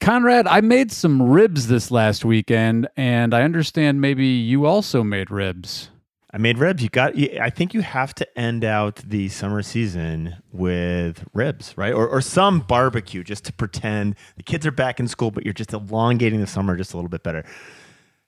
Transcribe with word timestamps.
Conrad, 0.00 0.46
I 0.46 0.60
made 0.60 0.92
some 0.92 1.22
ribs 1.22 1.68
this 1.68 1.90
last 1.90 2.24
weekend, 2.24 2.86
and 2.96 3.32
I 3.32 3.42
understand 3.42 4.00
maybe 4.00 4.26
you 4.26 4.66
also 4.66 5.02
made 5.02 5.30
ribs. 5.30 5.90
I 6.32 6.38
made 6.38 6.58
ribs. 6.58 6.82
You 6.82 6.90
got. 6.90 7.16
I 7.16 7.48
think 7.48 7.72
you 7.72 7.80
have 7.80 8.14
to 8.16 8.38
end 8.38 8.62
out 8.62 8.96
the 8.96 9.30
summer 9.30 9.62
season 9.62 10.36
with 10.52 11.24
ribs, 11.32 11.72
right? 11.78 11.94
Or, 11.94 12.06
or 12.06 12.20
some 12.20 12.60
barbecue, 12.60 13.24
just 13.24 13.44
to 13.44 13.54
pretend 13.54 14.16
the 14.36 14.42
kids 14.42 14.66
are 14.66 14.70
back 14.70 15.00
in 15.00 15.08
school, 15.08 15.30
but 15.30 15.44
you're 15.44 15.54
just 15.54 15.72
elongating 15.72 16.40
the 16.40 16.46
summer 16.46 16.76
just 16.76 16.92
a 16.92 16.96
little 16.96 17.08
bit 17.08 17.22
better. 17.22 17.42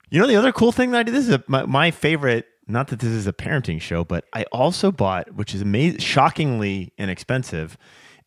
You 0.09 0.19
know, 0.19 0.25
the 0.25 0.37
other 0.37 0.51
cool 0.51 0.71
thing 0.71 0.89
that 0.91 0.99
I 0.99 1.03
did. 1.03 1.13
This 1.13 1.27
is 1.27 1.35
a, 1.35 1.43
my, 1.47 1.65
my 1.65 1.91
favorite. 1.91 2.47
Not 2.67 2.87
that 2.87 2.99
this 2.99 3.11
is 3.11 3.27
a 3.27 3.33
parenting 3.33 3.79
show, 3.79 4.03
but 4.03 4.25
I 4.33 4.43
also 4.51 4.91
bought, 4.91 5.35
which 5.35 5.53
is 5.53 5.61
amazing, 5.61 5.99
shockingly 5.99 6.93
inexpensive, 6.97 7.77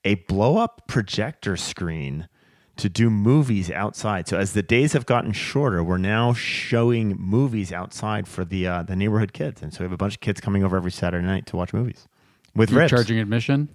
a 0.05 0.15
blow 0.15 0.59
up 0.59 0.83
projector 0.87 1.57
screen 1.57 2.29
to 2.77 2.89
do 2.89 3.11
movies 3.11 3.70
outside. 3.70 4.29
So 4.29 4.39
as 4.39 4.52
the 4.52 4.62
days 4.62 4.93
have 4.93 5.07
gotten 5.07 5.32
shorter, 5.32 5.85
we're 5.85 5.99
now 5.99 6.32
showing 6.32 7.17
movies 7.18 7.72
outside 7.72 8.26
for 8.26 8.44
the 8.44 8.67
uh, 8.67 8.82
the 8.82 8.96
neighborhood 8.96 9.32
kids, 9.32 9.63
and 9.63 9.72
so 9.72 9.80
we 9.80 9.85
have 9.85 9.93
a 9.93 9.96
bunch 9.96 10.14
of 10.14 10.21
kids 10.21 10.40
coming 10.40 10.64
over 10.64 10.77
every 10.77 10.93
Saturday 10.93 11.27
night 11.27 11.46
to 11.46 11.57
watch 11.57 11.72
movies 11.72 12.08
with 12.54 12.71
You're 12.71 12.89
charging 12.89 13.18
admission. 13.18 13.68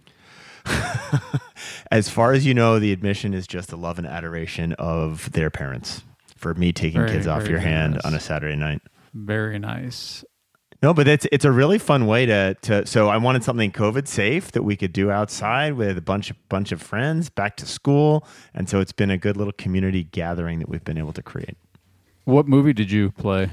as 1.92 2.10
far 2.10 2.34
as 2.34 2.46
you 2.46 2.54
know, 2.54 2.80
the 2.80 2.92
admission 2.92 3.34
is 3.34 3.48
just 3.48 3.70
the 3.70 3.78
love 3.78 3.98
and 3.98 4.08
adoration 4.08 4.74
of 4.74 5.32
their 5.32 5.50
parents 5.50 6.04
for 6.36 6.54
me 6.54 6.72
taking 6.74 7.02
Very, 7.02 7.12
kids 7.12 7.28
off 7.28 7.48
your 7.48 7.60
hand 7.60 8.00
on 8.04 8.14
a 8.14 8.20
Saturday 8.20 8.56
night. 8.56 8.82
Very 9.14 9.60
nice. 9.60 10.24
No, 10.84 10.94
but 10.94 11.08
it's 11.08 11.26
it's 11.32 11.46
a 11.46 11.52
really 11.52 11.80
fun 11.80 12.06
way 12.06 12.26
to 12.28 12.54
to. 12.62 12.86
So 12.86 13.10
I 13.10 13.18
wanted 13.18 13.44
something 13.44 13.72
COVID 13.72 14.08
safe 14.08 14.52
that 14.52 14.64
we 14.64 14.76
could 14.76 14.94
do 14.94 15.10
outside 15.10 15.74
with 15.74 15.98
a 15.98 16.02
bunch 16.02 16.30
of 16.30 16.50
bunch 16.50 16.72
of 16.72 16.82
friends 16.82 17.30
back 17.30 17.58
to 17.58 17.66
school, 17.66 18.28
and 18.54 18.70
so 18.70 18.80
it's 18.80 18.92
been 18.92 19.10
a 19.10 19.18
good 19.18 19.38
little 19.38 19.54
community 19.54 20.04
gathering 20.04 20.60
that 20.60 20.70
we've 20.70 20.84
been 20.84 20.98
able 20.98 21.14
to 21.14 21.24
create. 21.24 21.58
What 22.26 22.48
movie 22.48 22.74
did 22.74 22.92
you 22.92 23.12
play? 23.12 23.50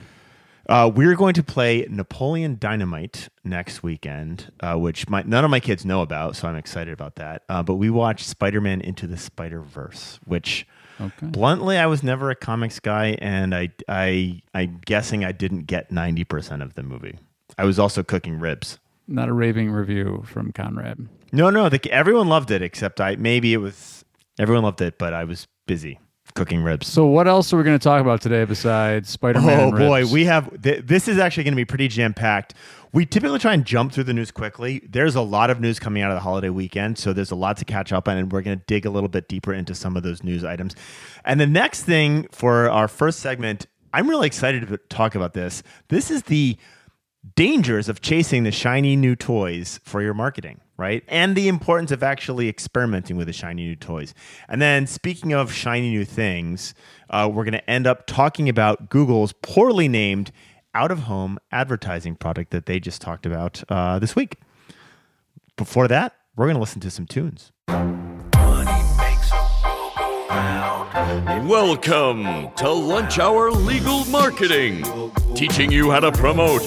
Uh, 0.69 0.91
we're 0.95 1.15
going 1.15 1.35
to 1.35 1.43
play 1.43 1.87
Napoleon 1.91 2.57
Dynamite 2.59 3.29
next 3.45 3.83
weekend, 3.83 4.51
uh, 4.61 4.75
which 4.77 5.09
my, 5.11 5.23
none 5.23 5.45
of 5.45 5.51
my 5.51 5.61
kids 5.61 5.85
know 5.85 6.01
about, 6.01 6.37
so 6.37 6.49
I'm 6.49 6.57
excited 6.57 6.93
about 6.93 7.17
that. 7.17 7.43
Uh, 7.51 7.63
but 7.63 7.75
we 7.75 7.91
watched 7.91 8.27
Spider 8.27 8.63
Man 8.63 8.81
Into 8.81 9.07
the 9.07 9.19
Spider 9.19 9.61
Verse, 9.61 10.19
which 10.25 10.67
Okay. 11.01 11.27
bluntly 11.27 11.77
I 11.77 11.87
was 11.87 12.03
never 12.03 12.31
a 12.31 12.35
comics 12.35 12.81
guy, 12.81 13.17
and 13.21 13.55
I 13.55 13.71
I 13.89 14.43
I'm 14.55 14.81
guessing 14.85 15.25
I 15.25 15.33
didn't 15.33 15.65
get 15.65 15.91
ninety 15.91 16.25
percent 16.25 16.63
of 16.63 16.75
the 16.75 16.83
movie. 16.83 17.19
I 17.59 17.65
was 17.65 17.79
also 17.79 18.03
cooking 18.03 18.39
ribs. 18.39 18.79
Not 19.07 19.29
a 19.29 19.33
raving 19.33 19.71
review 19.71 20.25
from 20.27 20.53
Conrad. 20.53 21.09
No, 21.31 21.51
no, 21.51 21.69
the, 21.69 21.91
everyone 21.91 22.29
loved 22.29 22.51
it 22.51 22.63
except 22.63 23.01
I. 23.01 23.17
Maybe 23.17 23.53
it 23.53 23.59
was 23.59 24.05
everyone 24.39 24.65
loved 24.65 24.81
it, 24.81 24.99
but 24.99 25.13
I 25.13 25.25
was 25.25 25.47
busy 25.67 25.99
cooking 26.35 26.63
ribs. 26.63 26.87
So, 26.87 27.07
what 27.07 27.27
else 27.29 27.53
are 27.53 27.57
we 27.57 27.63
going 27.63 27.79
to 27.79 27.83
talk 27.83 28.01
about 28.01 28.21
today 28.21 28.45
besides 28.45 29.09
Spider-Man? 29.09 29.75
Oh 29.75 29.77
boy, 29.77 30.07
we 30.07 30.25
have 30.25 30.63
th- 30.63 30.85
this 30.85 31.09
is 31.09 31.19
actually 31.19 31.45
going 31.45 31.53
to 31.53 31.57
be 31.57 31.65
pretty 31.65 31.89
jam 31.89 32.15
packed. 32.15 32.55
We 32.93 33.07
typically 33.07 33.41
try 33.41 33.55
and 33.55 33.65
jump 33.65 33.93
through 33.93 34.05
the 34.05 34.13
news 34.13 34.31
quickly. 34.31 34.87
There's 34.89 35.17
a 35.17 35.21
lot 35.21 35.51
of 35.51 35.61
news 35.61 35.81
coming 35.81 36.03
out 36.03 36.13
of 36.13 36.17
the 36.17 36.21
holiday 36.21 36.49
weekend, 36.49 36.97
so 36.97 37.13
there's 37.13 37.33
a 37.33 37.37
lot 37.37 37.57
to 37.57 37.65
catch 37.65 37.93
up 37.93 38.07
on, 38.07 38.17
and 38.17 38.31
we're 38.31 38.43
going 38.43 38.59
to 38.59 38.65
dig 38.67 38.87
a 38.87 38.91
little 38.91 39.09
bit 39.09 39.29
deeper 39.29 39.53
into 39.53 39.75
some 39.75 39.97
of 39.97 40.05
those 40.05 40.23
news 40.23 40.45
items. 40.45 40.77
And 41.25 41.41
the 41.41 41.47
next 41.47 41.83
thing 41.83 42.29
for 42.31 42.71
our 42.71 42.87
first 42.87 43.19
segment, 43.19 43.67
I'm 43.93 44.09
really 44.09 44.29
excited 44.29 44.69
to 44.69 44.77
talk 44.77 45.17
about 45.17 45.35
this. 45.35 45.65
This 45.89 46.11
is 46.11 46.25
the 46.25 46.57
dangers 47.35 47.89
of 47.89 48.01
chasing 48.01 48.45
the 48.45 48.53
shiny 48.53 48.97
new 48.97 49.17
toys 49.17 49.81
for 49.83 50.01
your 50.03 50.15
marketing, 50.15 50.61
right? 50.77 51.05
And 51.09 51.37
the 51.37 51.49
importance 51.49 51.91
of 51.91 52.03
actually 52.03 52.49
experimenting 52.49 53.17
with 53.17 53.27
the 53.27 53.33
shiny 53.33 53.65
new 53.65 53.77
toys. 53.77 54.15
And 54.49 54.61
then, 54.61 54.87
speaking 54.87 55.33
of 55.33 55.53
shiny 55.53 55.91
new 55.91 56.05
things, 56.05 56.75
uh, 57.11 57.31
we're 57.33 57.45
going 57.45 57.53
to 57.53 57.71
end 57.71 57.87
up 57.87 58.07
talking 58.07 58.49
about 58.49 58.91
Google's 58.91 59.33
poorly 59.33 59.89
named 59.89 60.33
out 60.75 60.91
of 60.91 61.01
home 61.01 61.39
advertising 61.53 62.17
product 62.17 62.51
that 62.51 62.67
they 62.67 62.81
just 62.81 63.01
talked 63.01 63.27
about 63.27 63.63
uh, 63.69 63.99
this 63.99 64.17
week. 64.17 64.39
Before 65.57 65.87
that, 65.89 66.17
we're 66.37 66.47
going 66.47 66.57
to 66.57 66.61
listen 66.61 66.81
to 66.81 66.91
some 66.91 67.07
tunes. 67.07 67.53
Welcome 70.29 72.25
to 72.57 72.71
Lunch 72.71 73.19
Hour 73.19 73.51
Legal 73.51 74.07
Marketing, 74.07 74.83
teaching 75.35 75.71
you 75.71 75.91
how 75.91 76.01
to 76.01 76.11
promote, 76.13 76.63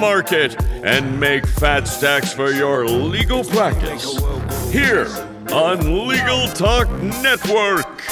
market, 0.00 0.60
and 0.84 1.20
make 1.20 1.46
fat 1.46 1.86
stacks 1.86 2.32
for 2.32 2.50
your 2.50 2.88
legal 2.88 3.44
practice. 3.44 4.18
Here 4.72 5.06
on 5.52 6.08
Legal 6.08 6.48
Talk 6.48 6.90
Network. 7.22 8.02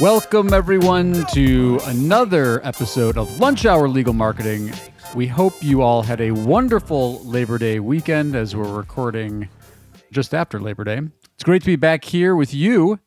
Welcome, 0.00 0.52
everyone, 0.52 1.26
to 1.34 1.78
another 1.84 2.66
episode 2.66 3.16
of 3.16 3.38
Lunch 3.38 3.66
Hour 3.66 3.88
Legal 3.88 4.14
Marketing. 4.14 4.72
We 5.14 5.26
hope 5.26 5.60
you 5.60 5.82
all 5.82 6.02
had 6.02 6.20
a 6.20 6.30
wonderful 6.30 7.18
Labor 7.24 7.58
Day 7.58 7.80
weekend 7.80 8.36
as 8.36 8.54
we're 8.54 8.72
recording 8.72 9.48
just 10.12 10.32
after 10.32 10.60
Labor 10.60 10.84
Day. 10.84 11.00
It's 11.34 11.42
great 11.42 11.62
to 11.62 11.66
be 11.66 11.74
back 11.74 12.04
here 12.04 12.36
with 12.36 12.54
you. 12.54 13.00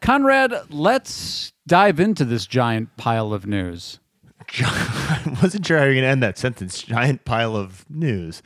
Conrad, 0.00 0.54
let's 0.70 1.52
dive 1.66 2.00
into 2.00 2.24
this 2.24 2.46
giant 2.46 2.96
pile 2.96 3.34
of 3.34 3.46
news. 3.46 4.00
I 4.58 5.36
wasn't 5.42 5.66
sure 5.66 5.76
how 5.76 5.84
you're 5.84 5.92
going 5.92 6.04
to 6.04 6.08
end 6.08 6.22
that 6.22 6.38
sentence. 6.38 6.82
Giant 6.82 7.26
pile 7.26 7.54
of 7.54 7.84
news. 7.90 8.42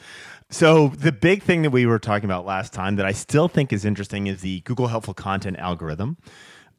So, 0.51 0.89
the 0.89 1.13
big 1.13 1.45
thing 1.45 1.63
that 1.63 1.71
we 1.71 1.87
were 1.87 2.01
talking 2.01 2.25
about 2.25 2.45
last 2.45 2.73
time 2.73 2.97
that 2.97 3.07
I 3.07 3.13
still 3.13 3.47
think 3.47 3.73
is 3.73 3.85
interesting 3.85 4.27
is 4.27 4.41
the 4.41 4.61
Google 4.63 4.89
Helpful 4.89 5.15
Content 5.15 5.57
algorithm. 5.59 6.17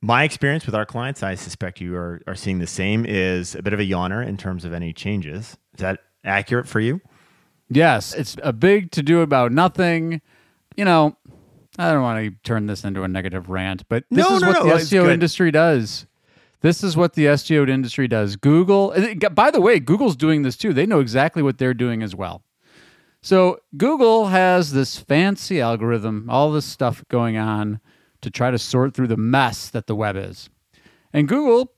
My 0.01 0.23
experience 0.23 0.65
with 0.65 0.75
our 0.75 0.85
clients, 0.85 1.23
I 1.23 1.35
suspect 1.35 1.79
you 1.79 1.95
are, 1.95 2.21
are 2.27 2.35
seeing 2.35 2.59
the 2.59 2.67
same, 2.67 3.05
is 3.05 3.55
a 3.55 3.63
bit 3.63 3.73
of 3.73 3.79
a 3.79 3.83
yawner 3.83 4.25
in 4.25 4.35
terms 4.35 4.65
of 4.65 4.73
any 4.73 4.91
changes. 4.91 5.57
Is 5.73 5.79
that 5.79 5.99
accurate 6.25 6.67
for 6.67 6.79
you? 6.79 7.01
Yes, 7.69 8.13
it's 8.13 8.35
a 8.43 8.53
big 8.53 8.91
to 8.91 9.01
do 9.01 9.21
about 9.21 9.51
nothing. 9.51 10.21
You 10.75 10.85
know, 10.85 11.17
I 11.77 11.91
don't 11.91 12.03
want 12.03 12.23
to 12.23 12.31
turn 12.43 12.67
this 12.67 12.83
into 12.83 13.03
a 13.03 13.07
negative 13.07 13.49
rant, 13.49 13.87
but 13.89 14.03
this 14.09 14.27
No, 14.27 14.35
is 14.35 14.41
no, 14.41 14.47
what 14.49 14.65
no, 14.65 14.69
the 14.69 14.83
SEO 14.83 15.09
industry 15.11 15.51
does. 15.51 16.05
This 16.61 16.83
is 16.83 16.97
what 16.97 17.13
the 17.13 17.25
SEO 17.25 17.69
industry 17.69 18.07
does. 18.07 18.35
Google, 18.35 18.93
by 19.31 19.51
the 19.51 19.61
way, 19.61 19.79
Google's 19.79 20.15
doing 20.15 20.41
this 20.41 20.57
too. 20.57 20.73
They 20.73 20.85
know 20.85 20.99
exactly 20.99 21.43
what 21.43 21.57
they're 21.57 21.73
doing 21.73 22.01
as 22.01 22.15
well. 22.15 22.43
So 23.21 23.59
Google 23.75 24.27
has 24.27 24.71
this 24.71 24.97
fancy 24.97 25.59
algorithm, 25.59 26.29
all 26.29 26.51
this 26.51 26.65
stuff 26.65 27.03
going 27.09 27.37
on 27.37 27.79
to 28.21 28.29
try 28.29 28.51
to 28.51 28.57
sort 28.57 28.93
through 28.93 29.07
the 29.07 29.17
mess 29.17 29.69
that 29.69 29.87
the 29.87 29.95
web 29.95 30.15
is. 30.15 30.49
And 31.11 31.27
Google, 31.27 31.73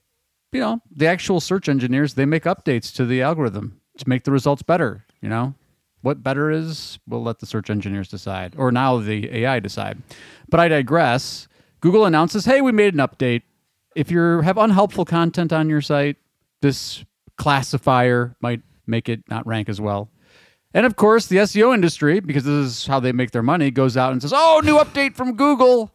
you 0.52 0.60
know, 0.60 0.82
the 0.94 1.08
actual 1.08 1.40
search 1.40 1.70
engineers, 1.70 2.14
they 2.14 2.26
make 2.26 2.44
updates 2.44 2.94
to 2.96 3.06
the 3.06 3.22
algorithm 3.22 3.77
to 4.00 4.10
make 4.10 4.24
the 4.24 4.32
results 4.32 4.62
better, 4.62 5.06
you 5.22 5.30
know? 5.30 5.54
What 6.02 6.24
better 6.24 6.52
is, 6.52 7.00
we'll 7.08 7.24
let 7.24 7.40
the 7.40 7.46
search 7.46 7.70
engineers 7.70 8.08
decide, 8.08 8.54
or 8.58 8.72
now 8.72 8.98
the 8.98 9.36
AI 9.36 9.60
decide. 9.60 10.02
But 10.48 10.60
I 10.60 10.68
digress. 10.68 11.48
Google 11.82 12.06
announces, 12.06 12.46
hey, 12.46 12.62
we 12.62 12.72
made 12.72 12.94
an 12.94 13.00
update. 13.00 13.42
If 13.96 14.12
you 14.12 14.42
have 14.42 14.58
unhelpful 14.58 15.06
content 15.06 15.52
on 15.52 15.70
your 15.70 15.82
site, 15.82 16.18
this 16.62 17.04
classifier 17.38 18.36
might 18.42 18.62
make 18.86 19.10
it 19.10 19.24
not 19.30 19.46
rank 19.46 19.70
as 19.70 19.82
well. 19.82 20.10
And 20.74 20.86
of 20.86 20.96
course, 20.96 21.26
the 21.28 21.38
SEO 21.38 21.74
industry, 21.74 22.20
because 22.20 22.44
this 22.44 22.54
is 22.54 22.88
how 22.88 23.00
they 23.00 23.12
make 23.12 23.32
their 23.32 23.44
money, 23.44 23.72
goes 23.72 23.98
out 23.98 24.12
and 24.12 24.22
says, 24.22 24.34
oh, 24.36 24.62
new 24.64 24.78
update 24.78 25.16
from 25.16 25.36
Google. 25.36 25.92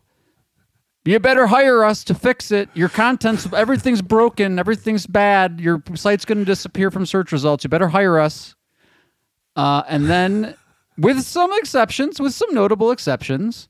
You 1.04 1.18
better 1.18 1.48
hire 1.48 1.84
us 1.84 2.04
to 2.04 2.14
fix 2.14 2.52
it. 2.52 2.68
Your 2.74 2.88
content's 2.88 3.52
everything's 3.52 4.02
broken, 4.02 4.58
everything's 4.58 5.06
bad. 5.06 5.60
Your 5.60 5.82
site's 5.94 6.24
going 6.24 6.38
to 6.38 6.44
disappear 6.44 6.90
from 6.90 7.06
search 7.06 7.32
results. 7.32 7.64
You 7.64 7.70
better 7.70 7.88
hire 7.88 8.20
us. 8.20 8.54
Uh, 9.56 9.82
and 9.88 10.08
then, 10.08 10.54
with 10.96 11.20
some 11.22 11.52
exceptions, 11.54 12.20
with 12.20 12.32
some 12.34 12.54
notable 12.54 12.90
exceptions, 12.92 13.68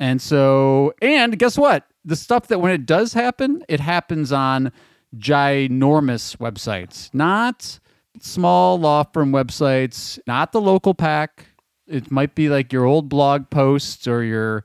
and 0.00 0.20
so, 0.20 0.92
and 1.00 1.38
guess 1.38 1.56
what? 1.56 1.86
The 2.04 2.16
stuff 2.16 2.48
that 2.48 2.58
when 2.58 2.72
it 2.72 2.84
does 2.84 3.12
happen, 3.12 3.64
it 3.68 3.78
happens 3.78 4.32
on 4.32 4.72
ginormous 5.16 6.36
websites, 6.38 7.10
not 7.12 7.78
small 8.20 8.78
law 8.78 9.04
firm 9.04 9.30
websites, 9.32 10.18
not 10.26 10.52
the 10.52 10.60
local 10.60 10.94
pack. 10.94 11.46
It 11.86 12.10
might 12.10 12.34
be 12.34 12.48
like 12.48 12.72
your 12.72 12.84
old 12.84 13.08
blog 13.08 13.50
posts 13.50 14.08
or 14.08 14.24
your 14.24 14.64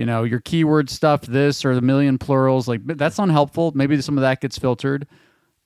you 0.00 0.06
know, 0.06 0.24
your 0.24 0.40
keyword 0.40 0.88
stuff, 0.88 1.20
this 1.20 1.62
or 1.62 1.74
the 1.74 1.82
million 1.82 2.16
plurals, 2.16 2.66
like 2.66 2.80
that's 2.86 3.18
unhelpful. 3.18 3.72
Maybe 3.74 4.00
some 4.00 4.16
of 4.16 4.22
that 4.22 4.40
gets 4.40 4.56
filtered. 4.56 5.06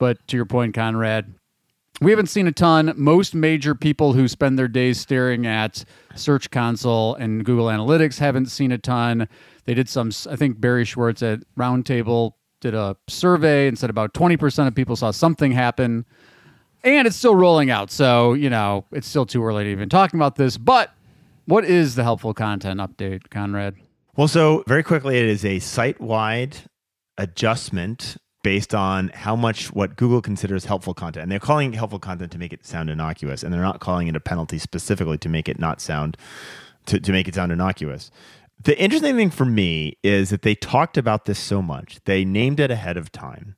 But 0.00 0.26
to 0.26 0.36
your 0.36 0.44
point, 0.44 0.74
Conrad, 0.74 1.34
we 2.00 2.10
haven't 2.10 2.26
seen 2.26 2.48
a 2.48 2.52
ton. 2.52 2.92
Most 2.96 3.36
major 3.36 3.76
people 3.76 4.12
who 4.12 4.26
spend 4.26 4.58
their 4.58 4.66
days 4.66 4.98
staring 4.98 5.46
at 5.46 5.84
Search 6.16 6.50
Console 6.50 7.14
and 7.14 7.44
Google 7.44 7.66
Analytics 7.66 8.18
haven't 8.18 8.46
seen 8.46 8.72
a 8.72 8.78
ton. 8.78 9.28
They 9.66 9.74
did 9.74 9.88
some, 9.88 10.10
I 10.28 10.34
think 10.34 10.60
Barry 10.60 10.84
Schwartz 10.84 11.22
at 11.22 11.38
Roundtable 11.56 12.32
did 12.60 12.74
a 12.74 12.96
survey 13.06 13.68
and 13.68 13.78
said 13.78 13.88
about 13.88 14.14
20% 14.14 14.66
of 14.66 14.74
people 14.74 14.96
saw 14.96 15.12
something 15.12 15.52
happen. 15.52 16.04
And 16.82 17.06
it's 17.06 17.16
still 17.16 17.36
rolling 17.36 17.70
out. 17.70 17.92
So, 17.92 18.32
you 18.32 18.50
know, 18.50 18.84
it's 18.90 19.06
still 19.06 19.26
too 19.26 19.44
early 19.44 19.62
to 19.62 19.70
even 19.70 19.88
talking 19.88 20.18
about 20.18 20.34
this. 20.34 20.58
But 20.58 20.90
What 21.46 21.64
is 21.64 21.94
the 21.94 22.02
helpful 22.02 22.34
content 22.34 22.80
update, 22.80 23.30
Conrad? 23.30 23.76
Well, 24.16 24.28
so 24.28 24.62
very 24.68 24.84
quickly, 24.84 25.18
it 25.18 25.24
is 25.24 25.44
a 25.44 25.58
site 25.58 26.00
wide 26.00 26.56
adjustment 27.18 28.16
based 28.44 28.72
on 28.72 29.08
how 29.08 29.34
much 29.34 29.72
what 29.72 29.96
Google 29.96 30.22
considers 30.22 30.66
helpful 30.66 30.94
content. 30.94 31.24
And 31.24 31.32
they're 31.32 31.40
calling 31.40 31.72
it 31.72 31.76
helpful 31.76 31.98
content 31.98 32.30
to 32.32 32.38
make 32.38 32.52
it 32.52 32.64
sound 32.64 32.90
innocuous, 32.90 33.42
and 33.42 33.52
they're 33.52 33.60
not 33.60 33.80
calling 33.80 34.06
it 34.06 34.14
a 34.14 34.20
penalty 34.20 34.58
specifically 34.58 35.18
to 35.18 35.28
make 35.28 35.48
it 35.48 35.58
not 35.58 35.80
sound 35.80 36.16
to, 36.86 37.00
to 37.00 37.10
make 37.10 37.26
it 37.26 37.34
sound 37.34 37.50
innocuous. 37.50 38.12
The 38.62 38.78
interesting 38.78 39.16
thing 39.16 39.30
for 39.30 39.46
me 39.46 39.98
is 40.04 40.30
that 40.30 40.42
they 40.42 40.54
talked 40.54 40.96
about 40.96 41.24
this 41.24 41.38
so 41.38 41.60
much. 41.60 41.98
They 42.04 42.24
named 42.24 42.60
it 42.60 42.70
ahead 42.70 42.96
of 42.96 43.10
time. 43.10 43.56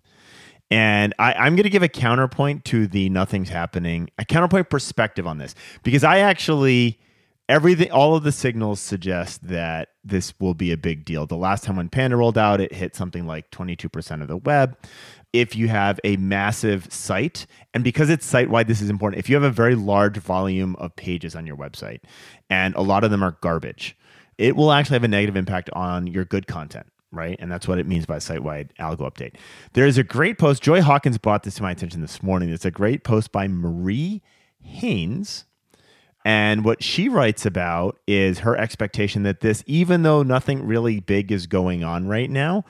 And 0.70 1.12
I, 1.18 1.34
I'm 1.34 1.54
going 1.54 1.64
to 1.64 1.70
give 1.70 1.82
a 1.82 1.88
counterpoint 1.88 2.64
to 2.66 2.86
the 2.86 3.10
nothing's 3.10 3.50
happening, 3.50 4.08
a 4.18 4.24
counterpoint 4.24 4.70
perspective 4.70 5.26
on 5.26 5.36
this, 5.36 5.54
because 5.82 6.02
I 6.02 6.20
actually 6.20 6.98
everything 7.48 7.90
all 7.90 8.14
of 8.14 8.22
the 8.22 8.32
signals 8.32 8.80
suggest 8.80 9.46
that 9.46 9.90
this 10.04 10.34
will 10.40 10.54
be 10.54 10.72
a 10.72 10.76
big 10.76 11.04
deal 11.04 11.26
the 11.26 11.36
last 11.36 11.64
time 11.64 11.76
when 11.76 11.88
panda 11.88 12.16
rolled 12.16 12.38
out 12.38 12.60
it 12.60 12.72
hit 12.72 12.94
something 12.96 13.26
like 13.26 13.50
22% 13.50 14.22
of 14.22 14.28
the 14.28 14.36
web 14.36 14.76
if 15.32 15.54
you 15.54 15.68
have 15.68 16.00
a 16.04 16.16
massive 16.16 16.92
site 16.92 17.46
and 17.74 17.84
because 17.84 18.10
it's 18.10 18.26
site 18.26 18.50
wide 18.50 18.68
this 18.68 18.80
is 18.80 18.90
important 18.90 19.18
if 19.18 19.28
you 19.28 19.36
have 19.36 19.44
a 19.44 19.50
very 19.50 19.74
large 19.74 20.16
volume 20.16 20.74
of 20.76 20.94
pages 20.96 21.34
on 21.36 21.46
your 21.46 21.56
website 21.56 22.00
and 22.50 22.74
a 22.74 22.82
lot 22.82 23.04
of 23.04 23.10
them 23.10 23.22
are 23.22 23.36
garbage 23.40 23.96
it 24.38 24.56
will 24.56 24.72
actually 24.72 24.94
have 24.94 25.04
a 25.04 25.08
negative 25.08 25.36
impact 25.36 25.70
on 25.72 26.06
your 26.06 26.24
good 26.24 26.46
content 26.46 26.86
right? 27.12 27.36
And 27.40 27.50
that's 27.50 27.66
what 27.66 27.78
it 27.78 27.86
means 27.86 28.04
by 28.04 28.18
site 28.18 28.42
wide 28.42 28.72
algo 28.78 29.10
update. 29.10 29.36
There 29.72 29.86
is 29.86 29.96
a 29.96 30.02
great 30.02 30.38
post. 30.38 30.62
Joy 30.62 30.82
Hawkins 30.82 31.16
brought 31.16 31.44
this 31.44 31.54
to 31.54 31.62
my 31.62 31.70
attention 31.70 32.02
this 32.02 32.22
morning. 32.22 32.50
It's 32.50 32.64
a 32.64 32.70
great 32.70 33.04
post 33.04 33.32
by 33.32 33.48
Marie 33.48 34.22
Haynes 34.60 35.45
and 36.26 36.64
what 36.64 36.82
she 36.82 37.08
writes 37.08 37.46
about 37.46 38.00
is 38.08 38.40
her 38.40 38.56
expectation 38.56 39.22
that 39.22 39.42
this, 39.42 39.62
even 39.64 40.02
though 40.02 40.24
nothing 40.24 40.66
really 40.66 40.98
big 40.98 41.30
is 41.30 41.46
going 41.46 41.84
on 41.84 42.08
right 42.08 42.28
now, 42.28 42.64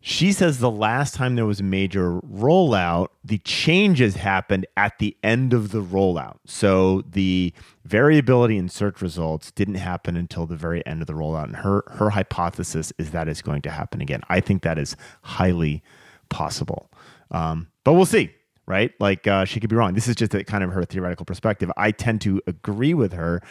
she 0.00 0.32
says 0.32 0.60
the 0.60 0.70
last 0.70 1.14
time 1.14 1.34
there 1.34 1.44
was 1.44 1.60
a 1.60 1.62
major 1.62 2.20
rollout, 2.20 3.08
the 3.22 3.36
changes 3.36 4.16
happened 4.16 4.66
at 4.78 4.98
the 4.98 5.14
end 5.22 5.52
of 5.52 5.72
the 5.72 5.82
rollout. 5.82 6.38
So 6.46 7.02
the 7.02 7.52
variability 7.84 8.56
in 8.56 8.70
search 8.70 9.02
results 9.02 9.50
didn't 9.50 9.74
happen 9.74 10.16
until 10.16 10.46
the 10.46 10.56
very 10.56 10.84
end 10.86 11.02
of 11.02 11.06
the 11.06 11.12
rollout. 11.12 11.44
And 11.44 11.56
her 11.56 11.84
her 11.88 12.08
hypothesis 12.08 12.94
is 12.96 13.10
that 13.10 13.28
it's 13.28 13.42
going 13.42 13.60
to 13.60 13.70
happen 13.70 14.00
again. 14.00 14.22
I 14.30 14.40
think 14.40 14.62
that 14.62 14.78
is 14.78 14.96
highly 15.20 15.82
possible. 16.30 16.90
Um, 17.30 17.68
but 17.84 17.92
we'll 17.92 18.06
see 18.06 18.30
right? 18.70 18.92
Like 19.00 19.26
uh, 19.26 19.44
she 19.44 19.60
could 19.60 19.68
be 19.68 19.76
wrong. 19.76 19.94
This 19.94 20.08
is 20.08 20.14
just 20.14 20.32
a 20.32 20.44
kind 20.44 20.62
of 20.62 20.72
her 20.72 20.84
theoretical 20.84 21.26
perspective. 21.26 21.70
I 21.76 21.90
tend 21.90 22.20
to 22.22 22.40
agree 22.46 22.94
with 22.94 23.12
her 23.12 23.42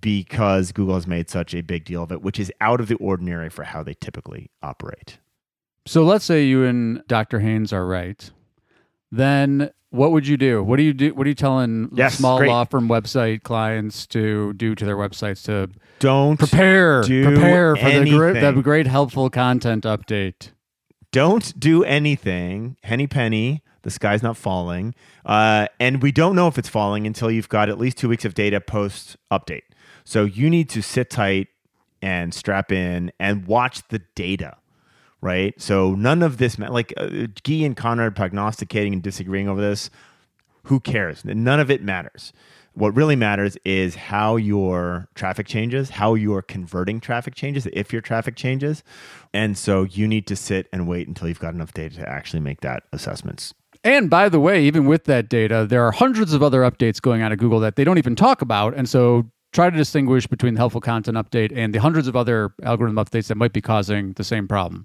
because 0.00 0.72
Google 0.72 0.94
has 0.94 1.06
made 1.06 1.28
such 1.30 1.54
a 1.54 1.60
big 1.60 1.84
deal 1.84 2.02
of 2.02 2.10
it, 2.10 2.22
which 2.22 2.40
is 2.40 2.50
out 2.60 2.80
of 2.80 2.88
the 2.88 2.96
ordinary 2.96 3.50
for 3.50 3.64
how 3.64 3.82
they 3.82 3.94
typically 3.94 4.50
operate. 4.62 5.18
So 5.86 6.02
let's 6.02 6.24
say 6.24 6.44
you 6.44 6.64
and 6.64 7.06
Dr. 7.06 7.38
Haynes 7.40 7.72
are 7.72 7.86
right. 7.86 8.28
Then 9.12 9.70
what 9.90 10.10
would 10.10 10.26
you 10.26 10.36
do? 10.36 10.62
What 10.62 10.78
do 10.78 10.82
you 10.82 10.92
do? 10.92 11.14
What 11.14 11.26
are 11.26 11.28
you 11.28 11.34
telling 11.34 11.90
yes, 11.92 12.16
small 12.16 12.38
great. 12.38 12.48
law 12.48 12.64
firm 12.64 12.88
website 12.88 13.42
clients 13.42 14.06
to 14.08 14.52
do 14.54 14.74
to 14.74 14.84
their 14.84 14.96
websites 14.96 15.44
to 15.44 15.70
don't 16.00 16.38
prepare 16.38 17.02
prepare 17.02 17.76
for 17.76 17.90
the 17.90 18.10
great, 18.10 18.40
the 18.40 18.62
great 18.62 18.86
helpful 18.86 19.30
content 19.30 19.84
update? 19.84 20.50
Don't 21.16 21.58
do 21.58 21.82
anything. 21.82 22.76
Henny 22.82 23.06
penny. 23.06 23.62
The 23.80 23.90
sky's 23.90 24.22
not 24.22 24.36
falling, 24.36 24.94
uh, 25.24 25.68
and 25.80 26.02
we 26.02 26.12
don't 26.12 26.36
know 26.36 26.46
if 26.46 26.58
it's 26.58 26.68
falling 26.68 27.06
until 27.06 27.30
you've 27.30 27.48
got 27.48 27.70
at 27.70 27.78
least 27.78 27.96
two 27.96 28.10
weeks 28.10 28.26
of 28.26 28.34
data 28.34 28.60
post 28.60 29.16
update. 29.30 29.62
So 30.04 30.24
you 30.24 30.50
need 30.50 30.68
to 30.70 30.82
sit 30.82 31.08
tight 31.08 31.48
and 32.02 32.34
strap 32.34 32.70
in 32.70 33.12
and 33.18 33.46
watch 33.46 33.80
the 33.88 34.02
data, 34.14 34.58
right? 35.22 35.58
So 35.58 35.94
none 35.94 36.22
of 36.22 36.36
this, 36.36 36.58
like 36.58 36.92
uh, 36.98 37.06
Gyi 37.44 37.64
and 37.64 37.74
Conrad 37.74 38.14
prognosticating 38.14 38.92
and 38.92 39.02
disagreeing 39.02 39.48
over 39.48 39.62
this, 39.62 39.88
who 40.64 40.80
cares? 40.80 41.24
None 41.24 41.60
of 41.60 41.70
it 41.70 41.82
matters. 41.82 42.34
What 42.76 42.94
really 42.94 43.16
matters 43.16 43.56
is 43.64 43.94
how 43.94 44.36
your 44.36 45.08
traffic 45.14 45.46
changes, 45.46 45.88
how 45.88 46.12
your 46.12 46.42
converting 46.42 47.00
traffic 47.00 47.34
changes, 47.34 47.66
if 47.72 47.90
your 47.90 48.02
traffic 48.02 48.36
changes. 48.36 48.84
And 49.32 49.56
so 49.56 49.84
you 49.84 50.06
need 50.06 50.26
to 50.26 50.36
sit 50.36 50.68
and 50.74 50.86
wait 50.86 51.08
until 51.08 51.26
you've 51.26 51.40
got 51.40 51.54
enough 51.54 51.72
data 51.72 51.96
to 51.96 52.06
actually 52.06 52.40
make 52.40 52.60
that 52.60 52.82
assessments. 52.92 53.54
And 53.82 54.10
by 54.10 54.28
the 54.28 54.38
way, 54.38 54.62
even 54.62 54.84
with 54.84 55.04
that 55.04 55.30
data, 55.30 55.66
there 55.66 55.86
are 55.86 55.90
hundreds 55.90 56.34
of 56.34 56.42
other 56.42 56.60
updates 56.60 57.00
going 57.00 57.22
on 57.22 57.32
at 57.32 57.38
Google 57.38 57.60
that 57.60 57.76
they 57.76 57.84
don't 57.84 57.96
even 57.96 58.14
talk 58.14 58.42
about. 58.42 58.74
And 58.74 58.86
so 58.86 59.24
try 59.54 59.70
to 59.70 59.76
distinguish 59.76 60.26
between 60.26 60.52
the 60.52 60.58
helpful 60.58 60.82
content 60.82 61.16
update 61.16 61.56
and 61.56 61.74
the 61.74 61.80
hundreds 61.80 62.06
of 62.08 62.14
other 62.14 62.52
algorithm 62.62 62.96
updates 62.96 63.28
that 63.28 63.36
might 63.36 63.54
be 63.54 63.62
causing 63.62 64.12
the 64.12 64.24
same 64.24 64.46
problem. 64.46 64.84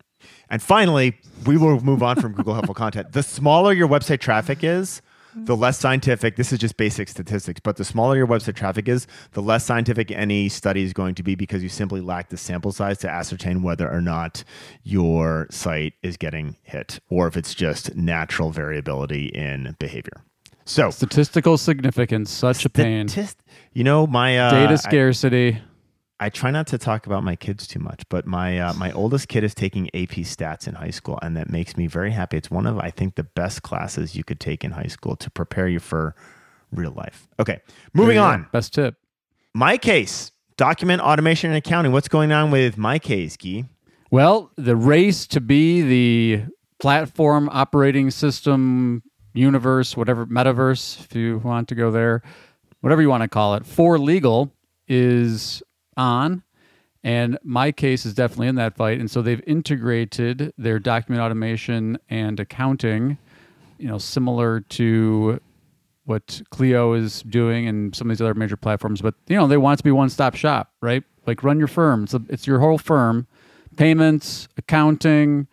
And 0.50 0.62
finally, 0.62 1.18
we 1.46 1.58
will 1.58 1.82
move 1.82 2.02
on 2.02 2.22
from 2.22 2.32
Google 2.32 2.54
Helpful 2.54 2.76
Content. 2.86 3.12
The 3.12 3.22
smaller 3.22 3.74
your 3.74 3.90
website 3.90 4.22
traffic 4.22 4.64
is, 4.64 5.02
the 5.36 5.56
less 5.56 5.80
scientific, 5.80 6.36
this 6.36 6.52
is 6.52 6.60
just 6.60 6.78
basic 6.78 7.08
statistics, 7.10 7.60
but 7.60 7.78
the 7.78 7.84
smaller 7.86 8.16
your 8.18 8.28
website 8.28 8.56
traffic 8.56 8.88
is, 8.88 9.08
the 9.32 9.42
less 9.42 9.66
scientific 9.66 10.12
any 10.12 10.50
study 10.50 10.84
is 10.84 10.94
going 10.94 11.16
to 11.16 11.24
be 11.24 11.36
because 11.36 11.64
you 11.64 11.70
simply 11.70 12.02
lack 12.02 12.30
the 12.30 12.38
sample 12.38 12.72
size 12.72 12.98
to 13.00 13.10
ascertain 13.10 13.64
whether 13.64 13.90
or 13.92 14.02
not 14.02 14.44
your 14.84 15.48
site 15.50 15.94
is 16.04 16.18
getting 16.18 16.58
hit 16.64 17.00
or 17.10 17.28
if 17.28 17.38
it's 17.38 17.54
just 17.56 17.96
natural 17.96 18.52
variability 18.52 19.28
in 19.28 19.76
behavior. 19.80 20.24
So, 20.66 20.92
Statistical 20.92 21.58
significance, 21.58 22.30
such 22.32 22.66
a 22.66 22.70
pain. 22.70 23.08
statist- 23.08 23.42
you 23.74 23.84
know, 23.84 24.06
my 24.06 24.38
uh, 24.38 24.52
Data 24.52 24.78
scarcity. 24.78 25.58
I 25.58 25.62
try 26.30 26.52
not 26.52 26.68
to 26.68 26.78
talk 26.78 27.06
about 27.06 27.24
my 27.24 27.36
kids 27.36 27.66
too 27.68 27.80
much, 27.80 28.04
but 28.10 28.26
my 28.28 28.60
uh, 28.60 28.74
my 28.74 28.92
oldest 28.92 29.28
kid 29.28 29.44
is 29.44 29.56
taking 29.56 29.88
AP 29.88 30.22
Stats 30.26 30.68
in 30.68 30.76
high 30.76 30.90
school, 30.92 31.18
and 31.22 31.36
that 31.38 31.50
makes 31.50 31.76
me 31.78 31.88
very 31.88 32.12
happy. 32.12 32.38
It's 32.38 32.52
one 32.52 32.68
of 32.68 32.78
I 32.80 32.92
think 32.92 33.16
the 33.16 33.24
best 33.24 33.64
classes 33.64 34.16
you 34.16 34.24
could 34.24 34.40
take 34.40 34.64
in 34.64 34.72
high 34.72 34.88
school 34.88 35.16
to 35.16 35.30
prepare 35.30 35.68
you 35.68 35.80
for 35.80 36.16
real 36.72 36.92
life. 36.92 37.28
Okay, 37.40 37.60
moving 37.94 38.16
There 38.16 38.16
you 38.16 38.22
go. 38.22 38.34
on. 38.34 38.48
Best 38.52 38.74
tip. 38.74 38.96
MyCase: 39.58 40.32
document 40.58 41.02
automation 41.02 41.50
and 41.52 41.58
accounting. 41.58 41.92
What's 41.92 42.08
going 42.08 42.32
on 42.32 42.52
with 42.52 42.78
my 42.78 43.00
case, 43.00 43.36
Gyi? 43.38 43.68
Well, 44.12 44.52
the 44.58 44.76
race 44.76 45.26
to 45.28 45.42
be 45.42 45.82
the 45.82 46.44
platform 46.80 47.50
operating 47.52 48.12
system 48.12 49.04
universe, 49.34 49.96
whatever 49.96 50.26
metaverse, 50.26 51.00
if 51.06 51.16
you 51.16 51.40
want 51.40 51.70
to 51.70 51.76
go 51.76 51.90
there, 51.92 52.22
whatever 52.82 53.02
you 53.02 53.10
want 53.10 53.24
to 53.24 53.30
call 53.30 53.56
it, 53.56 53.66
for 53.66 53.98
legal 53.98 54.52
is 54.88 55.64
on. 56.02 56.44
And 57.04 57.38
MyCase 57.46 58.06
is 58.06 58.14
definitely 58.14 58.48
in 58.48 58.56
that 58.56 58.76
fight. 58.76 59.00
And 59.00 59.10
so 59.10 59.22
they've 59.22 59.42
integrated 59.48 60.54
their 60.58 60.78
document 60.78 61.24
automation 61.24 61.98
and 62.10 62.40
accounting, 62.40 63.18
you 63.80 63.88
know, 63.88 63.98
similar 63.98 64.60
to 64.62 65.40
what 66.06 66.42
Clio 66.52 66.94
is 66.94 67.24
doing 67.24 67.68
and 67.68 67.96
some 67.96 68.10
of 68.10 68.18
these 68.18 68.22
other 68.22 68.36
major 68.36 68.58
platforms. 68.58 69.02
But, 69.02 69.16
you 69.28 69.36
know, 69.36 69.48
they 69.48 69.58
want 69.58 69.80
to 69.80 69.84
be 69.84 69.92
one 69.92 70.10
stop 70.10 70.36
shop, 70.36 70.74
right? 70.82 71.04
Like 71.26 71.44
run 71.44 71.58
your 71.58 71.68
firm. 71.68 72.04
It's, 72.04 72.14
a, 72.14 72.22
it's 72.30 72.46
your 72.46 72.60
whole 72.60 72.78
firm, 72.78 73.28
payments, 73.78 74.48
accounting, 74.58 75.48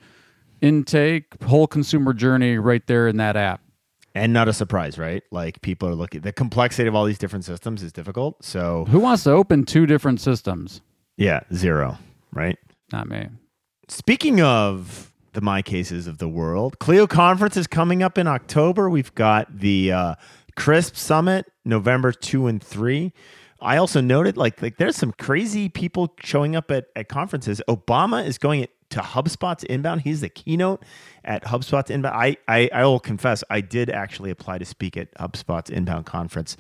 intake, 0.61 1.43
whole 1.45 1.67
consumer 1.67 2.12
journey 2.12 2.59
right 2.59 2.87
there 2.87 3.09
in 3.09 3.17
that 3.19 3.37
app. 3.37 3.62
And 4.19 4.33
not 4.33 4.49
a 4.49 4.53
surprise, 4.53 4.99
right? 4.99 5.23
Like 5.31 5.63
people 5.63 5.89
are 5.89 5.95
looking. 5.95 6.23
The 6.23 6.33
complexity 6.33 6.89
of 6.89 6.95
all 6.95 7.05
these 7.05 7.19
different 7.19 7.45
systems 7.45 7.83
is 7.83 7.93
difficult. 7.93 8.45
So 8.45 8.85
Who 8.91 8.99
wants 8.99 9.25
to 9.25 9.31
open 9.31 9.65
two 9.65 9.87
different 9.87 10.21
systems? 10.21 10.81
yeah, 11.17 11.41
zero, 11.55 11.99
right? 12.33 12.59
Not 12.93 13.09
me. 13.09 13.29
Speaking 13.89 14.41
of 14.41 15.13
the 15.35 15.41
MyCases 15.41 16.07
of 16.09 16.19
the 16.19 16.29
world, 16.29 16.79
Clio 16.79 17.07
Conference 17.07 17.57
is 17.57 17.67
coming 17.67 18.03
up 18.03 18.19
in 18.19 18.27
October. 18.27 18.91
We've 18.91 19.15
got 19.15 19.59
the 19.61 19.93
uh, 19.93 20.15
Crisp 20.57 20.97
Summit, 20.97 21.47
November 21.65 22.13
two 22.13 22.47
and 22.49 22.63
three. 22.63 23.13
I 23.61 23.77
also 23.77 24.01
noted 24.01 24.37
like 24.37 24.61
like 24.63 24.79
there's 24.79 24.97
some 24.97 25.13
crazy 25.13 25.69
people 25.69 26.15
showing 26.23 26.55
up 26.57 26.71
at, 26.71 26.87
at 26.97 27.09
conferences. 27.09 27.61
Obama 27.69 28.25
is 28.27 28.39
going 28.39 28.67
to 28.90 29.00
HubSpot's 29.00 29.64
inbound. 29.64 30.02
He's 30.02 30.21
the 30.23 30.28
keynote 30.28 30.83
at 31.25 31.45
HubSpot's 31.45 31.90
inbound. 31.90 32.16
I, 32.16 32.37
I 32.49 32.71
I 32.73 32.85
will 32.85 33.00
confess 33.00 33.45
I 33.50 33.61
did 33.61 33.90
actually 33.90 34.30
apply 34.30 34.59
to 34.59 34.64
speak 34.64 34.97
at 34.97 35.14
HubSpot's 35.16 35.71
inbound 35.71 36.07
conference. 36.07 36.57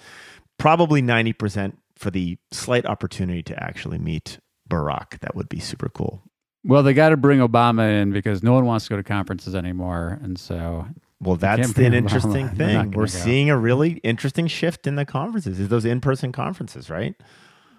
Probably 0.58 1.00
ninety 1.02 1.32
percent 1.32 1.78
for 1.96 2.10
the 2.10 2.38
slight 2.52 2.86
opportunity 2.86 3.42
to 3.44 3.62
actually 3.62 3.98
meet 3.98 4.38
Barack. 4.68 5.18
That 5.20 5.34
would 5.34 5.48
be 5.48 5.58
super 5.60 5.88
cool. 5.88 6.22
Well, 6.64 6.82
they 6.82 6.92
got 6.92 7.10
to 7.10 7.16
bring 7.16 7.38
Obama 7.38 8.02
in 8.02 8.12
because 8.12 8.42
no 8.42 8.52
one 8.52 8.66
wants 8.66 8.84
to 8.86 8.90
go 8.90 8.96
to 8.96 9.02
conferences 9.02 9.54
anymore. 9.54 10.18
And 10.22 10.38
so, 10.38 10.86
Well, 11.20 11.36
that's 11.36 11.68
an 11.68 11.74
Obama. 11.74 11.94
interesting 11.94 12.48
thing. 12.56 12.90
We're 12.90 13.04
go. 13.04 13.06
seeing 13.06 13.48
a 13.48 13.56
really 13.56 13.92
interesting 14.04 14.48
shift 14.48 14.86
in 14.86 14.96
the 14.96 15.04
conferences. 15.04 15.58
Is 15.60 15.68
those 15.68 15.84
in-person 15.84 16.32
conferences, 16.32 16.90
right? 16.90 17.14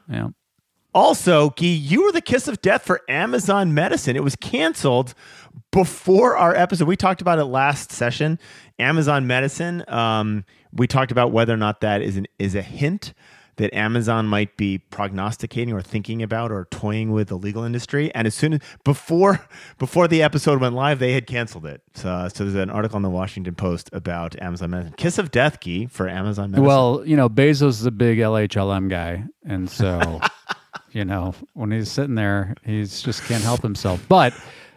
yeah. 0.09 0.29
Also, 0.93 1.51
Gyi, 1.51 1.77
you 1.79 2.03
were 2.03 2.12
the 2.12 2.22
kiss 2.22 2.48
of 2.48 2.62
death 2.62 2.84
for 2.84 3.01
Amazon 3.08 3.74
Medicine. 3.74 4.15
It 4.15 4.24
was 4.24 4.36
canceled 4.36 5.13
before 5.72 6.36
our 6.36 6.55
episode. 6.55 6.88
We 6.88 6.96
talked 6.96 7.22
about 7.22 7.39
it 7.39 7.46
last 7.46 7.91
session. 7.91 8.39
Amazon 8.79 9.27
Medicine. 9.27 9.84
Um, 9.88 10.46
we 10.74 10.88
talked 10.88 11.12
about 11.12 11.31
whether 11.31 11.53
or 11.53 11.58
not 11.58 11.81
that 11.81 12.01
is 12.01 12.17
an 12.17 12.27
is 12.39 12.55
a 12.55 12.62
hint 12.62 13.13
that 13.60 13.74
Amazon 13.74 14.25
might 14.25 14.55
be 14.55 14.77
prognosticating 14.77 15.74
or 15.74 15.81
thinking 15.81 16.24
about 16.24 16.50
or 16.50 16.65
toying 16.72 17.12
with 17.12 17.27
the 17.27 17.38
legal 17.38 17.65
industry. 17.65 18.10
And 18.15 18.25
as 18.25 18.34
soon 18.34 18.53
as 18.53 18.62
before 18.86 19.48
before 19.77 20.08
the 20.08 20.24
episode 20.24 20.62
went 20.62 20.75
live, 20.75 21.00
they 21.00 21.12
had 21.12 21.27
canceled 21.27 21.65
it. 21.65 21.81
So, 21.93 22.29
so 22.34 22.46
there's 22.46 22.55
an 22.55 22.69
article 22.69 22.98
in 22.98 23.03
the 23.03 23.10
Washington 23.10 23.55
Post 23.55 23.89
about 23.91 24.41
Amazon 24.41 24.72
Medicine. 24.72 24.93
Kiss 24.98 25.17
of 25.17 25.29
death, 25.29 25.60
Key, 25.60 25.88
for 25.88 26.08
Amazon 26.08 26.51
Medicine. 26.51 26.65
Well, 26.65 27.03
you 27.05 27.17
know, 27.17 27.29
Bezos 27.29 27.69
is 27.69 27.86
a 27.86 27.91
big 27.91 28.17
LHLM 28.19 28.89
guy, 28.89 29.25
and 29.46 29.69
so 29.69 30.22
you 30.91 31.05
know 31.05 31.34
when 31.53 31.72
he's 31.72 31.91
sitting 31.91 32.15
there, 32.15 32.55
he's 32.63 33.01
just 33.01 33.24
can't 33.24 33.43
help 33.43 33.62
himself. 33.62 34.03
But 34.08 34.34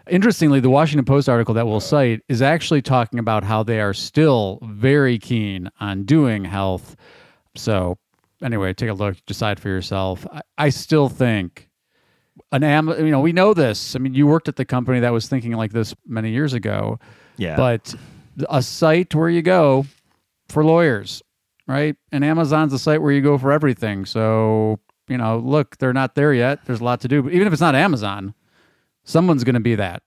interestingly, 0.09 0.61
the 0.61 0.71
Washington 0.71 1.05
Post 1.05 1.29
article 1.29 1.55
that 1.55 1.67
we'll 1.67 1.81
cite 1.81 2.23
is 2.29 2.43
actually 2.43 2.83
talking 2.83 3.19
about 3.19 3.45
how 3.45 3.63
they 3.63 3.81
are 3.81 3.95
still 3.95 4.59
very 4.63 5.19
keen 5.19 5.71
on 5.81 6.05
doing 6.05 6.45
health. 6.45 6.97
So 7.55 7.99
anyway, 8.43 8.73
take 8.75 8.91
a 8.91 8.95
look, 8.95 9.17
decide 9.27 9.61
for 9.61 9.69
yourself. 9.69 10.27
I, 10.33 10.43
I 10.59 10.69
still 10.71 11.09
think 11.09 11.69
an 12.51 12.65
Am, 12.65 12.89
you 12.89 13.11
know, 13.11 13.21
we 13.21 13.33
know 13.33 13.55
this. 13.55 13.95
I 13.97 13.99
mean, 13.99 14.15
you 14.15 14.27
worked 14.27 14.49
at 14.49 14.57
the 14.57 14.65
company 14.65 15.01
that 15.01 15.13
was 15.13 15.29
thinking 15.29 15.53
like 15.53 15.73
this 15.73 15.95
many 16.07 16.31
years 16.31 16.53
ago. 16.53 16.99
yeah. 17.37 17.57
But 17.57 17.95
a 18.49 18.63
site 18.63 19.15
where 19.15 19.29
you 19.29 19.43
go 19.43 19.87
for 20.49 20.65
lawyers, 20.65 21.23
right? 21.67 21.97
And 22.11 22.25
Amazon's 22.25 22.73
a 22.73 22.79
site 22.79 23.03
where 23.03 23.13
you 23.13 23.21
go 23.21 23.37
for 23.39 23.53
everything. 23.53 24.07
So, 24.07 24.81
you 25.09 25.19
know, 25.19 25.39
look, 25.39 25.79
they're 25.79 25.93
not 25.93 26.15
there 26.15 26.33
yet. 26.33 26.65
There's 26.65 26.81
a 26.81 26.85
lot 26.85 27.01
to 27.03 27.09
do. 27.09 27.23
But 27.23 27.33
even 27.33 27.47
if 27.47 27.53
it's 27.53 27.61
not 27.63 27.75
Amazon, 27.75 28.35
someone's 29.05 29.45
going 29.45 29.55
to 29.55 29.61
be 29.61 29.75
that. 29.75 30.03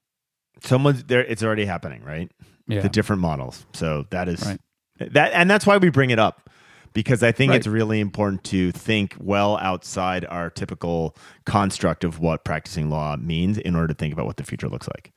someone's 0.63 1.03
there 1.03 1.23
it's 1.23 1.43
already 1.43 1.65
happening 1.65 2.01
right 2.03 2.31
Yeah. 2.67 2.79
the 2.81 2.87
different 2.89 3.21
models 3.21 3.65
so 3.73 4.05
that 4.09 4.29
is 4.29 4.41
Right. 4.45 4.59
that 5.11 5.33
and 5.33 5.49
that's 5.51 5.65
why 5.67 5.77
we 5.77 5.89
bring 5.89 6.11
it 6.11 6.17
up 6.17 6.49
because 6.93 7.21
i 7.23 7.33
think 7.33 7.49
Right. 7.49 7.57
it's 7.57 7.67
really 7.67 7.99
important 7.99 8.45
to 8.45 8.71
think 8.71 9.15
well 9.19 9.57
outside 9.57 10.23
our 10.29 10.49
typical 10.49 11.13
construct 11.45 12.05
of 12.05 12.19
what 12.21 12.45
practicing 12.45 12.89
law 12.89 13.17
means 13.17 13.57
in 13.57 13.75
order 13.75 13.89
to 13.89 13.93
think 13.93 14.13
about 14.13 14.25
what 14.27 14.37
the 14.37 14.43
future 14.45 14.69
looks 14.69 14.87
like 14.87 15.11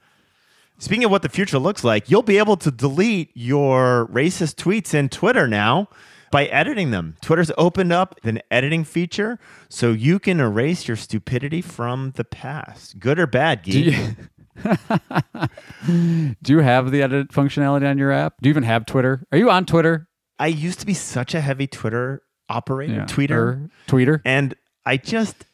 speaking 0.78 1.04
of 1.04 1.12
what 1.12 1.22
the 1.22 1.28
future 1.28 1.60
looks 1.60 1.84
like 1.84 2.10
you'll 2.10 2.22
be 2.22 2.38
able 2.38 2.56
to 2.56 2.72
delete 2.72 3.30
your 3.34 4.08
racist 4.12 4.56
tweets 4.56 4.92
in 4.92 5.08
twitter 5.08 5.46
now 5.46 5.88
by 6.30 6.46
editing 6.46 6.90
them. 6.90 7.16
Twitter's 7.22 7.50
opened 7.58 7.92
up 7.92 8.18
an 8.24 8.40
editing 8.50 8.84
feature 8.84 9.38
so 9.68 9.92
you 9.92 10.18
can 10.18 10.40
erase 10.40 10.86
your 10.88 10.96
stupidity 10.96 11.60
from 11.62 12.12
the 12.16 12.24
past. 12.24 12.98
Good 12.98 13.18
or 13.18 13.26
bad, 13.26 13.62
Do 13.62 13.72
geek? 13.72 13.94
you, 13.94 14.74
do 16.42 16.52
you 16.52 16.58
have 16.60 16.90
the 16.90 17.02
edit 17.02 17.28
functionality 17.28 17.88
on 17.88 17.98
your 17.98 18.12
app? 18.12 18.34
Do 18.42 18.48
you 18.48 18.52
even 18.52 18.62
have 18.64 18.86
Twitter? 18.86 19.24
Are 19.32 19.38
you 19.38 19.50
on 19.50 19.64
Twitter? 19.66 20.08
I 20.38 20.48
used 20.48 20.80
to 20.80 20.86
be 20.86 20.94
such 20.94 21.34
a 21.34 21.40
heavy 21.40 21.66
Twitter 21.66 22.22
operator, 22.48 23.00
tweeter, 23.08 23.30
Or 23.30 23.70
Tweeter? 23.88 24.20
and 24.24 24.54
I 24.86 24.96
just 24.96 25.44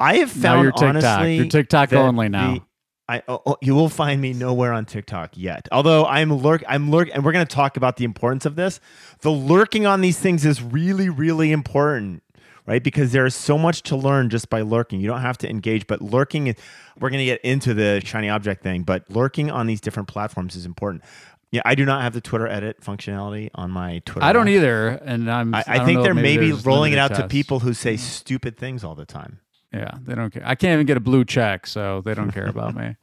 I 0.00 0.16
have 0.16 0.34
Now 0.36 0.42
found 0.42 0.62
you're 0.64 0.72
TikTok. 0.72 0.88
honestly 1.20 1.36
You're 1.36 1.46
TikTok 1.46 1.92
only 1.92 2.28
now. 2.28 2.64
I 3.12 3.22
oh, 3.28 3.42
oh, 3.44 3.56
you 3.60 3.74
will 3.74 3.90
find 3.90 4.22
me 4.22 4.32
nowhere 4.32 4.72
on 4.72 4.86
TikTok 4.86 5.36
yet. 5.36 5.68
Although 5.70 6.06
I'm 6.06 6.32
lurk, 6.32 6.64
I'm 6.66 6.90
lurk, 6.90 7.10
and 7.12 7.22
we're 7.22 7.32
going 7.32 7.46
to 7.46 7.54
talk 7.54 7.76
about 7.76 7.98
the 7.98 8.04
importance 8.04 8.46
of 8.46 8.56
this. 8.56 8.80
The 9.20 9.30
lurking 9.30 9.84
on 9.84 10.00
these 10.00 10.18
things 10.18 10.46
is 10.46 10.62
really, 10.62 11.10
really 11.10 11.52
important, 11.52 12.22
right? 12.66 12.82
Because 12.82 13.12
there 13.12 13.26
is 13.26 13.34
so 13.34 13.58
much 13.58 13.82
to 13.84 13.96
learn 13.96 14.30
just 14.30 14.48
by 14.48 14.62
lurking. 14.62 15.00
You 15.00 15.08
don't 15.08 15.20
have 15.20 15.36
to 15.38 15.50
engage, 15.50 15.86
but 15.86 16.00
lurking. 16.00 16.56
We're 16.98 17.10
going 17.10 17.18
to 17.18 17.26
get 17.26 17.42
into 17.42 17.74
the 17.74 18.00
shiny 18.02 18.30
object 18.30 18.62
thing, 18.62 18.82
but 18.82 19.04
lurking 19.10 19.50
on 19.50 19.66
these 19.66 19.82
different 19.82 20.08
platforms 20.08 20.56
is 20.56 20.64
important. 20.64 21.04
Yeah, 21.50 21.60
I 21.66 21.74
do 21.74 21.84
not 21.84 22.00
have 22.00 22.14
the 22.14 22.22
Twitter 22.22 22.48
edit 22.48 22.80
functionality 22.80 23.50
on 23.54 23.70
my 23.70 24.00
Twitter. 24.06 24.24
I 24.24 24.32
don't 24.32 24.48
app. 24.48 24.54
either. 24.54 24.88
And 24.88 25.30
I'm, 25.30 25.54
I, 25.54 25.58
I, 25.58 25.64
I 25.66 25.84
think 25.84 25.98
know, 25.98 26.04
they're 26.04 26.14
maybe 26.14 26.52
rolling 26.52 26.94
it 26.94 26.98
out 26.98 27.14
to 27.16 27.28
people 27.28 27.60
who 27.60 27.74
say 27.74 27.98
stupid 27.98 28.56
things 28.56 28.82
all 28.82 28.94
the 28.94 29.04
time. 29.04 29.40
Yeah, 29.72 29.92
they 30.02 30.14
don't 30.14 30.30
care. 30.30 30.42
I 30.44 30.54
can't 30.54 30.74
even 30.74 30.86
get 30.86 30.96
a 30.96 31.00
blue 31.00 31.24
check, 31.24 31.66
so 31.66 32.02
they 32.04 32.14
don't 32.14 32.30
care 32.30 32.46
about 32.46 32.74
me. 32.74 32.96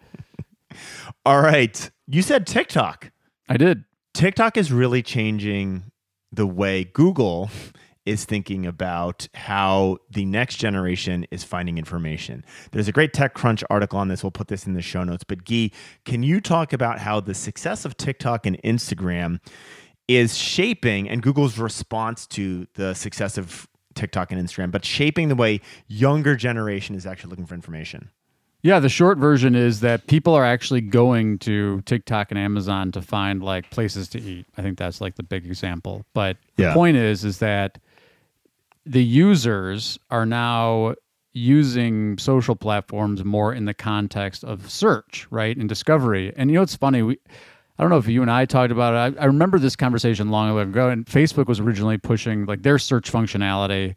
All 1.25 1.41
right. 1.41 1.89
You 2.07 2.21
said 2.21 2.45
TikTok. 2.45 3.11
I 3.47 3.57
did. 3.57 3.85
TikTok 4.13 4.57
is 4.57 4.71
really 4.71 5.01
changing 5.01 5.91
the 6.31 6.45
way 6.45 6.83
Google 6.83 7.49
is 8.05 8.25
thinking 8.25 8.65
about 8.65 9.27
how 9.33 9.97
the 10.09 10.25
next 10.25 10.55
generation 10.55 11.25
is 11.31 11.43
finding 11.43 11.77
information. 11.77 12.43
There's 12.71 12.87
a 12.87 12.91
great 12.91 13.13
TechCrunch 13.13 13.63
article 13.69 13.99
on 13.99 14.07
this. 14.07 14.23
We'll 14.23 14.31
put 14.31 14.47
this 14.47 14.65
in 14.65 14.73
the 14.73 14.81
show 14.81 15.03
notes. 15.03 15.23
But 15.23 15.45
Gyi, 15.45 15.71
can 16.05 16.23
you 16.23 16.41
talk 16.41 16.73
about 16.73 16.99
how 16.99 17.19
the 17.19 17.33
success 17.33 17.85
of 17.85 17.97
TikTok 17.97 18.45
and 18.45 18.59
Instagram 18.63 19.39
is 20.07 20.35
shaping 20.35 21.07
and 21.07 21.21
Google's 21.21 21.59
response 21.59 22.25
to 22.27 22.67
the 22.73 22.95
success 22.95 23.37
of 23.37 23.68
TikTok 23.99 24.31
and 24.31 24.41
Instagram, 24.41 24.71
but 24.71 24.83
shaping 24.85 25.27
the 25.27 25.35
way 25.35 25.61
younger 25.87 26.35
generation 26.35 26.95
is 26.95 27.05
actually 27.05 27.29
looking 27.31 27.45
for 27.45 27.53
information? 27.55 28.09
Yeah, 28.61 28.79
the 28.79 28.89
short 28.89 29.17
version 29.17 29.55
is 29.55 29.79
that 29.81 30.07
people 30.07 30.33
are 30.33 30.43
actually 30.45 30.81
going 30.81 31.37
to 31.39 31.81
TikTok 31.81 32.31
and 32.31 32.39
Amazon 32.39 32.91
to 32.93 33.01
find 33.01 33.41
like 33.43 33.69
places 33.69 34.07
to 34.09 34.21
eat. 34.21 34.45
I 34.57 34.61
think 34.61 34.77
that's 34.77 34.99
like 34.99 35.15
the 35.15 35.23
big 35.23 35.45
example. 35.45 36.05
But 36.13 36.37
Yeah. 36.57 36.69
the 36.69 36.73
point 36.73 36.97
is 36.97 37.23
is 37.23 37.37
that 37.39 37.77
the 38.85 39.03
users 39.03 39.97
are 40.09 40.25
now 40.25 40.95
using 41.31 42.17
social 42.17 42.55
platforms 42.55 43.23
more 43.23 43.53
in 43.53 43.65
the 43.65 43.73
context 43.73 44.43
of 44.43 44.69
search, 44.69 45.27
right? 45.29 45.55
And 45.55 45.69
discovery. 45.69 46.33
And 46.35 46.49
you 46.49 46.55
know 46.55 46.63
it's 46.63 46.75
funny? 46.75 47.01
We 47.03 47.17
I 47.79 47.81
don't 47.83 47.89
know 47.89 47.97
if 47.97 48.09
you 48.09 48.21
and 48.21 48.29
I 48.29 48.43
talked 48.43 48.73
about 48.73 48.93
it. 48.93 49.17
I, 49.17 49.23
I 49.23 49.25
remember 49.27 49.57
this 49.57 49.77
conversation 49.77 50.29
long 50.29 50.57
ago, 50.59 50.89
and 50.89 51.05
Facebook 51.05 51.47
was 51.47 51.61
originally 51.61 51.97
pushing 51.97 52.45
like 52.45 52.61
their 52.61 52.77
search 52.77 53.09
functionality, 53.09 53.95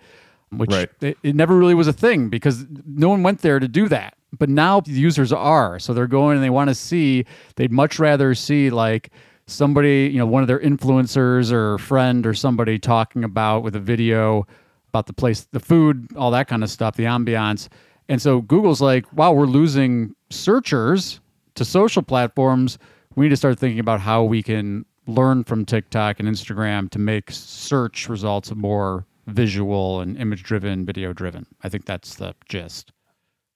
which 0.50 0.70
Right. 0.70 0.88
it, 1.00 1.18
it 1.24 1.34
never 1.34 1.56
really 1.56 1.74
was 1.74 1.88
a 1.88 1.92
thing 1.92 2.28
because 2.28 2.64
no 2.86 3.08
one 3.08 3.24
went 3.24 3.40
there 3.40 3.58
to 3.58 3.66
do 3.66 3.88
that. 3.88 4.14
But 4.38 4.48
now 4.48 4.80
the 4.80 4.92
users 4.92 5.32
are, 5.32 5.80
so 5.80 5.92
they're 5.92 6.06
going 6.06 6.36
and 6.36 6.44
they 6.44 6.50
want 6.50 6.70
to 6.70 6.74
see. 6.76 7.26
They'd 7.56 7.72
much 7.72 7.98
rather 7.98 8.34
see 8.36 8.70
like 8.70 9.10
somebody, 9.46 10.08
you 10.12 10.18
know, 10.18 10.26
one 10.26 10.42
of 10.42 10.48
their 10.48 10.60
influencers 10.60 11.50
or 11.52 11.76
friend 11.78 12.24
or 12.24 12.34
somebody 12.34 12.78
talking 12.78 13.24
about 13.24 13.64
with 13.64 13.74
a 13.74 13.80
video 13.80 14.46
about 14.90 15.06
the 15.06 15.12
place, 15.12 15.48
the 15.50 15.60
food, 15.60 16.06
all 16.16 16.30
that 16.30 16.46
kind 16.46 16.62
of 16.62 16.70
stuff, 16.70 16.96
the 16.96 17.04
ambiance. 17.04 17.68
And 18.08 18.22
so 18.22 18.40
Google's 18.42 18.80
like, 18.80 19.12
wow, 19.12 19.32
we're 19.32 19.46
losing 19.46 20.14
searchers 20.30 21.20
to 21.56 21.64
social 21.64 22.02
platforms. 22.02 22.78
We 23.14 23.26
need 23.26 23.30
to 23.30 23.36
start 23.36 23.58
thinking 23.58 23.80
about 23.80 24.00
how 24.00 24.24
we 24.24 24.42
can 24.42 24.84
learn 25.06 25.44
from 25.44 25.64
TikTok 25.64 26.20
and 26.20 26.28
Instagram 26.28 26.90
to 26.90 26.98
make 26.98 27.30
search 27.30 28.08
results 28.08 28.54
more 28.54 29.06
visual 29.26 30.00
and 30.00 30.16
image 30.16 30.42
driven, 30.42 30.84
video 30.86 31.12
driven. 31.12 31.46
I 31.62 31.68
think 31.68 31.84
that's 31.84 32.14
the 32.16 32.34
gist. 32.48 32.92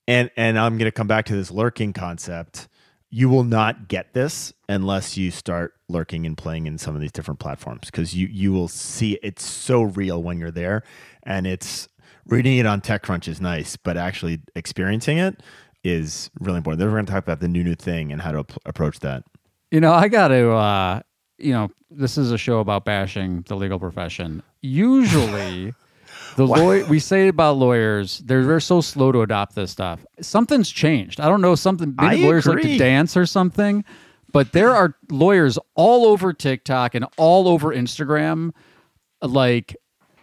and 0.07 0.31
and 0.37 0.59
I'm 0.59 0.79
going 0.79 0.89
to 0.89 0.93
come 0.93 1.07
back 1.07 1.25
to 1.27 1.35
this 1.35 1.51
lurking 1.51 1.93
concept. 1.93 2.69
You 3.11 3.29
will 3.29 3.45
not 3.45 3.89
get 3.89 4.13
this 4.15 4.53
unless 4.69 5.17
you 5.17 5.31
start 5.31 5.75
lurking 5.89 6.27
and 6.27 6.37
playing 6.37 6.67
in 6.67 6.77
some 6.79 6.95
of 6.95 7.01
these 7.01 7.13
different 7.13 7.41
platforms 7.41 7.87
because 7.87 8.15
you 8.15 8.27
you 8.27 8.53
will 8.53 8.69
see 8.69 9.19
it's 9.23 9.45
so 9.45 9.83
real 9.83 10.23
when 10.23 10.39
you're 10.39 10.51
there, 10.51 10.83
and 11.23 11.47
it's 11.47 11.89
reading 12.27 12.59
it 12.59 12.67
on 12.67 12.81
TechCrunch 12.81 13.27
is 13.29 13.41
nice, 13.41 13.77
but 13.77 13.97
actually 13.97 14.41
experiencing 14.55 15.19
it 15.19 15.43
is 15.85 16.31
really 16.41 16.59
important. 16.59 16.81
Then 16.81 16.89
we're 16.89 16.97
going 16.97 17.07
to 17.07 17.13
talk 17.13 17.23
about 17.25 17.41
the 17.41 17.49
new 17.49 17.65
new 17.65 17.77
thing 17.77 18.13
and 18.13 18.23
how 18.23 18.33
to 18.33 18.41
ap- 18.41 18.59
approach 18.67 19.01
that. 19.01 19.25
You 19.71 19.81
know, 19.81 19.93
I 19.93 20.09
got 20.09 20.29
to, 20.29 20.53
uh, 20.53 21.01
you 21.39 21.53
know, 21.53 21.71
this 21.91 22.19
is 22.19 22.33
a 22.33 22.39
show 22.39 22.61
about 22.61 22.85
bashing 22.85 23.43
the 23.43 23.57
legal 23.57 23.79
profession. 23.79 24.43
Usually, 24.63 25.75
the 26.37 26.47
lawyer 26.47 26.85
we 26.87 26.99
say 26.99 27.29
about 27.29 27.57
lawyers, 27.57 28.19
they're 28.21 28.45
they're 28.45 28.61
so 28.61 28.81
slow 28.81 29.13
to 29.13 29.23
adopt 29.23 29.55
this 29.55 29.71
stuff. 29.71 30.05
Something's 30.21 30.71
changed. 30.71 31.21
I 31.21 31.29
don't 31.29 31.41
know 31.41 31.55
something. 31.55 31.95
Maybe 32.01 32.25
I 32.25 32.27
lawyers 32.27 32.47
like 32.47 32.63
to 32.63 32.79
dance 32.79 33.17
or 33.17 33.27
something, 33.27 33.85
but 34.33 34.53
there 34.53 34.71
are 34.71 34.95
lawyers 35.11 35.59
all 35.75 36.07
over 36.07 36.33
TikTok 36.33 36.95
and 36.95 37.07
all 37.17 37.49
over 37.49 37.75
Instagram, 37.75 38.53
like 39.23 39.77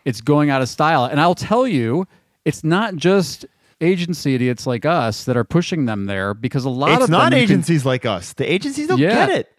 it's 0.06 0.22
going 0.22 0.50
out 0.50 0.62
of 0.62 0.70
style. 0.70 1.06
And 1.06 1.20
I'll 1.20 1.36
tell 1.36 1.68
you, 1.68 2.08
it's 2.46 2.64
not 2.64 2.96
just 2.96 3.46
agency 3.84 4.36
idiots 4.36 4.66
like 4.66 4.86
us 4.86 5.26
that 5.26 5.36
are 5.38 5.44
pushing 5.44 5.86
them 5.86 6.06
there 6.06 6.34
because 6.34 6.66
a 6.66 6.70
lot 6.70 6.92
It's 6.94 7.04
of 7.06 7.10
not 7.10 7.26
you 7.26 7.30
can- 7.32 7.44
agencies 7.44 7.86
like 7.86 8.06
us. 8.06 8.34
The 8.34 8.52
agencies 8.52 8.88
don't 8.88 9.00
Yeah. 9.00 9.28
get 9.28 9.30
it. 9.30 9.50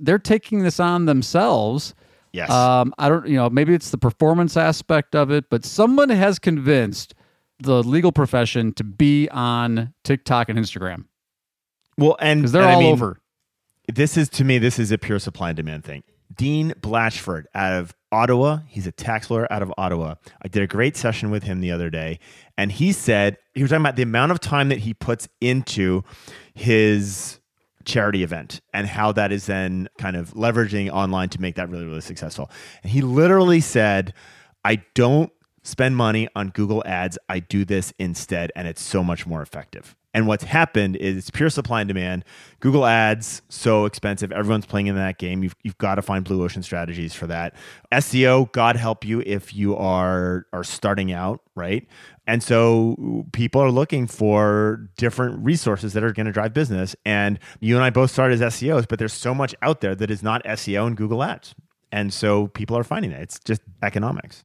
they're 0.00 0.18
taking 0.18 0.60
this 0.62 0.78
on 0.78 1.06
themselves. 1.06 1.92
Yes. 2.32 2.50
Um, 2.50 2.94
I 2.98 3.08
don't, 3.08 3.26
you 3.26 3.36
know, 3.36 3.50
maybe 3.50 3.74
it's 3.74 3.90
the 3.90 3.98
performance 3.98 4.56
aspect 4.56 5.16
of 5.16 5.30
it, 5.32 5.46
but 5.50 5.64
someone 5.64 6.08
has 6.10 6.38
convinced 6.38 7.14
the 7.58 7.82
legal 7.82 8.12
profession 8.12 8.72
to 8.74 8.84
be 8.84 9.28
on 9.30 9.92
TikTok 10.04 10.48
and 10.48 10.56
Instagram 10.58 11.06
well, 11.96 12.16
and 12.20 12.42
because 12.42 12.52
they're 12.52 12.62
and 12.62 12.70
I 12.70 12.74
all 12.74 12.80
mean, 12.80 12.92
over. 12.92 13.18
this 13.92 14.16
is 14.16 14.28
to 14.28 14.44
me 14.44 14.58
this 14.58 14.78
is 14.78 14.92
a 14.92 14.98
pure 14.98 15.18
supply 15.18 15.48
and 15.50 15.56
demand 15.56 15.84
thing 15.84 16.04
dean 16.32 16.72
blatchford 16.80 17.44
out 17.56 17.72
of 17.72 17.92
ottawa 18.12 18.58
he's 18.68 18.86
a 18.86 18.92
tax 18.92 19.28
lawyer 19.30 19.52
out 19.52 19.62
of 19.62 19.72
ottawa 19.76 20.14
i 20.42 20.46
did 20.46 20.62
a 20.62 20.66
great 20.68 20.96
session 20.96 21.30
with 21.32 21.42
him 21.42 21.60
the 21.60 21.72
other 21.72 21.90
day 21.90 22.20
and 22.58 22.70
he 22.70 22.92
said 22.92 23.38
he 23.54 23.62
was 23.62 23.70
talking 23.70 23.82
about 23.82 23.96
the 23.96 24.02
amount 24.02 24.32
of 24.32 24.40
time 24.40 24.68
that 24.68 24.80
he 24.80 24.92
puts 24.92 25.26
into 25.40 26.02
his 26.54 27.40
charity 27.86 28.22
event 28.22 28.60
and 28.74 28.86
how 28.86 29.12
that 29.12 29.32
is 29.32 29.46
then 29.46 29.88
kind 29.96 30.14
of 30.14 30.34
leveraging 30.34 30.90
online 30.90 31.30
to 31.30 31.40
make 31.40 31.54
that 31.54 31.70
really 31.70 31.86
really 31.86 32.02
successful 32.02 32.50
and 32.82 32.92
he 32.92 33.00
literally 33.00 33.60
said 33.60 34.12
i 34.62 34.76
don't 34.94 35.32
spend 35.68 35.96
money 35.96 36.28
on 36.34 36.48
Google 36.48 36.82
Ads. 36.86 37.18
I 37.28 37.40
do 37.40 37.64
this 37.64 37.92
instead, 37.98 38.50
and 38.56 38.66
it's 38.66 38.82
so 38.82 39.04
much 39.04 39.26
more 39.26 39.42
effective. 39.42 39.94
And 40.18 40.26
what's 40.26 40.42
happened 40.42 40.96
is 40.96 41.16
it's 41.16 41.30
pure 41.30 41.48
supply 41.48 41.80
and 41.80 41.86
demand. 41.86 42.24
Google 42.58 42.84
Ads 42.84 43.40
so 43.48 43.84
expensive. 43.84 44.32
Everyone's 44.32 44.66
playing 44.66 44.88
in 44.88 44.96
that 44.96 45.16
game. 45.16 45.44
You've, 45.44 45.54
you've 45.62 45.78
got 45.78 45.94
to 45.94 46.02
find 46.02 46.24
blue 46.24 46.42
ocean 46.42 46.64
strategies 46.64 47.14
for 47.14 47.28
that. 47.28 47.54
SEO, 47.92 48.50
God 48.50 48.74
help 48.74 49.04
you 49.04 49.22
if 49.24 49.54
you 49.54 49.76
are 49.76 50.46
are 50.52 50.64
starting 50.64 51.12
out, 51.12 51.40
right? 51.54 51.86
And 52.26 52.42
so 52.42 53.26
people 53.32 53.60
are 53.60 53.70
looking 53.70 54.08
for 54.08 54.90
different 54.96 55.44
resources 55.44 55.92
that 55.92 56.02
are 56.02 56.10
going 56.12 56.26
to 56.26 56.32
drive 56.32 56.52
business. 56.52 56.96
And 57.04 57.38
you 57.60 57.76
and 57.76 57.84
I 57.84 57.90
both 57.90 58.10
started 58.10 58.42
as 58.42 58.54
SEOs, 58.54 58.88
but 58.88 58.98
there's 58.98 59.12
so 59.12 59.36
much 59.36 59.54
out 59.62 59.82
there 59.82 59.94
that 59.94 60.10
is 60.10 60.20
not 60.20 60.42
SEO 60.42 60.88
and 60.88 60.96
Google 60.96 61.22
Ads. 61.22 61.54
And 61.92 62.12
so 62.12 62.48
people 62.48 62.76
are 62.76 62.82
finding 62.82 63.12
that. 63.12 63.20
It's 63.20 63.38
just 63.38 63.62
economics. 63.84 64.42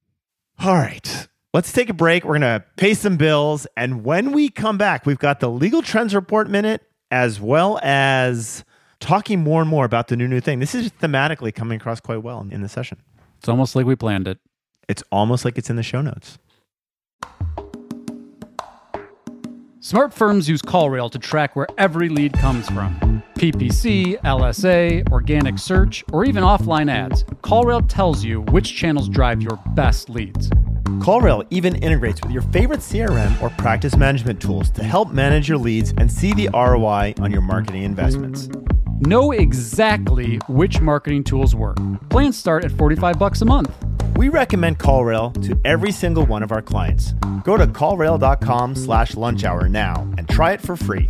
All 0.59 0.75
right. 0.75 1.27
Let's 1.53 1.71
take 1.71 1.87
a 1.89 1.93
break. 1.93 2.23
We're 2.23 2.39
going 2.39 2.41
to 2.41 2.65
pay 2.77 2.95
some 2.95 3.15
bills. 3.15 3.67
And 3.77 4.03
when 4.03 4.31
we 4.31 4.49
come 4.49 4.79
back, 4.79 5.05
we've 5.05 5.19
got 5.19 5.39
the 5.39 5.51
legal 5.51 5.83
trends 5.83 6.15
report 6.15 6.49
minute 6.49 6.81
as 7.11 7.39
well 7.39 7.79
as 7.83 8.65
talking 8.99 9.43
more 9.43 9.61
and 9.61 9.69
more 9.69 9.85
about 9.85 10.07
the 10.07 10.15
new 10.15 10.27
new 10.27 10.39
thing. 10.39 10.59
This 10.59 10.73
is 10.73 10.91
thematically 10.93 11.53
coming 11.53 11.79
across 11.79 11.99
quite 11.99 12.23
well 12.23 12.47
in 12.49 12.63
the 12.63 12.69
session. 12.69 12.99
It's 13.37 13.47
almost 13.47 13.75
like 13.75 13.85
we 13.85 13.95
planned 13.95 14.27
it. 14.27 14.39
It's 14.89 15.03
almost 15.11 15.45
like 15.45 15.59
it's 15.59 15.69
in 15.69 15.75
the 15.75 15.83
show 15.83 16.01
notes. 16.01 16.39
Smart 19.79 20.11
firms 20.13 20.49
use 20.49 20.61
CallRail 20.61 21.11
to 21.11 21.19
track 21.19 21.55
where 21.55 21.67
every 21.77 22.09
lead 22.09 22.33
comes 22.33 22.65
from. 22.67 23.21
PPC, 23.35 24.19
LSA, 24.21 25.07
organic 25.11 25.59
search, 25.59 26.03
or 26.11 26.25
even 26.25 26.43
offline 26.43 26.89
ads. 26.89 27.25
CallRail 27.43 27.87
tells 27.87 28.23
you 28.23 28.41
which 28.43 28.75
channels 28.75 29.07
drive 29.07 29.41
your 29.41 29.59
best 29.75 30.09
leads. 30.09 30.49
CallRail 30.99 31.45
even 31.49 31.75
integrates 31.77 32.21
with 32.21 32.31
your 32.31 32.41
favorite 32.43 32.79
CRM 32.79 33.41
or 33.41 33.49
practice 33.51 33.95
management 33.95 34.41
tools 34.41 34.69
to 34.71 34.83
help 34.83 35.11
manage 35.11 35.47
your 35.47 35.57
leads 35.57 35.93
and 35.97 36.11
see 36.11 36.33
the 36.33 36.49
ROI 36.53 37.15
on 37.19 37.31
your 37.31 37.41
marketing 37.41 37.83
investments. 37.83 38.49
Know 38.99 39.31
exactly 39.31 40.37
which 40.47 40.81
marketing 40.81 41.23
tools 41.23 41.55
work. 41.55 41.77
Plans 42.09 42.37
start 42.37 42.63
at 42.63 42.71
45 42.71 43.19
bucks 43.19 43.41
a 43.41 43.45
month. 43.45 43.71
We 44.15 44.29
recommend 44.29 44.79
CallRail 44.79 45.45
to 45.47 45.59
every 45.65 45.91
single 45.91 46.25
one 46.25 46.43
of 46.43 46.51
our 46.51 46.61
clients. 46.61 47.13
Go 47.43 47.57
to 47.57 47.65
callrail.com 47.67 48.75
slash 48.75 49.15
lunch 49.15 49.43
hour 49.43 49.67
now 49.67 50.01
and 50.17 50.29
try 50.29 50.53
it 50.53 50.61
for 50.61 50.75
free. 50.75 51.09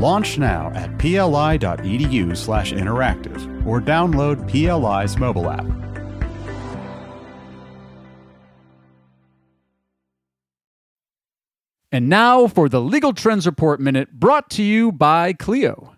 Launch 0.00 0.38
now 0.38 0.72
at 0.74 0.98
pli.edu/interactive 0.98 3.66
or 3.66 3.82
download 3.82 4.48
PLI's 4.48 5.18
mobile 5.18 5.50
app. 5.50 5.66
And 11.92 12.08
now 12.08 12.46
for 12.46 12.70
the 12.70 12.80
Legal 12.80 13.12
Trends 13.12 13.44
Report 13.44 13.78
Minute 13.78 14.12
brought 14.12 14.48
to 14.50 14.62
you 14.62 14.90
by 14.90 15.34
Clio. 15.34 15.94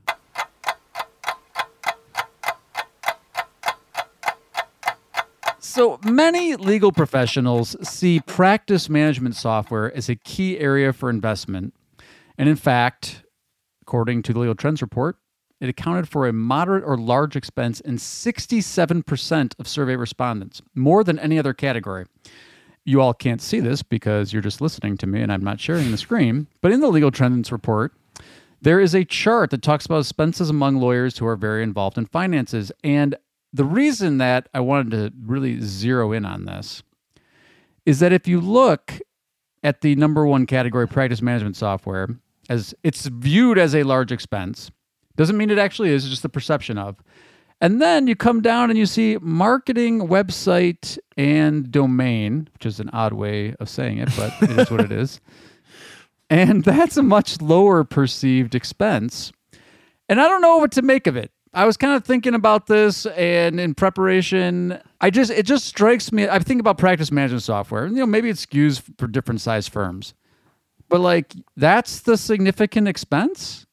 So 5.61 6.01
many 6.05 6.57
legal 6.57 6.91
professionals 6.91 7.77
see 7.89 8.19
practice 8.21 8.89
management 8.89 9.37
software 9.37 9.95
as 9.95 10.09
a 10.09 10.17
key 10.17 10.59
area 10.59 10.93
for 10.93 11.09
investment. 11.09 11.73
And 12.37 12.49
in 12.49 12.57
fact, 12.57 13.23
according 13.83 14.23
to 14.23 14.33
the 14.33 14.39
Legal 14.41 14.55
Trends 14.55 14.81
Report, 14.81 15.19
it 15.61 15.69
accounted 15.69 16.09
for 16.09 16.27
a 16.27 16.33
moderate 16.33 16.83
or 16.85 16.97
large 16.97 17.37
expense 17.37 17.81
in 17.81 17.97
67% 17.97 19.61
of 19.61 19.69
survey 19.69 19.97
respondents, 19.97 20.63
more 20.75 21.05
than 21.05 21.19
any 21.19 21.39
other 21.39 21.53
category 21.53 22.07
you 22.85 23.01
all 23.01 23.15
can't 23.15 23.41
see 23.41 23.61
this 23.61 23.83
because 23.83 24.33
you're 24.33 24.43
just 24.43 24.61
listening 24.61 24.97
to 24.99 25.07
me 25.07 25.21
and 25.21 25.33
I'm 25.33 25.45
not 25.45 25.61
sharing 25.61 25.91
the 25.91 25.97
screen. 25.97 26.49
But 26.61 26.73
in 26.73 26.81
the 26.81 26.89
legal 26.89 27.11
trends 27.11 27.53
report, 27.53 27.93
there 28.61 28.81
is 28.81 28.95
a 28.95 29.05
chart 29.05 29.51
that 29.51 29.63
talks 29.63 29.87
about 29.87 30.01
expenses 30.01 30.51
among 30.51 30.77
lawyers 30.77 31.19
who 31.19 31.27
are 31.27 31.37
very 31.37 31.63
involved 31.63 31.99
in 31.99 32.07
finances. 32.07 32.73
And 32.83 33.17
the 33.53 33.65
reason 33.65 34.19
that 34.19 34.49
I 34.55 34.61
wanted 34.61 34.91
to 34.93 35.13
really 35.25 35.61
zero 35.61 36.13
in 36.13 36.25
on 36.25 36.45
this 36.45 36.83
is 37.85 38.01
that 38.01 38.13
if 38.13 38.27
you 38.27 38.41
look 38.41 39.01
at 39.63 39.81
the 39.81 39.95
number 39.97 40.27
one 40.27 40.47
category, 40.47 40.89
practice 40.89 41.23
management 41.23 41.57
software, 41.57 42.09
as 42.49 42.75
it's 42.83 43.07
viewed 43.07 43.59
as 43.59 43.75
a 43.75 43.83
large 43.83 44.13
expense, 44.13 44.71
doesn't 45.17 45.37
mean 45.37 45.51
it 45.51 45.59
actually 45.59 45.91
is, 45.91 46.05
it's 46.05 46.11
just 46.11 46.23
the 46.23 46.29
perception 46.29 46.79
of. 46.79 46.97
And 47.61 47.81
then 47.81 48.09
you 48.09 48.17
come 48.17 48.43
down 48.43 48.71
and 48.71 48.79
you 48.79 48.87
see 48.87 49.19
marketing, 49.21 50.09
website, 50.09 50.99
and 51.17 51.71
domain, 51.71 52.49
which 52.55 52.67
is 52.67 52.81
an 52.81 52.91
odd 52.93 53.13
way 53.13 53.55
of 53.61 53.69
saying 53.69 53.99
it, 53.99 54.09
but 54.17 54.35
it 54.43 54.59
is 54.59 54.71
what 54.71 54.81
it 54.81 54.93
is. 54.93 55.21
And 56.31 56.65
that's 56.65 56.97
a 56.97 57.03
much 57.03 57.43
lower 57.43 57.85
perceived 57.85 58.55
expense. 58.55 59.33
And 60.09 60.19
I 60.19 60.27
don't 60.29 60.41
know 60.41 60.57
what 60.57 60.73
to 60.73 60.81
make 60.81 61.07
of 61.07 61.15
it. 61.15 61.31
I 61.53 61.67
was 61.67 61.77
kind 61.77 61.95
of 61.95 62.07
thinking 62.07 62.35
about 62.35 62.69
this 62.69 63.05
and 63.05 63.61
in 63.61 63.75
preparation, 63.75 64.81
I 65.03 65.11
just 65.11 65.31
it 65.31 65.45
just 65.45 65.67
strikes 65.67 66.11
me 66.11 66.27
I 66.27 66.39
think 66.39 66.61
about 66.61 66.79
practice 66.79 67.13
management 67.13 67.43
software. 67.43 67.87
You 67.87 67.97
know, 67.97 68.07
maybe 68.07 68.31
it 68.31 68.37
skews 68.37 68.83
for 68.97 69.07
different 69.07 69.43
size 69.43 69.69
firms. 69.69 70.15
But 70.93 71.01
like 71.01 71.35
that's 71.57 72.01
the 72.01 72.19
significant 72.19 72.87
expense? 72.87 73.65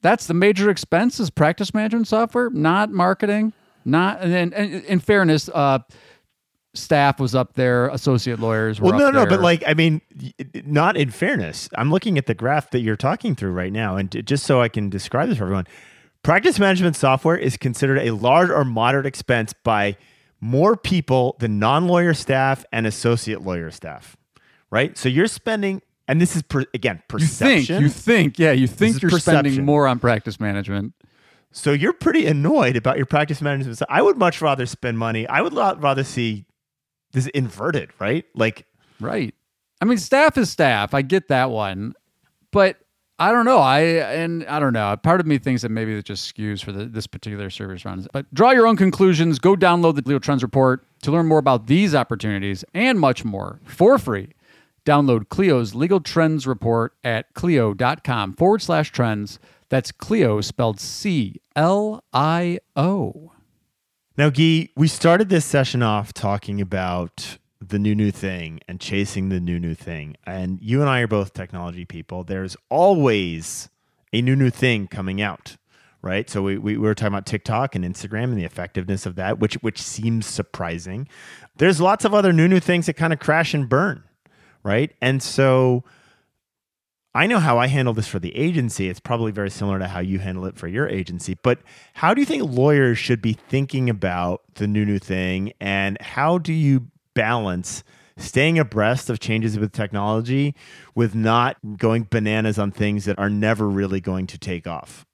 That's 0.00 0.26
the 0.26 0.32
major 0.32 0.70
expense 0.70 1.20
is 1.20 1.28
practice 1.28 1.74
management 1.74 2.08
software, 2.08 2.48
not 2.48 2.90
marketing, 2.90 3.52
not 3.84 4.22
and 4.22 4.32
then 4.32 4.52
in 4.54 4.98
fairness, 4.98 5.50
uh, 5.50 5.80
staff 6.72 7.20
was 7.20 7.34
up 7.34 7.52
there, 7.52 7.88
associate 7.88 8.40
lawyers 8.40 8.80
were 8.80 8.92
well, 8.92 8.98
no, 8.98 9.10
no, 9.10 9.18
there. 9.20 9.28
but 9.28 9.40
like, 9.42 9.62
I 9.66 9.74
mean, 9.74 10.00
not 10.64 10.96
in 10.96 11.10
fairness. 11.10 11.68
I'm 11.76 11.90
looking 11.90 12.16
at 12.16 12.24
the 12.24 12.34
graph 12.34 12.70
that 12.70 12.80
you're 12.80 12.96
talking 12.96 13.34
through 13.34 13.52
right 13.52 13.72
now, 13.72 13.96
and 13.96 14.24
just 14.26 14.46
so 14.46 14.62
I 14.62 14.70
can 14.70 14.88
describe 14.88 15.28
this 15.28 15.36
for 15.36 15.44
everyone, 15.44 15.66
practice 16.22 16.58
management 16.58 16.96
software 16.96 17.36
is 17.36 17.58
considered 17.58 17.98
a 17.98 18.12
large 18.12 18.48
or 18.48 18.64
moderate 18.64 19.04
expense 19.04 19.52
by 19.52 19.98
more 20.40 20.78
people 20.78 21.36
than 21.40 21.58
non-lawyer 21.58 22.14
staff 22.14 22.64
and 22.72 22.86
associate 22.86 23.42
lawyer 23.42 23.70
staff, 23.70 24.16
right? 24.70 24.96
So 24.96 25.08
you're 25.08 25.26
spending 25.26 25.82
and 26.08 26.20
this 26.20 26.34
is 26.34 26.42
per, 26.42 26.64
again 26.74 27.02
perception. 27.06 27.58
You 27.58 27.64
think, 27.66 27.80
you 27.80 27.88
think, 27.88 28.38
yeah, 28.38 28.52
you 28.52 28.66
think 28.66 29.02
you're 29.02 29.10
perception. 29.10 29.44
spending 29.44 29.64
more 29.64 29.86
on 29.86 29.98
practice 29.98 30.40
management. 30.40 30.94
So 31.52 31.72
you're 31.72 31.92
pretty 31.92 32.26
annoyed 32.26 32.76
about 32.76 32.96
your 32.96 33.06
practice 33.06 33.40
management. 33.40 33.78
So 33.78 33.86
I 33.88 34.02
would 34.02 34.16
much 34.16 34.40
rather 34.40 34.66
spend 34.66 34.98
money. 34.98 35.26
I 35.28 35.40
would 35.40 35.54
rather 35.54 36.04
see 36.04 36.46
this 37.12 37.26
inverted, 37.28 37.90
right? 37.98 38.24
Like, 38.34 38.66
right. 39.00 39.34
I 39.80 39.84
mean, 39.84 39.98
staff 39.98 40.36
is 40.36 40.50
staff. 40.50 40.92
I 40.92 41.02
get 41.02 41.28
that 41.28 41.50
one, 41.50 41.94
but 42.52 42.76
I 43.18 43.32
don't 43.32 43.44
know. 43.44 43.58
I 43.58 43.80
and 43.80 44.44
I 44.46 44.60
don't 44.60 44.72
know. 44.72 44.96
Part 45.02 45.20
of 45.20 45.26
me 45.26 45.38
thinks 45.38 45.62
that 45.62 45.70
maybe 45.70 45.94
it 45.94 46.04
just 46.04 46.34
skews 46.34 46.62
for 46.62 46.72
the, 46.72 46.84
this 46.84 47.06
particular 47.06 47.50
service 47.50 47.84
runs. 47.84 48.06
But 48.12 48.32
draw 48.34 48.50
your 48.50 48.66
own 48.66 48.76
conclusions. 48.76 49.38
Go 49.38 49.56
download 49.56 49.94
the 49.96 50.02
Legal 50.02 50.20
Trends 50.20 50.42
report 50.42 50.86
to 51.02 51.10
learn 51.10 51.26
more 51.26 51.38
about 51.38 51.66
these 51.66 51.94
opportunities 51.94 52.64
and 52.74 52.98
much 53.00 53.24
more 53.24 53.60
for 53.64 53.98
free 53.98 54.28
Download 54.88 55.28
Clio's 55.28 55.74
Legal 55.74 56.00
Trends 56.00 56.46
Report 56.46 56.94
at 57.04 57.34
clio.com 57.34 58.32
forward 58.32 58.62
slash 58.62 58.90
trends. 58.90 59.38
That's 59.68 59.92
Clio 59.92 60.40
spelled 60.40 60.80
C 60.80 61.42
L 61.54 62.02
I 62.14 62.60
O. 62.74 63.32
Now, 64.16 64.30
Gyi, 64.30 64.70
we 64.76 64.88
started 64.88 65.28
this 65.28 65.44
session 65.44 65.82
off 65.82 66.14
talking 66.14 66.58
about 66.58 67.36
the 67.60 67.78
new, 67.78 67.94
new 67.94 68.10
thing 68.10 68.60
and 68.66 68.80
chasing 68.80 69.28
the 69.28 69.40
new, 69.40 69.60
new 69.60 69.74
thing. 69.74 70.16
And 70.24 70.58
you 70.62 70.80
and 70.80 70.88
I 70.88 71.00
are 71.00 71.06
both 71.06 71.34
technology 71.34 71.84
people. 71.84 72.24
There's 72.24 72.56
always 72.70 73.68
a 74.10 74.22
new, 74.22 74.36
new 74.36 74.48
thing 74.48 74.86
coming 74.88 75.20
out 75.20 75.58
right? 76.00 76.30
So 76.30 76.42
we, 76.42 76.56
we, 76.56 76.76
we, 76.76 76.86
were 76.86 76.94
talking 76.94 77.12
about 77.12 77.26
TikTok 77.26 77.74
and 77.74 77.84
Instagram 77.84 78.24
and 78.24 78.38
the 78.38 78.44
effectiveness 78.44 79.04
of 79.04 79.16
that, 79.16 79.40
which 79.40 79.54
which 79.54 79.82
seems 79.82 80.26
surprising. 80.26 81.08
There's 81.56 81.80
lots 81.80 82.04
of 82.04 82.14
other 82.14 82.32
new 82.32 82.46
new 82.46 82.60
things 82.60 82.86
that 82.86 82.94
kind 82.94 83.12
of 83.12 83.18
crash 83.18 83.52
and 83.52 83.68
burn, 83.68 84.04
right? 84.68 84.92
And 85.00 85.22
so 85.22 85.82
I 87.14 87.26
know 87.26 87.38
how 87.38 87.58
I 87.58 87.68
handle 87.68 87.94
this 87.94 88.06
for 88.06 88.18
the 88.18 88.36
agency. 88.36 88.88
It's 88.90 89.00
probably 89.00 89.32
very 89.32 89.50
similar 89.50 89.78
to 89.78 89.88
how 89.88 90.00
you 90.00 90.18
handle 90.18 90.44
it 90.44 90.56
for 90.56 90.68
your 90.68 90.86
agency. 90.86 91.36
But 91.42 91.58
how 91.94 92.12
do 92.12 92.20
you 92.20 92.26
think 92.26 92.42
lawyers 92.44 92.98
should 92.98 93.22
be 93.22 93.32
thinking 93.32 93.88
about 93.88 94.42
the 94.54 94.68
new 94.68 94.84
new 94.84 94.98
thing 94.98 95.54
and 95.58 96.00
how 96.02 96.36
do 96.36 96.52
you 96.52 96.88
balance 97.14 97.82
staying 98.18 98.58
abreast 98.58 99.08
of 99.08 99.20
changes 99.20 99.58
with 99.58 99.72
technology 99.72 100.54
with 100.94 101.14
not 101.14 101.56
going 101.78 102.06
bananas 102.10 102.58
on 102.58 102.70
things 102.70 103.06
that 103.06 103.18
are 103.18 103.30
never 103.30 103.68
really 103.68 104.00
going 104.00 104.26
to 104.26 104.36
take 104.36 104.66
off. 104.66 105.06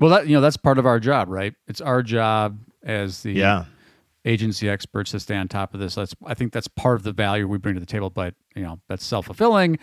Well, 0.00 0.10
that 0.10 0.26
you 0.26 0.34
know 0.34 0.40
that's 0.40 0.56
part 0.56 0.78
of 0.78 0.86
our 0.86 1.00
job, 1.00 1.28
right? 1.28 1.54
It's 1.66 1.80
our 1.80 2.02
job 2.02 2.58
as 2.82 3.22
the 3.22 3.32
Yeah. 3.32 3.64
Agency 4.24 4.68
experts 4.68 5.10
to 5.12 5.20
stay 5.20 5.36
on 5.36 5.48
top 5.48 5.74
of 5.74 5.80
this. 5.80 5.94
That's 5.94 6.14
I 6.24 6.34
think 6.34 6.52
that's 6.52 6.68
part 6.68 6.96
of 6.96 7.02
the 7.02 7.12
value 7.12 7.46
we 7.46 7.58
bring 7.58 7.74
to 7.74 7.80
the 7.80 7.86
table. 7.86 8.10
But 8.10 8.34
you 8.54 8.62
know 8.62 8.80
that's 8.88 9.04
self 9.04 9.26
fulfilling. 9.26 9.78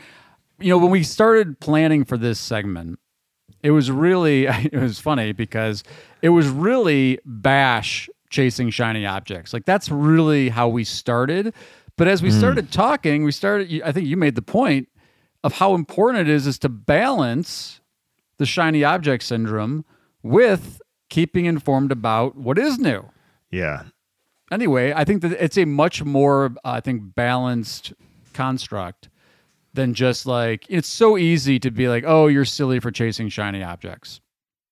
You 0.60 0.69
know 0.69 0.78
when 0.78 0.91
we 0.91 1.04
started 1.04 1.60
planning 1.60 2.06
for 2.06 2.17
this 2.17 2.39
segment, 2.39 2.99
it 3.63 3.71
was 3.71 3.91
really 3.91 4.45
it 4.47 4.73
was 4.73 4.99
funny 4.99 5.32
because 5.32 5.84
it 6.21 6.30
was 6.30 6.47
really 6.47 7.19
bash 7.25 8.10
chasing 8.30 8.69
shiny 8.69 9.06
objects. 9.06 9.54
Like 9.54 9.65
that's 9.65 9.89
really 9.89 10.49
how 10.49 10.67
we 10.67 10.84
started. 10.84 11.54
But 11.97 12.08
as 12.08 12.21
we 12.21 12.30
hmm. 12.32 12.38
started 12.38 12.71
talking, 12.71 13.23
we 13.23 13.32
started. 13.32 13.82
I 13.84 13.91
think 13.91 14.08
you 14.08 14.15
made 14.15 14.36
the 14.36 14.41
point 14.41 14.88
of 15.43 15.54
how 15.54 15.75
important 15.75 16.28
it 16.28 16.34
is 16.34 16.47
is 16.47 16.60
to 16.60 16.69
balance 16.69 17.82
the 18.38 18.45
shiny 18.45 18.84
object 18.84 19.23
syndrome 19.23 19.86
with 20.23 20.82
keeping 21.10 21.45
informed 21.45 21.91
about 21.91 22.36
what 22.36 22.58
is 22.58 22.78
new. 22.78 23.06
Yeah. 23.52 23.84
Anyway, 24.51 24.93
I 24.93 25.03
think 25.03 25.21
that 25.21 25.33
it's 25.43 25.57
a 25.57 25.65
much 25.65 26.03
more, 26.03 26.45
uh, 26.63 26.71
I 26.71 26.79
think, 26.81 27.15
balanced 27.15 27.93
construct 28.33 29.09
than 29.73 29.93
just 29.93 30.25
like 30.25 30.65
it's 30.69 30.88
so 30.88 31.17
easy 31.17 31.59
to 31.59 31.71
be 31.71 31.88
like, 31.88 32.03
oh, 32.05 32.27
you're 32.27 32.45
silly 32.45 32.79
for 32.79 32.91
chasing 32.91 33.29
shiny 33.29 33.63
objects. 33.63 34.21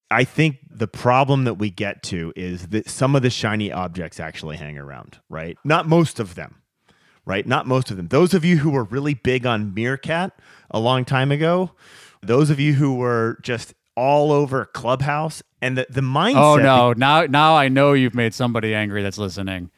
I 0.10 0.24
think 0.24 0.58
the 0.70 0.88
problem 0.88 1.44
that 1.44 1.56
we 1.56 1.70
get 1.70 2.02
to 2.04 2.32
is 2.36 2.70
that 2.70 2.90
some 2.90 3.16
of 3.16 3.22
the 3.22 3.30
shiny 3.30 3.72
objects 3.72 4.20
actually 4.20 4.58
hang 4.58 4.78
around, 4.78 5.20
right? 5.30 5.58
Not 5.66 5.88
most 5.88 6.20
of 6.20 6.36
them, 6.36 6.62
right? 7.26 7.46
Not 7.46 7.68
most 7.68 7.92
of 7.92 7.98
them. 7.98 8.08
Those 8.08 8.34
of 8.34 8.46
you 8.46 8.58
who 8.58 8.70
were 8.70 8.86
really 8.86 9.14
big 9.16 9.46
on 9.46 9.74
Meerkat 9.74 10.32
a 10.72 10.80
long 10.80 11.04
time 11.04 11.32
ago, 11.32 11.72
those 12.24 12.50
of 12.50 12.60
you 12.60 12.74
who 12.74 12.96
were 12.96 13.38
just 13.42 13.74
all 13.96 14.32
over 14.32 14.66
Clubhouse 14.66 15.44
and 15.62 15.78
the, 15.78 15.88
the 15.90 16.02
oh, 16.02 16.04
mindset. 16.04 16.36
Oh 16.36 16.56
no! 16.58 16.94
Now, 16.94 17.26
now 17.26 17.56
I 17.56 17.70
know 17.70 17.94
you've 17.94 18.16
made 18.16 18.34
somebody 18.34 18.74
angry 18.74 19.04
that's 19.04 19.18
listening. 19.18 19.72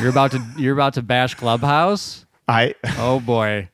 You're 0.00 0.10
about 0.10 0.32
to, 0.32 0.44
you're 0.56 0.74
about 0.74 0.94
to 0.94 1.02
bash 1.02 1.34
Clubhouse. 1.34 2.26
I, 2.48 2.74
Oh 2.98 3.20
boy! 3.20 3.68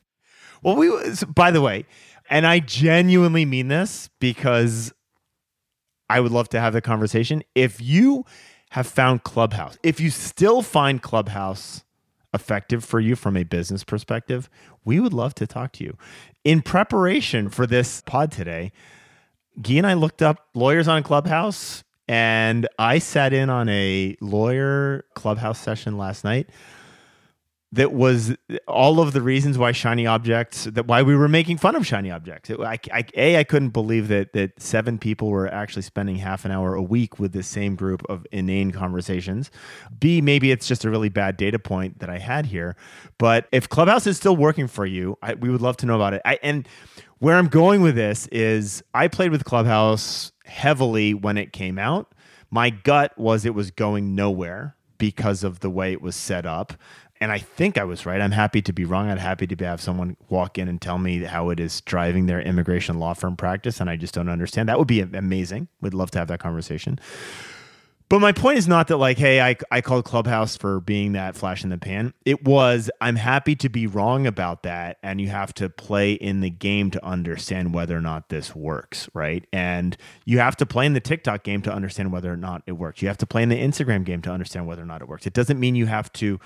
well, 0.61 0.75
we, 0.75 0.91
by 1.27 1.51
the 1.51 1.61
way, 1.61 1.85
and 2.29 2.45
I 2.45 2.59
genuinely 2.59 3.45
mean 3.45 3.67
this 3.67 4.09
because 4.19 4.93
I 6.09 6.19
would 6.19 6.31
love 6.31 6.49
to 6.49 6.59
have 6.59 6.73
the 6.73 6.81
conversation. 6.81 7.43
If 7.55 7.81
you 7.81 8.25
have 8.71 8.87
found 8.87 9.23
Clubhouse, 9.23 9.77
if 9.83 9.99
you 9.99 10.09
still 10.09 10.61
find 10.61 11.01
Clubhouse 11.01 11.83
effective 12.33 12.83
for 12.83 12.99
you 12.99 13.15
from 13.15 13.37
a 13.37 13.43
business 13.43 13.83
perspective, 13.83 14.49
we 14.83 14.99
would 14.99 15.13
love 15.13 15.35
to 15.35 15.45
talk 15.45 15.71
to 15.73 15.83
you. 15.83 15.95
In 16.43 16.61
preparation 16.61 17.49
for 17.49 17.67
this 17.67 18.01
pod 18.01 18.31
today, 18.31 18.71
Gyi 19.61 19.77
and 19.77 19.87
I 19.87 19.93
looked 19.93 20.21
up 20.21 20.47
lawyers 20.53 20.87
on 20.87 21.03
Clubhouse, 21.03 21.83
and 22.07 22.67
I 22.79 22.99
sat 22.99 23.33
in 23.33 23.49
on 23.49 23.69
a 23.69 24.17
lawyer 24.19 25.05
Clubhouse 25.13 25.59
session 25.59 25.97
last 25.97 26.23
night 26.23 26.49
that 27.73 27.91
was 27.91 28.35
all 28.67 28.99
of 28.99 29.13
the 29.13 29.21
reasons 29.21 29.57
why 29.57 29.71
shiny 29.71 30.05
objects 30.05 30.65
that 30.65 30.85
why 30.85 31.01
we 31.01 31.15
were 31.15 31.27
making 31.27 31.57
fun 31.57 31.75
of 31.75 31.85
shiny 31.87 32.11
objects. 32.11 32.49
It- 32.49 32.59
I, 32.59 32.77
I- 32.91 33.05
a 33.15 33.37
i 33.39 33.43
couldn't 33.43 33.69
believe 33.69 34.07
that 34.09 34.33
that 34.33 34.61
seven 34.61 34.97
people 34.99 35.29
were 35.29 35.47
actually 35.51 35.81
spending 35.81 36.17
half 36.17 36.45
an 36.45 36.51
hour 36.51 36.75
a 36.75 36.83
week 36.83 37.19
with 37.19 37.33
this 37.33 37.47
same 37.47 37.75
group 37.75 38.03
of 38.09 38.25
inane 38.31 38.71
conversations. 38.71 39.49
B 39.99 40.21
maybe 40.21 40.51
it's 40.51 40.67
just 40.67 40.85
a 40.85 40.89
really 40.89 41.09
bad 41.09 41.35
data 41.37 41.57
point 41.59 41.99
that 41.99 42.09
i 42.09 42.19
had 42.19 42.45
here 42.45 42.75
but 43.17 43.47
if 43.51 43.67
clubhouse 43.69 44.05
is 44.07 44.17
still 44.17 44.35
working 44.37 44.67
for 44.67 44.85
you 44.85 45.17
I, 45.21 45.33
we 45.33 45.49
would 45.49 45.61
love 45.61 45.77
to 45.77 45.85
know 45.87 45.95
about 45.95 46.13
it. 46.13 46.21
I, 46.25 46.37
and 46.43 46.67
where 47.19 47.37
i'm 47.37 47.47
going 47.47 47.81
with 47.81 47.95
this 47.95 48.27
is 48.27 48.83
i 48.93 49.07
played 49.07 49.31
with 49.31 49.43
clubhouse 49.45 50.31
heavily 50.45 51.13
when 51.13 51.37
it 51.37 51.53
came 51.53 51.79
out. 51.79 52.13
My 52.51 52.69
gut 52.69 53.17
was 53.17 53.45
it 53.45 53.55
was 53.55 53.71
going 53.71 54.13
nowhere 54.13 54.75
because 54.99 55.43
of 55.43 55.59
the 55.61 55.69
way 55.69 55.91
it 55.91 56.01
was 56.01 56.15
set 56.15 56.45
up. 56.45 56.73
And 57.23 57.31
I 57.31 57.39
think 57.39 57.77
I 57.77 57.85
was 57.85 58.05
right. 58.05 58.19
I'm 58.19 58.31
happy 58.31 58.61
to 58.61 58.73
be 58.73 58.83
wrong. 58.83 59.09
I'm 59.09 59.17
happy 59.17 59.47
to 59.47 59.65
have 59.65 59.79
someone 59.79 60.17
walk 60.27 60.57
in 60.57 60.67
and 60.67 60.81
tell 60.81 60.97
me 60.97 61.23
how 61.23 61.51
it 61.51 61.59
is 61.61 61.79
driving 61.79 62.25
their 62.25 62.41
immigration 62.41 62.99
law 62.99 63.13
firm 63.13 63.37
practice, 63.37 63.79
and 63.79 63.89
I 63.89 63.95
just 63.95 64.13
don't 64.13 64.27
understand. 64.27 64.67
That 64.67 64.77
would 64.77 64.89
be 64.89 64.99
amazing. 64.99 65.69
We'd 65.79 65.93
love 65.93 66.11
to 66.11 66.19
have 66.19 66.27
that 66.27 66.41
conversation. 66.41 66.99
But 68.09 68.19
my 68.19 68.33
point 68.33 68.57
is 68.57 68.67
not 68.67 68.89
that 68.89 68.97
like, 68.97 69.17
hey, 69.17 69.41
I, 69.41 69.55
I 69.71 69.79
called 69.79 70.03
Clubhouse 70.05 70.57
for 70.57 70.81
being 70.81 71.13
that 71.13 71.35
flash 71.35 71.63
in 71.63 71.69
the 71.69 71.77
pan. 71.77 72.13
It 72.25 72.43
was 72.43 72.91
I'm 72.99 73.15
happy 73.15 73.55
to 73.55 73.69
be 73.69 73.87
wrong 73.87 74.27
about 74.27 74.63
that, 74.63 74.97
and 75.01 75.21
you 75.21 75.29
have 75.29 75.53
to 75.55 75.69
play 75.69 76.11
in 76.11 76.41
the 76.41 76.49
game 76.49 76.91
to 76.91 77.03
understand 77.05 77.73
whether 77.73 77.97
or 77.97 78.01
not 78.01 78.27
this 78.27 78.53
works, 78.53 79.09
right? 79.13 79.47
And 79.53 79.95
you 80.25 80.39
have 80.39 80.57
to 80.57 80.65
play 80.65 80.85
in 80.85 80.93
the 80.93 80.99
TikTok 80.99 81.43
game 81.43 81.61
to 81.61 81.73
understand 81.73 82.11
whether 82.11 82.31
or 82.31 82.37
not 82.37 82.63
it 82.67 82.73
works. 82.73 83.01
You 83.01 83.07
have 83.07 83.17
to 83.19 83.25
play 83.25 83.43
in 83.43 83.49
the 83.49 83.57
Instagram 83.57 84.03
game 84.03 84.21
to 84.23 84.29
understand 84.29 84.67
whether 84.67 84.83
or 84.83 84.87
not 84.87 85.01
it 85.01 85.07
works. 85.07 85.25
It 85.25 85.33
doesn't 85.33 85.59
mean 85.59 85.75
you 85.75 85.85
have 85.85 86.11
to 86.13 86.39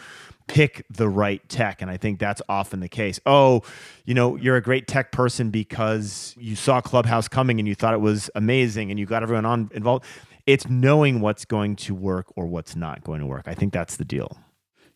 pick 0.47 0.85
the 0.89 1.09
right 1.09 1.47
tech, 1.49 1.81
and 1.81 1.91
I 1.91 1.97
think 1.97 2.19
that's 2.19 2.41
often 2.49 2.79
the 2.79 2.89
case. 2.89 3.19
Oh, 3.25 3.61
you 4.05 4.13
know, 4.13 4.35
you're 4.35 4.55
a 4.55 4.61
great 4.61 4.87
tech 4.87 5.11
person 5.11 5.51
because 5.51 6.35
you 6.37 6.55
saw 6.55 6.81
Clubhouse 6.81 7.27
coming 7.27 7.59
and 7.59 7.67
you 7.67 7.75
thought 7.75 7.93
it 7.93 8.01
was 8.01 8.29
amazing, 8.35 8.89
and 8.89 8.99
you 8.99 9.05
got 9.05 9.23
everyone 9.23 9.45
on 9.45 9.69
involved 9.73 10.05
it's 10.47 10.67
knowing 10.69 11.19
what's 11.19 11.45
going 11.45 11.75
to 11.75 11.93
work 11.93 12.27
or 12.35 12.47
what's 12.47 12.75
not 12.75 13.03
going 13.03 13.19
to 13.19 13.25
work. 13.25 13.43
I 13.47 13.53
think 13.53 13.73
that's 13.73 13.97
the 13.97 14.05
deal. 14.05 14.37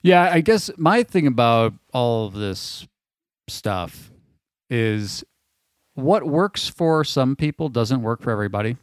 Yeah, 0.01 0.31
I 0.31 0.39
guess 0.39 0.71
my 0.77 1.03
thing 1.03 1.27
about 1.27 1.73
all 1.93 2.25
of 2.25 2.33
this 2.33 2.87
stuff 3.47 4.11
is 4.69 5.23
what 5.93 6.25
works 6.25 6.69
for 6.69 7.03
some 7.03 7.35
people 7.35 7.69
doesn't 7.69 8.01
work 8.01 8.21
for 8.23 8.31
everybody. 8.31 8.77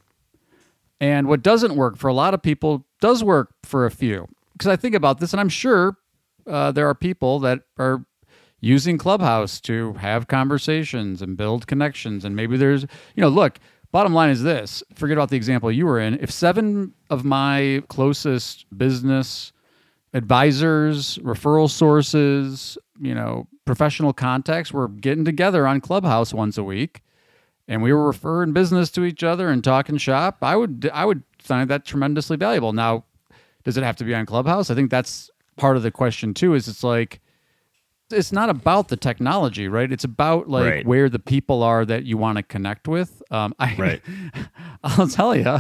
And 1.01 1.27
what 1.27 1.43
doesn't 1.43 1.75
work 1.75 1.97
for 1.97 2.09
a 2.09 2.13
lot 2.13 2.35
of 2.35 2.43
people 2.43 2.87
does 3.01 3.25
work 3.25 3.55
for 3.65 3.87
a 3.87 3.91
few. 3.91 4.29
Because 4.53 4.69
I 4.69 4.77
think 4.77 4.95
about 4.95 5.21
this, 5.21 5.33
and 5.33 5.41
I'm 5.41 5.49
sure 5.49 5.97
uh, 6.49 6.73
there 6.73 6.89
are 6.89 6.95
people 6.95 7.39
that 7.41 7.61
are 7.79 8.05
using 8.61 8.99
Clubhouse 8.99 9.61
to 9.63 9.93
have 9.95 10.29
conversations 10.29 11.23
and 11.23 11.37
build 11.37 11.67
connections. 11.67 12.25
And 12.25 12.35
maybe 12.35 12.57
there's, 12.57 12.83
you 13.15 13.21
know, 13.21 13.29
look, 13.29 13.59
bottom 13.93 14.13
line 14.13 14.31
is 14.31 14.43
this 14.43 14.83
forget 14.95 15.17
about 15.17 15.31
the 15.31 15.37
example 15.37 15.71
you 15.71 15.87
were 15.87 16.01
in. 16.01 16.19
If 16.21 16.31
seven 16.31 16.93
of 17.11 17.25
my 17.25 17.83
closest 17.89 18.67
business 18.77 19.53
advisors, 20.15 21.19
referral 21.19 21.71
sources, 21.71 22.77
you 23.01 23.15
know, 23.15 23.47
professional 23.65 24.13
contacts 24.13 24.73
were 24.73 24.89
getting 24.89 25.25
together 25.25 25.67
on 25.67 25.81
Clubhouse 25.81 26.33
once 26.35 26.59
a 26.59 26.65
week 26.65 27.03
and 27.69 27.83
we 27.83 27.93
were 27.93 28.07
referring 28.07 28.53
business 28.53 28.91
to 28.91 29.05
each 29.05 29.23
other 29.23 29.51
and 29.51 29.63
talking 29.63 29.99
shop, 29.99 30.39
I 30.43 30.57
would 30.57 30.91
I 30.93 31.05
would 31.05 31.23
find 31.39 31.71
that 31.71 31.85
tremendously 31.85 32.37
valuable. 32.37 32.73
Now, 32.73 33.05
does 33.63 33.77
it 33.77 33.85
have 33.85 33.97
to 33.97 34.05
be 34.05 34.15
on 34.15 34.27
Clubhouse? 34.27 34.71
I 34.71 34.75
think 34.75 34.91
that's 34.91 35.31
part 35.59 35.77
of 35.77 35.83
the 35.83 35.91
question 35.91 36.33
too 36.33 36.55
is 36.55 36.69
it's 36.69 36.83
like 36.85 37.21
it's 38.11 38.33
not 38.33 38.49
about 38.49 38.89
the 38.89 38.97
technology, 38.97 39.69
right? 39.69 39.93
It's 39.93 40.05
about 40.05 40.49
like 40.49 40.65
Right. 40.65 40.87
where 40.87 41.11
the 41.11 41.19
people 41.19 41.63
are 41.63 41.85
that 41.85 42.05
you 42.07 42.17
want 42.17 42.37
to 42.39 42.43
connect 42.43 42.89
with. 42.89 43.23
Um, 43.31 43.55
I, 43.59 43.75
Right. 43.79 44.03
I'll 44.83 45.09
tell 45.09 45.37
you, 45.37 45.59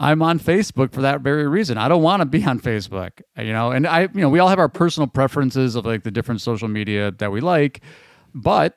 I'm 0.00 0.20
on 0.20 0.40
Facebook 0.40 0.92
for 0.92 1.02
that 1.02 1.20
very 1.20 1.46
reason. 1.46 1.78
I 1.78 1.86
don't 1.86 2.02
want 2.02 2.20
to 2.20 2.26
be 2.26 2.42
on 2.44 2.58
Facebook, 2.58 3.20
you 3.38 3.52
know. 3.52 3.70
And 3.70 3.86
I, 3.86 4.00
you 4.02 4.20
know, 4.22 4.28
we 4.28 4.40
all 4.40 4.48
have 4.48 4.58
our 4.58 4.68
personal 4.68 5.06
preferences 5.06 5.76
of 5.76 5.86
like 5.86 6.02
the 6.02 6.10
different 6.10 6.40
social 6.40 6.66
media 6.66 7.12
that 7.18 7.30
we 7.30 7.40
like, 7.40 7.80
but 8.34 8.76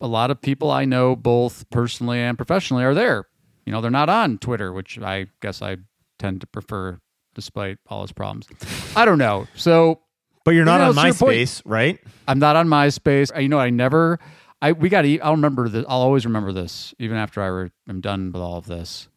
a 0.00 0.08
lot 0.08 0.32
of 0.32 0.40
people 0.40 0.68
I 0.70 0.84
know, 0.86 1.14
both 1.14 1.70
personally 1.70 2.18
and 2.18 2.36
professionally, 2.36 2.82
are 2.82 2.94
there. 2.94 3.28
You 3.64 3.72
know, 3.72 3.80
they're 3.80 3.90
not 3.92 4.08
on 4.08 4.38
Twitter, 4.38 4.72
which 4.72 4.98
I 4.98 5.26
guess 5.40 5.62
I 5.62 5.76
tend 6.18 6.40
to 6.40 6.46
prefer, 6.48 6.98
despite 7.34 7.78
all 7.86 8.02
its 8.02 8.12
problems. 8.12 8.48
I 8.96 9.04
don't 9.04 9.18
know. 9.18 9.46
So 9.54 10.00
But 10.46 10.54
you're 10.54 10.64
not 10.64 10.74
You 10.74 10.78
know, 10.78 10.88
on 10.90 10.94
to 10.94 11.02
your 11.06 11.14
point- 11.14 11.38
MySpace, 11.38 11.62
right? 11.64 11.98
I'm 12.28 12.38
not 12.38 12.54
on 12.54 12.68
MySpace. 12.68 13.32
I- 13.34 13.40
You 13.40 13.48
know, 13.48 13.58
I 13.58 13.68
never. 13.70 14.20
I 14.62 14.72
we 14.72 14.88
got. 14.88 15.04
I'll 15.04 15.32
remember 15.32 15.68
this. 15.68 15.84
I'll 15.88 16.00
always 16.00 16.24
remember 16.24 16.52
this, 16.52 16.94
even 17.00 17.16
after 17.16 17.42
I 17.42 17.46
re, 17.48 17.70
am 17.88 18.00
done 18.00 18.30
with 18.32 18.40
all 18.40 18.56
of 18.56 18.66
this. 18.66 19.08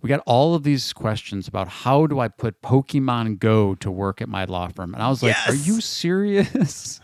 We 0.00 0.08
got 0.08 0.22
all 0.26 0.54
of 0.54 0.62
these 0.62 0.92
questions 0.92 1.48
about 1.48 1.66
how 1.68 2.06
do 2.06 2.20
I 2.20 2.28
put 2.28 2.62
Pokemon 2.62 3.40
Go 3.40 3.74
to 3.74 3.90
work 3.90 4.22
at 4.22 4.28
my 4.28 4.44
law 4.44 4.68
firm, 4.68 4.94
and 4.94 5.02
I 5.02 5.08
was 5.08 5.24
like, 5.24 5.34
"Are 5.48 5.54
you 5.54 5.80
serious? 5.80 7.00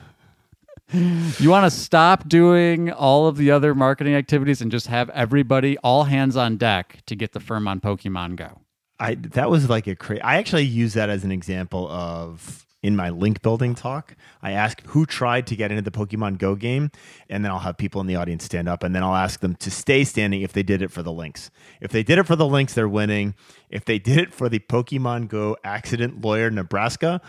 you 0.93 1.51
want 1.51 1.65
to 1.65 1.77
stop 1.77 2.29
doing 2.29 2.93
all 2.93 3.27
of 3.27 3.37
the 3.37 3.51
other 3.51 3.75
marketing 3.75 4.15
activities 4.15 4.61
and 4.63 4.71
just 4.71 4.87
have 4.87 5.11
everybody 5.11 5.77
all 5.79 6.05
hands 6.05 6.37
on 6.37 6.57
deck 6.57 6.99
to 7.07 7.17
get 7.17 7.33
the 7.33 7.41
firm 7.41 7.67
on 7.67 7.81
Pokemon 7.81 8.37
Go?" 8.37 8.61
I 9.01 9.17
that 9.17 9.51
was 9.51 9.69
like 9.69 9.89
a 9.89 9.97
crazy. 9.97 10.23
I 10.23 10.37
actually 10.37 10.65
use 10.67 10.95
that 10.95 11.11
as 11.11 11.25
an 11.25 11.33
example 11.33 11.89
of 11.91 12.65
in 12.85 12.95
my 12.95 13.09
link 13.09 13.41
building 13.41 13.75
talk. 13.75 14.15
I 14.43 14.51
ask 14.53 14.83
who 14.89 15.07
tried 15.07 15.47
to 15.47 15.57
get 15.57 15.71
into 15.73 15.83
the 15.83 15.91
Pokemon 15.91 16.37
Go 16.37 16.55
game, 16.55 16.91
and 17.31 17.43
then 17.43 17.51
I'll 17.51 17.61
have 17.61 17.79
people 17.79 17.99
in 18.03 18.07
the 18.07 18.17
audience 18.17 18.45
stand 18.45 18.69
up, 18.69 18.83
and 18.83 18.95
then 18.95 19.03
I'll 19.03 19.15
ask 19.15 19.41
them 19.41 19.55
to 19.57 19.71
stay 19.71 20.05
standing 20.05 20.43
if 20.43 20.53
they 20.53 20.63
did 20.63 20.83
it 20.83 20.91
for 20.93 21.03
the 21.03 21.11
links. 21.11 21.51
If 21.81 21.93
they 21.93 22.03
did 22.03 22.19
it 22.19 22.25
for 22.27 22.37
the 22.37 22.47
links, 22.47 22.75
they're 22.75 22.89
winning. 22.89 23.35
If 23.71 23.87
they 23.87 23.99
did 23.99 24.19
it 24.19 24.35
for 24.35 24.51
the 24.51 24.59
Pokemon 24.59 25.29
Go 25.29 25.57
accident 25.65 26.21
lawyer 26.23 26.51
Nebraska, 26.51 27.23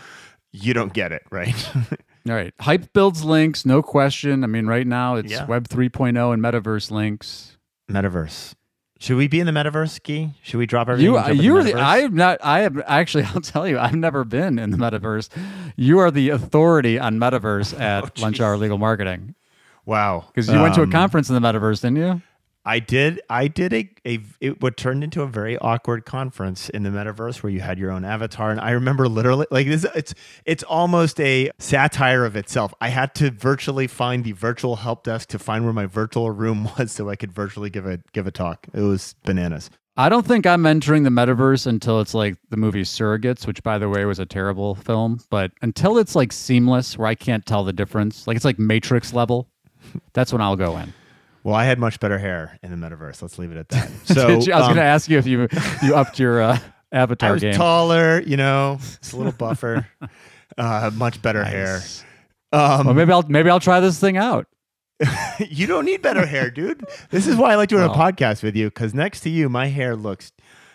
you 0.52 0.74
don't 0.74 0.92
get 0.92 1.10
it, 1.10 1.22
right? 1.30 1.68
All 2.28 2.34
right. 2.34 2.52
Hype 2.60 2.92
builds 2.92 3.24
links, 3.24 3.64
no 3.64 3.82
question. 3.82 4.44
I 4.44 4.48
mean, 4.48 4.66
right 4.66 4.86
now 4.86 5.14
it's 5.16 5.32
Yeah. 5.32 5.46
Web 5.46 5.68
3.0 5.68 6.34
and 6.34 6.42
metaverse 6.42 6.90
links. 6.90 7.56
metaverse. 7.90 8.54
Should 8.98 9.16
we 9.18 9.28
be 9.28 9.40
in 9.40 9.46
the 9.46 9.52
metaverse, 9.52 10.00
Gyi? 10.00 10.32
Should 10.42 10.56
we 10.58 10.66
drop 10.66 10.88
everything? 10.88 11.12
You, 11.12 11.18
and 11.18 11.38
you 11.38 11.52
the 11.54 11.58
are 11.58 11.62
the. 11.64 11.72
metaverse? 11.72 11.82
I 11.82 11.98
am 11.98 12.14
not. 12.14 12.38
I 12.42 12.60
have 12.60 12.82
actually. 12.86 13.24
I'll 13.34 13.40
tell 13.42 13.68
you. 13.68 13.78
I've 13.78 13.94
never 13.94 14.24
been 14.24 14.58
in 14.58 14.70
the 14.70 14.78
metaverse. 14.78 15.28
You 15.76 15.98
are 15.98 16.10
the 16.10 16.30
authority 16.30 16.98
on 16.98 17.18
metaverse 17.18 17.78
at 17.80 18.18
Lunch 18.18 18.40
Hour 18.40 18.56
Legal 18.56 18.78
Marketing 18.78 19.34
wow. 19.84 20.24
because 20.28 20.48
you 20.48 20.60
went 20.60 20.74
to 20.76 20.80
a 20.80 20.84
Um, 20.84 20.92
conference 20.92 21.28
in 21.28 21.34
the 21.34 21.46
metaverse, 21.46 21.82
didn't 21.82 21.96
you? 21.96 22.22
I 22.68 22.80
did. 22.80 23.20
I 23.30 23.46
did 23.46 23.72
a, 23.72 23.88
a 24.04 24.18
it 24.40 24.60
what 24.60 24.76
turned 24.76 25.04
into 25.04 25.22
a 25.22 25.26
very 25.28 25.56
awkward 25.58 26.04
conference 26.04 26.68
in 26.68 26.82
the 26.82 26.90
metaverse 26.90 27.40
where 27.40 27.50
you 27.50 27.60
had 27.60 27.78
your 27.78 27.92
own 27.92 28.04
avatar, 28.04 28.50
and 28.50 28.60
I 28.60 28.72
remember 28.72 29.08
literally 29.08 29.46
like 29.52 29.68
this. 29.68 29.86
It's 29.94 30.14
it's 30.44 30.64
almost 30.64 31.20
a 31.20 31.52
satire 31.60 32.24
of 32.24 32.34
itself. 32.34 32.74
I 32.80 32.88
had 32.88 33.14
to 33.14 33.30
virtually 33.30 33.86
find 33.86 34.24
the 34.24 34.32
virtual 34.32 34.76
help 34.76 35.04
desk 35.04 35.28
to 35.28 35.38
find 35.38 35.64
where 35.64 35.72
my 35.72 35.86
virtual 35.86 36.32
room 36.32 36.68
was, 36.78 36.90
so 36.90 37.08
I 37.08 37.14
could 37.14 37.32
virtually 37.32 37.70
give 37.70 37.86
a 37.86 38.00
give 38.12 38.26
a 38.26 38.32
talk. 38.32 38.66
It 38.74 38.80
was 38.80 39.14
bananas. 39.24 39.70
I 39.96 40.08
don't 40.08 40.26
think 40.26 40.44
I'm 40.44 40.66
entering 40.66 41.04
the 41.04 41.10
metaverse 41.10 41.68
until 41.68 42.00
it's 42.00 42.14
like 42.14 42.36
the 42.50 42.56
movie 42.56 42.82
Surrogates, 42.82 43.46
which 43.46 43.62
by 43.62 43.78
the 43.78 43.88
way 43.88 44.04
was 44.04 44.18
a 44.18 44.26
terrible 44.26 44.74
film. 44.74 45.20
But 45.30 45.52
until 45.62 45.98
it's 45.98 46.16
like 46.16 46.32
seamless, 46.32 46.98
where 46.98 47.06
I 47.06 47.14
can't 47.14 47.46
tell 47.46 47.62
the 47.62 47.72
difference, 47.72 48.26
like 48.26 48.34
it's 48.34 48.44
like 48.44 48.58
Matrix 48.58 49.14
level, 49.14 49.48
that's 50.12 50.32
when 50.32 50.42
I'll 50.42 50.56
go 50.56 50.76
in. 50.78 50.92
Well, 51.46 51.54
I 51.54 51.62
had 51.62 51.78
much 51.78 52.00
better 52.00 52.18
hair 52.18 52.58
in 52.64 52.72
the 52.72 52.76
metaverse. 52.76 53.22
Let's 53.22 53.38
leave 53.38 53.52
it 53.52 53.56
at 53.56 53.68
that. 53.68 53.88
So 54.06 54.30
I 54.30 54.34
was 54.34 54.48
um, 54.48 54.60
going 54.62 54.74
to 54.74 54.82
ask 54.82 55.08
you 55.08 55.16
if 55.16 55.28
you 55.28 55.46
you 55.80 55.94
upped 55.94 56.18
your 56.18 56.42
uh, 56.42 56.58
I 56.92 56.96
avatar 56.96 57.34
was 57.34 57.42
game. 57.42 57.54
taller, 57.54 58.20
you 58.20 58.36
know, 58.36 58.78
it's 58.80 59.12
a 59.12 59.16
little 59.16 59.30
buffer, 59.30 59.86
uh, 60.58 60.90
much 60.94 61.22
better 61.22 61.44
hair. 61.44 61.82
Um, 62.52 62.86
well, 62.86 62.94
maybe 62.94 63.12
I'll 63.12 63.22
maybe 63.28 63.48
I'll 63.48 63.60
try 63.60 63.78
this 63.78 64.00
thing 64.00 64.16
out. 64.16 64.48
you 65.38 65.68
don't 65.68 65.84
need 65.84 66.02
better 66.02 66.26
hair, 66.26 66.50
dude. 66.50 66.84
This 67.10 67.28
is 67.28 67.36
why 67.36 67.52
I 67.52 67.54
like 67.54 67.68
doing 67.68 67.84
a 67.84 67.90
podcast 67.90 68.42
with 68.42 68.56
you 68.56 68.66
because 68.66 68.92
next 68.92 69.20
to 69.20 69.30
you, 69.30 69.48
my 69.48 69.68
hair 69.68 69.94
looks. 69.94 70.32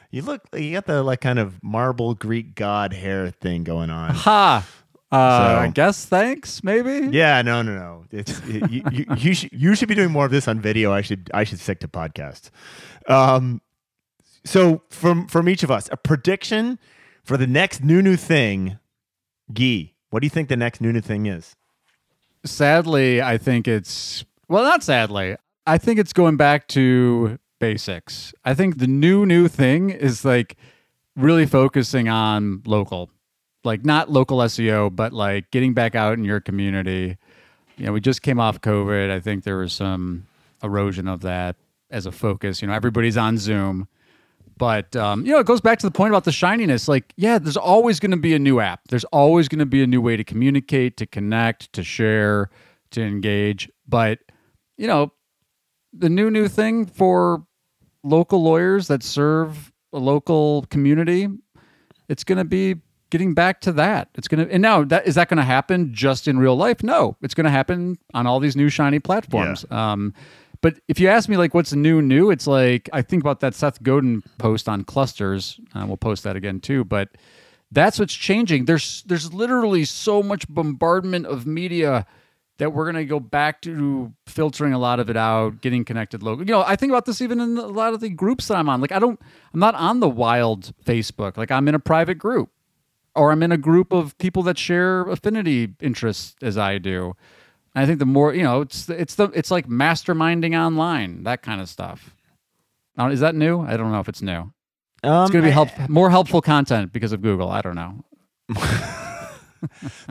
You 0.10 0.21
look. 0.21 0.41
You 0.55 0.71
got 0.71 0.86
the 0.86 1.03
like 1.03 1.19
kind 1.19 1.39
of 1.39 1.62
marble 1.62 2.13
Greek 2.13 2.55
god 2.55 2.93
hair 2.93 3.29
thing 3.29 3.65
going 3.65 3.89
on. 3.89 4.12
Ha. 4.12 4.65
Uh, 5.12 5.60
I 5.62 5.71
guess 5.74 6.06
thanks. 6.06 6.63
Maybe. 6.63 7.10
Yeah, 7.12 7.41
no, 7.41 7.62
no, 7.62 7.76
no. 7.76 8.06
It's 8.12 8.39
it, 8.47 8.71
you, 8.71 8.84
you, 8.91 9.06
you 9.17 9.34
should 9.34 9.52
you 9.52 9.76
should 9.76 9.89
be 9.89 9.95
doing 9.95 10.12
more 10.12 10.26
of 10.26 10.32
this 10.32 10.47
on 10.47 10.62
video. 10.62 10.93
I 10.93 11.02
should 11.02 11.30
I 11.34 11.43
should 11.43 11.60
stick 11.60 11.80
to 11.82 11.88
podcasts. 11.88 12.50
Um, 13.08 13.62
so 14.45 14.84
from 14.89 15.28
from 15.28 15.50
each 15.50 15.63
of 15.63 15.71
us, 15.71 15.89
a 15.91 15.97
prediction 15.97 16.80
for 17.24 17.36
the 17.36 17.47
next 17.47 17.84
new 17.84 18.02
new 18.02 18.15
thing. 18.15 18.80
Gee, 19.52 19.95
what 20.12 20.21
do 20.21 20.26
you 20.26 20.30
think 20.30 20.47
the 20.47 20.56
next 20.56 20.80
new 20.80 20.93
new 20.93 21.02
thing 21.02 21.26
is? 21.26 21.56
Sadly, 22.45 23.21
I 23.21 23.38
think 23.38 23.67
it's 23.67 24.24
well, 24.47 24.63
not 24.63 24.84
sadly. 24.84 25.36
I 25.67 25.78
think 25.78 26.00
it's 26.00 26.13
going 26.13 26.38
back 26.38 26.67
to 26.69 27.38
basics. 27.60 28.34
I 28.43 28.54
think 28.54 28.80
the 28.80 28.88
new 28.88 29.26
new 29.26 29.47
thing 29.47 29.89
is 29.89 30.26
like 30.26 30.58
really 31.15 31.45
focusing 31.45 32.10
on 32.10 32.62
local, 32.65 33.10
like 33.63 33.86
not 33.86 34.10
local 34.10 34.39
SEO, 34.39 34.95
but 34.95 35.13
like 35.13 35.52
getting 35.52 35.74
back 35.74 35.95
out 35.95 36.17
in 36.17 36.24
your 36.24 36.39
community. 36.39 37.17
You 37.78 37.86
know, 37.86 37.93
we 37.93 38.02
just 38.02 38.21
came 38.21 38.39
off 38.39 38.62
COVID. 38.62 39.10
I 39.10 39.19
think 39.19 39.43
there 39.43 39.58
was 39.58 39.74
some 39.74 40.28
erosion 40.63 41.08
of 41.08 41.21
that 41.21 41.56
as 41.89 42.06
a 42.06 42.12
focus. 42.12 42.62
You 42.62 42.67
know, 42.67 42.74
everybody's 42.74 43.17
on 43.17 43.38
Zoom. 43.38 43.88
But 44.58 44.95
um, 44.95 45.26
you 45.26 45.32
know, 45.32 45.39
it 45.39 45.47
goes 45.47 45.62
back 45.62 45.80
to 45.80 45.88
the 45.88 45.91
point 45.91 46.12
about 46.12 46.24
the 46.24 46.32
shininess. 46.32 46.88
Like, 46.88 47.13
yeah, 47.17 47.39
there's 47.39 47.58
always 47.58 48.00
going 48.00 48.12
to 48.12 48.17
be 48.17 48.36
a 48.36 48.39
new 48.39 48.60
app. 48.60 48.82
There's 48.89 49.06
always 49.06 49.47
going 49.47 49.60
to 49.60 49.65
be 49.65 49.82
a 49.82 49.88
new 49.88 50.02
way 50.02 50.17
to 50.17 50.24
communicate, 50.24 50.97
to 50.97 51.08
connect, 51.08 51.74
to 51.74 51.84
share, 51.84 52.50
to 52.91 53.02
engage. 53.02 53.69
But 53.88 54.19
you 54.78 54.86
know, 54.88 55.13
the 55.93 56.10
new 56.10 56.30
new 56.30 56.47
thing 56.47 56.86
for 56.86 57.43
local 58.04 58.43
lawyers 58.43 58.88
that 58.88 59.04
serve 59.04 59.71
a 59.93 59.97
local 59.97 60.65
community, 60.69 61.28
it's 62.08 62.24
going 62.24 62.38
to 62.38 62.45
be 62.45 62.76
getting 63.12 63.36
back 63.36 63.62
to 63.62 63.71
that. 63.74 64.10
It's 64.15 64.28
going 64.28 64.47
to 64.47 64.52
and 64.52 64.62
now 64.62 64.84
that 64.86 65.06
is 65.06 65.15
that 65.15 65.30
going 65.30 65.38
to 65.38 65.43
happen 65.43 65.93
just 65.93 66.28
in 66.28 66.39
real 66.39 66.56
life? 66.56 66.82
No, 66.82 67.15
it's 67.21 67.36
going 67.36 67.45
to 67.45 67.52
happen 67.52 68.00
on 68.15 68.26
all 68.26 68.39
these 68.39 68.56
new 68.56 68.69
shiny 68.69 69.00
platforms. 69.00 69.65
Um, 69.69 70.13
but 70.62 70.80
if 70.88 71.00
you 71.00 71.08
ask 71.08 71.30
me 71.30 71.38
like 71.38 71.54
what's 71.54 71.74
new 71.74 72.02
new, 72.02 72.32
it's 72.32 72.47
like 72.47 72.89
I 72.91 73.04
think 73.04 73.21
about 73.21 73.41
that 73.41 73.54
Seth 73.54 73.84
Godin 73.84 74.24
post 74.39 74.67
on 74.67 74.84
clusters. 74.84 75.60
Uh, 75.76 75.86
we'll 75.86 75.97
post 75.97 76.24
that 76.24 76.36
again 76.36 76.60
too, 76.60 76.84
but 76.84 77.10
that's 77.71 78.00
what's 78.00 78.13
changing. 78.13 78.65
There's 78.65 79.04
there's 79.04 79.34
literally 79.34 79.86
so 79.86 80.24
much 80.24 80.47
bombardment 80.47 81.26
of 81.26 81.45
media 81.45 82.06
that 82.58 82.74
we're 82.74 82.86
going 82.86 82.95
to 82.95 83.06
go 83.06 83.19
back 83.19 83.60
to 83.63 84.13
filtering 84.28 84.71
a 84.71 84.78
lot 84.78 85.00
of 85.00 85.10
it 85.10 85.17
out, 85.17 85.62
getting 85.62 85.84
connected 85.84 86.21
local. 86.21 86.45
You 86.45 86.52
know, 86.52 86.63
I 86.65 86.76
think 86.76 86.91
about 86.91 87.06
this 87.06 87.19
even 87.19 87.39
in 87.39 87.58
a 87.58 87.65
lot 87.65 87.95
of 87.95 88.02
the 88.02 88.10
groups 88.10 88.50
that 88.50 88.56
I'm 88.56 88.69
on. 88.69 88.82
Like 88.82 88.91
I 88.91 89.00
don't 89.00 89.19
I'm 89.54 89.60
not 89.60 89.76
on 89.76 90.00
the 90.00 90.10
wild 90.10 90.74
Facebook. 90.86 91.38
Like 91.38 91.52
I'm 91.52 91.67
in 91.67 91.76
a 91.76 91.80
private 91.80 92.15
group 92.15 92.52
or 93.15 93.32
I'm 93.32 93.43
in 93.43 93.52
a 93.52 93.58
group 93.58 93.91
of 93.91 94.17
people 94.17 94.43
that 94.43 94.58
share 94.58 95.02
affinity 95.08 95.74
interests 95.82 96.36
as 96.41 96.58
I 96.58 96.78
do. 96.78 97.13
And 97.76 97.84
I 97.84 97.86
think 97.86 98.00
the 98.00 98.06
more, 98.06 98.34
you 98.34 98.43
know, 98.43 98.62
it's 98.62 98.89
it's 98.89 99.15
the 99.15 99.26
it's 99.34 99.52
like 99.52 99.67
masterminding 99.67 100.58
online, 100.60 101.24
that 101.24 101.41
kind 101.41 101.62
of 101.62 101.69
stuff. 101.69 102.15
Now, 102.97 103.10
is 103.10 103.19
that 103.21 103.36
new? 103.36 103.62
I 103.62 103.78
don't 103.78 103.91
know 103.91 104.00
if 104.00 104.10
it's 104.10 104.21
new. 104.21 104.52
Um, 105.04 105.24
It's 105.24 105.32
going 105.32 105.43
to 105.43 105.47
be 105.47 105.52
help 105.52 105.69
more 105.89 106.10
helpful 106.10 106.41
content 106.41 106.91
because 106.93 107.12
of 107.12 107.21
Google. 107.21 107.50
I 107.50 107.62
don't 107.62 107.76
know. 107.76 108.04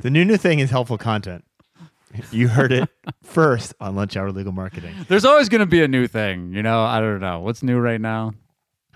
The 0.02 0.10
new 0.10 0.24
new 0.24 0.36
thing 0.36 0.60
is 0.60 0.70
helpful 0.70 0.96
content. 0.96 1.44
You 2.30 2.46
heard 2.48 2.70
it 2.72 2.88
first 3.24 3.74
on 3.80 3.96
Lunch 3.96 4.16
Hour 4.16 4.30
Legal 4.30 4.52
Marketing. 4.52 4.94
There's 5.08 5.24
always 5.24 5.48
going 5.48 5.58
to 5.60 5.66
be 5.66 5.82
a 5.82 5.88
new 5.88 6.06
thing, 6.06 6.52
you 6.54 6.62
know. 6.62 6.82
I 6.84 7.00
don't 7.00 7.20
know 7.20 7.40
what's 7.40 7.62
new 7.62 7.78
right 7.78 8.00
now. 8.00 8.32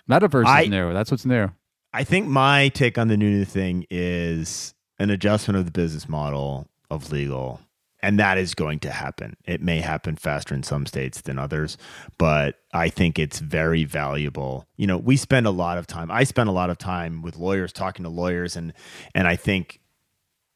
Metaverse 0.08 0.46
I- 0.46 0.62
is 0.62 0.68
new. 0.68 0.92
That's 0.92 1.10
what's 1.10 1.24
new. 1.26 1.48
I 1.94 2.02
think 2.02 2.26
my 2.26 2.70
take 2.70 2.98
on 2.98 3.06
the 3.06 3.16
new 3.16 3.30
new 3.30 3.44
thing 3.44 3.86
is 3.88 4.74
an 4.98 5.10
adjustment 5.10 5.56
of 5.58 5.64
the 5.64 5.70
business 5.70 6.08
model 6.08 6.66
of 6.90 7.12
legal. 7.12 7.60
And 8.02 8.18
that 8.18 8.36
is 8.36 8.52
going 8.52 8.80
to 8.80 8.90
happen. 8.90 9.36
It 9.44 9.62
may 9.62 9.78
happen 9.78 10.16
faster 10.16 10.56
in 10.56 10.64
some 10.64 10.86
states 10.86 11.20
than 11.20 11.38
others, 11.38 11.78
but 12.18 12.56
I 12.72 12.88
think 12.88 13.16
it's 13.16 13.38
very 13.38 13.84
valuable. 13.84 14.66
You 14.76 14.88
know, 14.88 14.98
we 14.98 15.16
spend 15.16 15.46
a 15.46 15.52
lot 15.52 15.78
of 15.78 15.86
time. 15.86 16.10
I 16.10 16.24
spend 16.24 16.48
a 16.48 16.52
lot 16.52 16.68
of 16.68 16.78
time 16.78 17.22
with 17.22 17.36
lawyers 17.36 17.72
talking 17.72 18.02
to 18.02 18.10
lawyers 18.10 18.56
and 18.56 18.72
and 19.14 19.28
I 19.28 19.36
think 19.36 19.78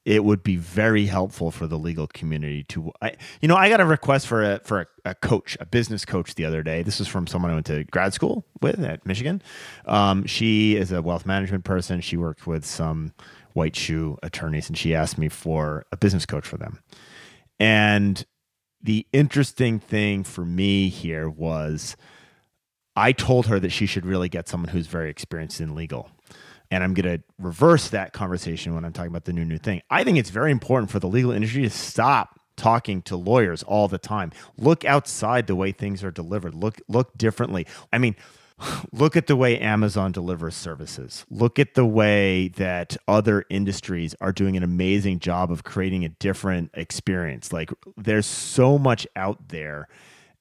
it 0.08 0.24
would 0.24 0.42
be 0.42 0.56
very 0.56 1.04
helpful 1.04 1.50
for 1.50 1.66
the 1.66 1.78
legal 1.78 2.06
community 2.06 2.64
to 2.64 2.90
I, 3.02 3.12
you 3.42 3.46
know 3.46 3.56
i 3.56 3.68
got 3.68 3.82
a 3.82 3.84
request 3.84 4.26
for 4.26 4.42
a 4.42 4.58
for 4.64 4.80
a, 4.80 5.10
a 5.10 5.14
coach 5.14 5.54
a 5.60 5.66
business 5.66 6.06
coach 6.06 6.34
the 6.34 6.46
other 6.46 6.62
day. 6.62 6.82
This 6.82 6.98
was 6.98 7.06
from 7.06 7.26
someone 7.26 7.50
i 7.50 7.54
went 7.54 7.66
to 7.66 7.84
grad 7.84 8.14
school 8.14 8.46
with 8.62 8.82
at 8.82 9.04
michigan. 9.04 9.42
Um, 9.84 10.24
she 10.24 10.76
is 10.76 10.92
a 10.92 11.02
wealth 11.02 11.26
management 11.26 11.64
person. 11.64 12.00
She 12.00 12.16
worked 12.16 12.46
with 12.46 12.64
some 12.64 13.12
white 13.52 13.76
shoe 13.76 14.16
attorneys 14.22 14.68
and 14.68 14.78
she 14.78 14.94
asked 14.94 15.18
me 15.18 15.28
for 15.28 15.84
a 15.92 15.96
business 15.98 16.24
coach 16.24 16.46
for 16.46 16.56
them. 16.56 16.78
And 17.60 18.24
the 18.82 19.06
interesting 19.12 19.78
thing 19.78 20.24
for 20.24 20.44
me 20.46 20.88
here 20.88 21.28
was 21.28 21.96
I 22.96 23.12
told 23.12 23.46
her 23.48 23.60
that 23.60 23.70
she 23.70 23.84
should 23.84 24.06
really 24.06 24.30
get 24.30 24.48
someone 24.48 24.70
who's 24.70 24.86
very 24.86 25.10
experienced 25.10 25.60
in 25.60 25.74
legal. 25.74 26.10
And 26.70 26.84
I'm 26.84 26.94
going 26.94 27.18
to 27.18 27.24
reverse 27.38 27.88
that 27.88 28.12
conversation 28.12 28.74
when 28.74 28.84
I'm 28.84 28.92
talking 28.92 29.10
about 29.10 29.24
the 29.24 29.32
new 29.32 29.44
new 29.44 29.58
thing. 29.58 29.82
I 29.90 30.04
think 30.04 30.18
it's 30.18 30.30
very 30.30 30.50
important 30.50 30.90
for 30.90 30.98
the 30.98 31.08
legal 31.08 31.30
industry 31.30 31.62
to 31.62 31.70
stop 31.70 32.38
talking 32.56 33.00
to 33.02 33.16
lawyers 33.16 33.62
all 33.62 33.88
the 33.88 33.98
time. 33.98 34.32
Look 34.58 34.84
outside 34.84 35.46
the 35.46 35.54
way 35.54 35.72
things 35.72 36.04
are 36.04 36.10
delivered. 36.10 36.54
Look 36.54 36.80
look 36.88 37.16
differently. 37.16 37.66
I 37.92 37.98
mean, 37.98 38.16
look 38.92 39.16
at 39.16 39.26
the 39.26 39.36
way 39.36 39.58
Amazon 39.58 40.12
delivers 40.12 40.54
services. 40.54 41.24
Look 41.30 41.58
at 41.58 41.74
the 41.74 41.86
way 41.86 42.48
that 42.48 42.96
other 43.06 43.44
industries 43.48 44.14
are 44.20 44.32
doing 44.32 44.56
an 44.56 44.62
amazing 44.62 45.20
job 45.20 45.50
of 45.50 45.64
creating 45.64 46.04
a 46.04 46.10
different 46.10 46.70
experience. 46.74 47.52
Like 47.52 47.70
there's 47.96 48.26
so 48.26 48.78
much 48.78 49.06
out 49.16 49.48
there 49.48 49.88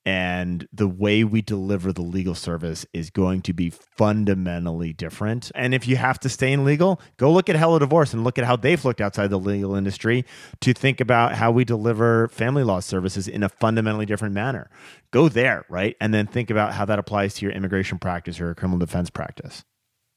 and 0.08 0.70
the 0.72 0.88
way 0.88 1.26
we 1.26 1.42
deliver 1.42 1.92
the 1.92 2.02
legal 2.02 2.34
service 2.34 2.86
is 2.94 3.10
going 3.10 3.42
to 3.42 3.52
be 3.52 3.70
fundamentally 3.70 4.94
different. 4.94 5.52
And 5.54 5.74
if 5.74 5.86
you 5.86 5.98
have 5.98 6.18
to 6.22 6.30
stay 6.30 6.54
in 6.54 6.64
legal, 6.64 7.02
go 7.18 7.30
look 7.30 7.50
at 7.50 7.58
Hello 7.58 7.78
Divorce 7.78 8.14
and 8.14 8.24
look 8.24 8.40
at 8.40 8.46
how 8.46 8.56
they've 8.56 8.86
looked 8.86 9.02
outside 9.02 9.32
the 9.32 9.38
legal 9.38 9.76
industry 9.76 10.24
to 10.62 10.72
think 10.72 11.02
about 11.02 11.36
how 11.36 11.52
we 11.52 11.66
deliver 11.66 12.30
family 12.30 12.64
law 12.64 12.80
services 12.80 13.28
in 13.28 13.44
a 13.44 13.50
fundamentally 13.50 14.06
different 14.06 14.34
manner. 14.34 14.70
Go 15.12 15.28
there, 15.28 15.66
right? 15.68 15.98
And 16.00 16.14
then 16.14 16.26
think 16.26 16.50
about 16.50 16.72
how 16.72 16.86
that 16.86 17.00
applies 17.00 17.34
to 17.34 17.46
your 17.46 17.54
immigration 17.54 18.00
practice 18.00 18.40
or 18.40 18.46
your 18.46 18.56
criminal 18.56 18.80
defense 18.80 19.10
practice. 19.10 19.66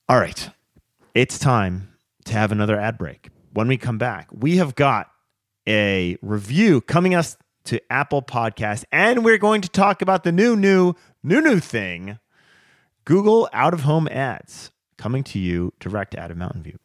All 0.09 0.21
right. 0.21 0.51
It's 1.17 1.37
time 1.37 1.97
to 2.27 2.35
have 2.35 2.53
another 2.53 2.79
ad 2.79 2.97
break. 2.97 3.31
when 3.55 3.67
we 3.67 3.77
come 3.77 3.99
back, 3.99 4.29
we 4.33 4.59
have 4.59 4.77
got 4.77 5.11
a 5.69 6.17
review 6.23 6.81
coming 6.81 7.13
us 7.17 7.37
to 7.71 7.81
Apple 7.89 8.21
Podcast, 8.21 8.83
and 8.91 9.25
we're 9.25 9.39
going 9.39 9.61
to 9.61 9.69
talk 9.69 10.03
about 10.03 10.25
the 10.25 10.33
new, 10.33 10.57
new, 10.57 10.95
new, 11.23 11.41
new 11.41 11.61
thing 11.61 12.19
Google 13.05 13.49
out 13.53 13.73
of 13.73 13.83
home 13.83 14.09
ads 14.09 14.73
coming 14.99 15.23
to 15.23 15.39
you 15.39 15.73
direct 15.79 16.17
out 16.17 16.33
of 16.33 16.37
Mountain 16.37 16.65
View. 16.65 16.79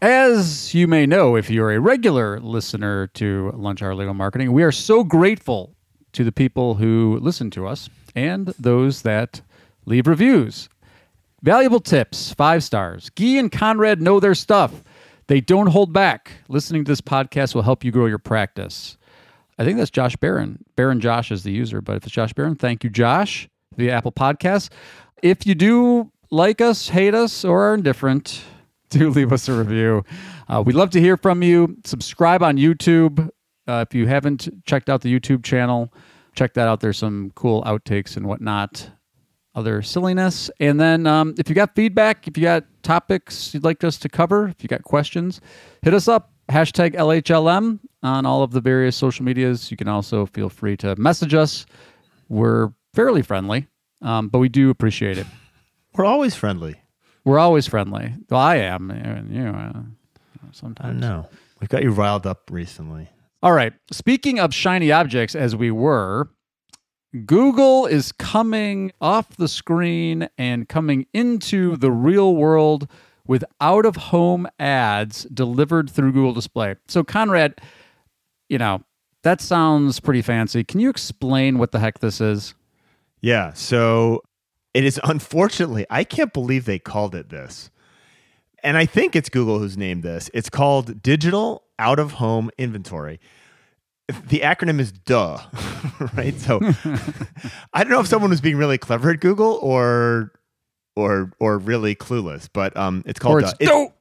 As 0.00 0.72
you 0.72 0.88
may 0.88 1.04
know, 1.04 1.36
if 1.36 1.50
you're 1.50 1.72
a 1.72 1.78
regular 1.78 2.40
listener 2.40 3.08
to 3.08 3.52
Lunch 3.54 3.82
Hour 3.82 3.94
Legal 3.94 4.14
Marketing, 4.14 4.50
we 4.50 4.62
are 4.62 4.72
so 4.72 5.04
grateful 5.04 5.76
to 6.12 6.24
the 6.24 6.32
people 6.32 6.76
who 6.76 7.18
listen 7.20 7.50
to 7.50 7.66
us 7.66 7.90
and 8.14 8.46
those 8.58 9.02
that 9.02 9.42
leave 9.84 10.06
reviews. 10.06 10.70
Valuable 11.42 11.80
tips, 11.80 12.32
five 12.32 12.64
stars. 12.64 13.10
Gyi 13.10 13.38
and 13.38 13.52
Conrad 13.52 14.00
know 14.00 14.20
their 14.20 14.34
stuff. 14.34 14.82
They 15.26 15.42
don't 15.42 15.66
hold 15.66 15.92
back. 15.92 16.32
Listening 16.48 16.82
to 16.86 16.90
this 16.90 17.02
podcast 17.02 17.54
will 17.54 17.60
help 17.60 17.84
you 17.84 17.90
grow 17.90 18.06
your 18.06 18.16
practice. 18.16 18.96
I 19.58 19.64
think 19.64 19.78
that's 19.78 19.90
Josh 19.90 20.16
Barron. 20.16 20.64
Barron 20.76 21.00
Josh 21.00 21.30
is 21.30 21.44
the 21.44 21.52
user, 21.52 21.80
but 21.80 21.96
if 21.96 22.04
it's 22.04 22.12
Josh 22.12 22.32
Barron, 22.32 22.56
thank 22.56 22.82
you, 22.82 22.90
Josh, 22.90 23.48
via 23.76 23.92
Apple 23.92 24.12
Podcasts. 24.12 24.68
If 25.22 25.46
you 25.46 25.54
do 25.54 26.10
like 26.30 26.60
us, 26.60 26.88
hate 26.88 27.14
us, 27.14 27.44
or 27.44 27.62
are 27.62 27.74
indifferent, 27.74 28.42
do 28.90 29.10
leave 29.10 29.32
us 29.32 29.48
a 29.48 29.52
review. 29.52 30.04
Uh, 30.48 30.62
we'd 30.64 30.74
love 30.74 30.90
to 30.90 31.00
hear 31.00 31.16
from 31.16 31.42
you. 31.42 31.76
Subscribe 31.84 32.42
on 32.42 32.56
YouTube. 32.56 33.30
Uh, 33.66 33.84
if 33.88 33.94
you 33.94 34.06
haven't 34.06 34.48
checked 34.66 34.90
out 34.90 35.00
the 35.00 35.20
YouTube 35.20 35.42
channel, 35.42 35.92
check 36.34 36.54
that 36.54 36.68
out. 36.68 36.80
There's 36.80 36.98
some 36.98 37.32
cool 37.34 37.62
outtakes 37.62 38.16
and 38.16 38.26
whatnot, 38.26 38.90
other 39.54 39.80
silliness. 39.80 40.50
And 40.60 40.78
then 40.78 41.06
um, 41.06 41.34
if 41.38 41.48
you 41.48 41.54
got 41.54 41.74
feedback, 41.74 42.28
if 42.28 42.36
you 42.36 42.42
got 42.42 42.64
topics 42.82 43.54
you'd 43.54 43.64
like 43.64 43.82
us 43.84 43.96
to 43.98 44.08
cover, 44.08 44.48
if 44.48 44.62
you 44.62 44.68
got 44.68 44.82
questions, 44.82 45.40
hit 45.82 45.94
us 45.94 46.08
up. 46.08 46.33
Hashtag 46.48 46.94
LHLM 46.94 47.80
on 48.02 48.26
all 48.26 48.42
of 48.42 48.50
the 48.52 48.60
various 48.60 48.96
social 48.96 49.24
medias. 49.24 49.70
You 49.70 49.76
can 49.76 49.88
also 49.88 50.26
feel 50.26 50.48
free 50.48 50.76
to 50.78 50.94
message 50.96 51.34
us. 51.34 51.64
We're 52.28 52.72
fairly 52.92 53.22
friendly, 53.22 53.66
um, 54.02 54.28
but 54.28 54.38
we 54.38 54.48
do 54.48 54.70
appreciate 54.70 55.18
it. 55.18 55.26
We're 55.96 56.04
always 56.04 56.34
friendly. 56.34 56.76
We're 57.24 57.38
always 57.38 57.66
friendly. 57.66 58.14
Well, 58.28 58.40
I 58.40 58.56
am. 58.56 58.90
and 58.90 59.34
You 59.34 59.44
know, 59.44 59.52
uh, 59.52 59.78
I 59.78 60.46
sometimes. 60.52 61.00
know. 61.00 61.28
We 61.60 61.66
got 61.66 61.82
you 61.82 61.90
riled 61.90 62.26
up 62.26 62.50
recently. 62.50 63.08
All 63.42 63.52
right. 63.52 63.72
Speaking 63.90 64.38
of 64.38 64.52
shiny 64.52 64.92
objects, 64.92 65.34
as 65.34 65.56
we 65.56 65.70
were, 65.70 66.28
Google 67.24 67.86
is 67.86 68.12
coming 68.12 68.92
off 69.00 69.36
the 69.36 69.48
screen 69.48 70.28
and 70.36 70.68
coming 70.68 71.06
into 71.14 71.76
the 71.76 71.90
real 71.92 72.34
world 72.34 72.88
with 73.26 73.44
out 73.60 73.86
of 73.86 73.96
home 73.96 74.46
ads 74.58 75.24
delivered 75.24 75.90
through 75.90 76.12
Google 76.12 76.34
Display. 76.34 76.76
So, 76.88 77.02
Conrad, 77.02 77.60
you 78.48 78.58
know, 78.58 78.82
that 79.22 79.40
sounds 79.40 80.00
pretty 80.00 80.22
fancy. 80.22 80.62
Can 80.64 80.80
you 80.80 80.90
explain 80.90 81.58
what 81.58 81.72
the 81.72 81.80
heck 81.80 81.98
this 81.98 82.20
is? 82.20 82.54
Yeah. 83.20 83.54
So 83.54 84.22
it 84.74 84.84
is 84.84 85.00
unfortunately, 85.02 85.86
I 85.88 86.04
can't 86.04 86.32
believe 86.32 86.66
they 86.66 86.78
called 86.78 87.14
it 87.14 87.30
this. 87.30 87.70
And 88.62 88.76
I 88.76 88.86
think 88.86 89.16
it's 89.16 89.28
Google 89.28 89.58
who's 89.58 89.76
named 89.76 90.02
this. 90.02 90.30
It's 90.34 90.50
called 90.50 91.02
Digital 91.02 91.64
Out 91.78 91.98
of 91.98 92.12
Home 92.12 92.50
Inventory. 92.58 93.20
The 94.08 94.40
acronym 94.40 94.78
is 94.80 94.92
DUH, 94.92 96.10
right? 96.16 96.38
So 96.38 96.60
I 97.72 97.82
don't 97.82 97.90
know 97.90 98.00
if 98.00 98.06
someone 98.06 98.30
was 98.30 98.42
being 98.42 98.56
really 98.56 98.76
clever 98.76 99.10
at 99.10 99.20
Google 99.20 99.58
or 99.62 100.32
or 100.96 101.32
or 101.38 101.58
really 101.58 101.94
clueless, 101.94 102.48
but 102.52 102.76
um, 102.76 103.02
it's 103.06 103.18
called 103.18 103.42
it's. 103.42 103.52
DUH. 103.54 103.92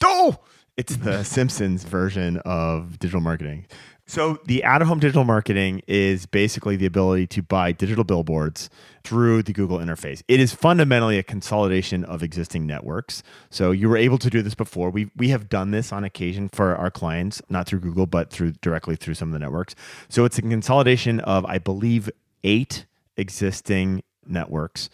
DUH. 0.00 0.38
It's 0.76 0.96
the 0.96 1.24
Simpsons 1.24 1.84
version 1.84 2.36
of 2.44 2.98
digital 2.98 3.22
marketing. 3.22 3.66
So 4.08 4.38
the 4.44 4.62
out-of-home 4.62 5.00
digital 5.00 5.24
marketing 5.24 5.82
is 5.88 6.26
basically 6.26 6.76
the 6.76 6.86
ability 6.86 7.26
to 7.28 7.42
buy 7.42 7.72
digital 7.72 8.04
billboards 8.04 8.70
through 9.02 9.42
the 9.42 9.52
Google 9.52 9.78
interface. 9.78 10.22
It 10.28 10.38
is 10.38 10.54
fundamentally 10.54 11.18
a 11.18 11.24
consolidation 11.24 12.04
of 12.04 12.22
existing 12.22 12.66
networks. 12.66 13.24
So 13.50 13.72
you 13.72 13.88
were 13.88 13.96
able 13.96 14.18
to 14.18 14.30
do 14.30 14.42
this 14.42 14.54
before. 14.54 14.90
We 14.90 15.10
we 15.16 15.30
have 15.30 15.48
done 15.48 15.72
this 15.72 15.92
on 15.92 16.04
occasion 16.04 16.48
for 16.50 16.76
our 16.76 16.90
clients, 16.90 17.42
not 17.48 17.66
through 17.66 17.80
Google, 17.80 18.06
but 18.06 18.30
through 18.30 18.52
directly 18.60 18.94
through 18.94 19.14
some 19.14 19.30
of 19.30 19.32
the 19.32 19.40
networks. 19.40 19.74
So 20.08 20.24
it's 20.24 20.38
a 20.38 20.42
consolidation 20.42 21.18
of, 21.20 21.44
I 21.46 21.58
believe, 21.58 22.08
eight 22.44 22.86
existing 23.16 24.04
networks. 24.24 24.88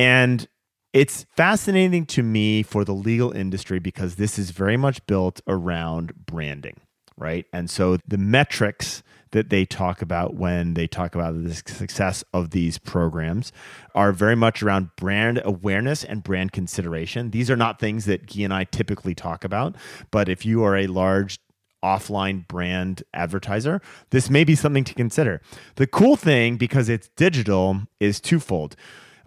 And 0.00 0.48
it's 0.94 1.26
fascinating 1.36 2.06
to 2.06 2.22
me 2.22 2.62
for 2.62 2.86
the 2.86 2.94
legal 2.94 3.32
industry 3.32 3.78
because 3.78 4.14
this 4.14 4.38
is 4.38 4.50
very 4.50 4.78
much 4.78 5.06
built 5.06 5.42
around 5.46 6.24
branding, 6.24 6.80
right? 7.18 7.44
And 7.52 7.68
so 7.68 7.98
the 8.08 8.16
metrics 8.16 9.02
that 9.32 9.50
they 9.50 9.66
talk 9.66 10.00
about 10.00 10.36
when 10.36 10.72
they 10.72 10.86
talk 10.86 11.14
about 11.14 11.44
the 11.44 11.54
success 11.54 12.24
of 12.32 12.50
these 12.50 12.78
programs 12.78 13.52
are 13.94 14.10
very 14.10 14.34
much 14.34 14.62
around 14.62 14.88
brand 14.96 15.42
awareness 15.44 16.02
and 16.02 16.24
brand 16.24 16.52
consideration. 16.52 17.30
These 17.30 17.50
are 17.50 17.56
not 17.56 17.78
things 17.78 18.06
that 18.06 18.26
Gyi 18.26 18.44
and 18.44 18.54
I 18.54 18.64
typically 18.64 19.14
talk 19.14 19.44
about, 19.44 19.76
but 20.10 20.30
if 20.30 20.46
you 20.46 20.64
are 20.64 20.78
a 20.78 20.86
large 20.86 21.38
offline 21.84 22.48
brand 22.48 23.02
advertiser, 23.12 23.82
this 24.12 24.30
may 24.30 24.44
be 24.44 24.54
something 24.54 24.84
to 24.84 24.94
consider. 24.94 25.42
The 25.74 25.86
cool 25.86 26.16
thing, 26.16 26.56
because 26.56 26.88
it's 26.88 27.10
digital, 27.16 27.82
is 28.00 28.18
twofold 28.18 28.76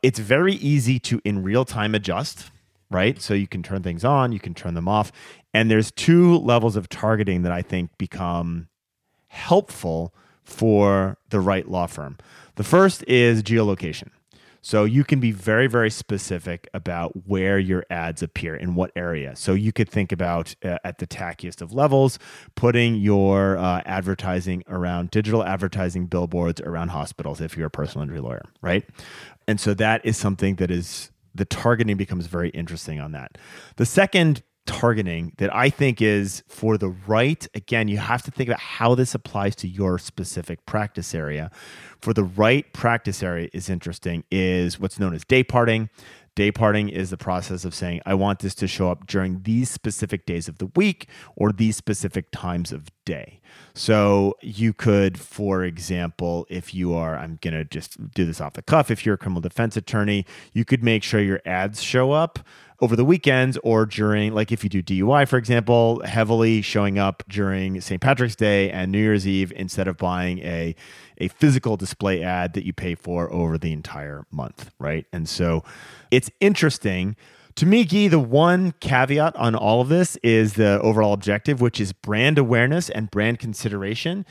it's 0.03 0.19
very 0.19 0.55
easy 0.55 0.99
to 0.99 1.21
in 1.23 1.41
real 1.41 1.65
time 1.65 1.95
adjust, 1.95 2.51
right? 2.91 3.19
So 3.21 3.33
you 3.33 3.47
can 3.47 3.63
turn 3.63 3.81
things 3.81 4.05
on, 4.05 4.31
you 4.33 4.39
can 4.39 4.53
turn 4.53 4.75
them 4.75 4.87
off. 4.87 5.11
And 5.53 5.71
there's 5.71 5.91
two 5.91 6.37
levels 6.37 6.75
of 6.75 6.89
targeting 6.89 7.43
that 7.43 7.51
I 7.51 7.61
think 7.61 7.97
become 7.97 8.67
helpful 9.27 10.13
for 10.43 11.17
the 11.29 11.39
right 11.39 11.67
law 11.67 11.87
firm. 11.87 12.17
The 12.55 12.63
first 12.63 13.03
is 13.07 13.41
geolocation. 13.41 14.09
So 14.65 14.85
you 14.85 15.03
can 15.03 15.19
be 15.19 15.31
very, 15.31 15.67
very 15.67 15.89
specific 15.89 16.69
about 16.73 17.27
where 17.27 17.59
your 17.59 17.85
ads 17.89 18.23
appear 18.23 18.55
in 18.55 18.75
what 18.75 18.91
area. 18.95 19.35
So 19.35 19.53
you 19.53 19.73
could 19.73 19.89
think 19.89 20.13
about 20.13 20.55
uh, 20.63 20.77
at 20.85 20.99
the 20.99 21.05
tackiest 21.05 21.61
of 21.61 21.73
levels, 21.73 22.17
putting 22.55 22.95
your 22.95 23.57
uh, 23.57 23.81
advertising 23.85 24.63
around 24.69 25.11
digital 25.11 25.43
advertising 25.43 26.05
billboards 26.05 26.61
around 26.61 26.89
hospitals 26.89 27.41
if 27.41 27.57
you're 27.57 27.67
a 27.67 27.69
personal 27.69 28.03
injury 28.03 28.21
lawyer, 28.21 28.45
right? 28.61 28.85
And 29.47 29.59
so 29.59 29.73
that 29.75 30.05
is 30.05 30.17
something 30.17 30.55
that 30.55 30.71
is 30.71 31.11
the 31.35 31.45
targeting 31.45 31.97
becomes 31.97 32.27
very 32.27 32.49
interesting 32.49 32.99
on 32.99 33.11
that. 33.13 33.37
The 33.77 33.85
second 33.85 34.43
targeting 34.65 35.33
that 35.37 35.53
I 35.53 35.69
think 35.69 36.01
is 36.01 36.43
for 36.47 36.77
the 36.77 36.89
right, 36.89 37.45
again, 37.53 37.87
you 37.87 37.97
have 37.97 38.21
to 38.23 38.31
think 38.31 38.49
about 38.49 38.61
how 38.61 38.95
this 38.95 39.13
applies 39.13 39.55
to 39.57 39.67
your 39.67 39.99
specific 39.99 40.65
practice 40.65 41.13
area. 41.13 41.51
For 42.01 42.13
the 42.13 42.23
right 42.23 42.71
practice 42.71 43.21
area 43.21 43.49
is 43.53 43.69
interesting, 43.69 44.23
is 44.31 44.79
what's 44.79 44.99
known 44.99 45.13
as 45.13 45.25
day 45.25 45.43
parting. 45.43 45.89
Day 46.35 46.51
parting 46.51 46.89
is 46.89 47.11
the 47.11 47.17
process 47.17 47.63
of 47.63 47.75
saying, 47.75 48.01
I 48.07 48.15
want 48.15 48.39
this 48.39 48.55
to 48.55 48.67
show 48.67 48.89
up 48.89 49.05
during 49.05 49.43
these 49.43 49.69
specific 49.69 50.25
days 50.25 50.47
of 50.47 50.57
the 50.57 50.65
week 50.75 51.07
or 51.35 51.51
these 51.51 51.77
specific 51.77 52.31
times 52.31 52.71
of 52.71 52.89
day. 53.05 53.39
So 53.75 54.35
you 54.41 54.73
could, 54.73 55.19
for 55.19 55.63
example, 55.63 56.47
if 56.49 56.73
you 56.73 56.95
are, 56.95 57.15
I'm 57.15 57.37
going 57.41 57.53
to 57.53 57.63
just 57.63 58.11
do 58.15 58.25
this 58.25 58.41
off 58.41 58.53
the 58.53 58.63
cuff, 58.63 58.89
if 58.89 59.05
you're 59.05 59.15
a 59.15 59.17
criminal 59.17 59.41
defense 59.41 59.77
attorney, 59.77 60.25
you 60.53 60.65
could 60.65 60.83
make 60.83 61.03
sure 61.03 61.21
your 61.21 61.41
ads 61.45 61.83
show 61.83 62.13
up 62.13 62.39
over 62.81 62.95
the 62.95 63.05
weekends 63.05 63.57
or 63.63 63.85
during, 63.85 64.33
like 64.33 64.51
if 64.51 64.63
you 64.63 64.69
do 64.69 64.83
DUI, 64.83 65.27
for 65.27 65.37
example, 65.37 66.01
heavily 66.05 66.61
showing 66.61 66.99
up 66.99 67.23
during 67.29 67.79
St. 67.81 68.01
Patrick's 68.01 68.35
Day 68.35 68.69
and 68.69 68.91
New 68.91 68.99
Year's 68.99 69.27
Eve 69.27 69.53
instead 69.55 69.87
of 69.87 69.97
buying 69.97 70.39
a, 70.39 70.75
a 71.17 71.27
physical 71.29 71.77
display 71.77 72.23
ad 72.23 72.53
that 72.53 72.65
you 72.65 72.73
pay 72.73 72.95
for 72.95 73.31
over 73.31 73.57
the 73.57 73.71
entire 73.71 74.25
month, 74.31 74.71
right? 74.79 75.05
And 75.13 75.27
so 75.29 75.63
it's 76.11 76.29
interesting. 76.39 77.15
To 77.55 77.65
me, 77.67 77.85
Gyi, 77.85 78.09
the 78.09 78.19
one 78.19 78.73
caveat 78.79 79.35
on 79.35 79.55
all 79.55 79.81
of 79.81 79.89
this 79.89 80.15
is 80.17 80.53
the 80.53 80.79
overall 80.81 81.13
objective, 81.13 81.61
which 81.61 81.79
is 81.79 81.93
brand 81.93 82.37
awareness 82.39 82.89
and 82.89 83.11
brand 83.11 83.39
consideration. 83.39 84.25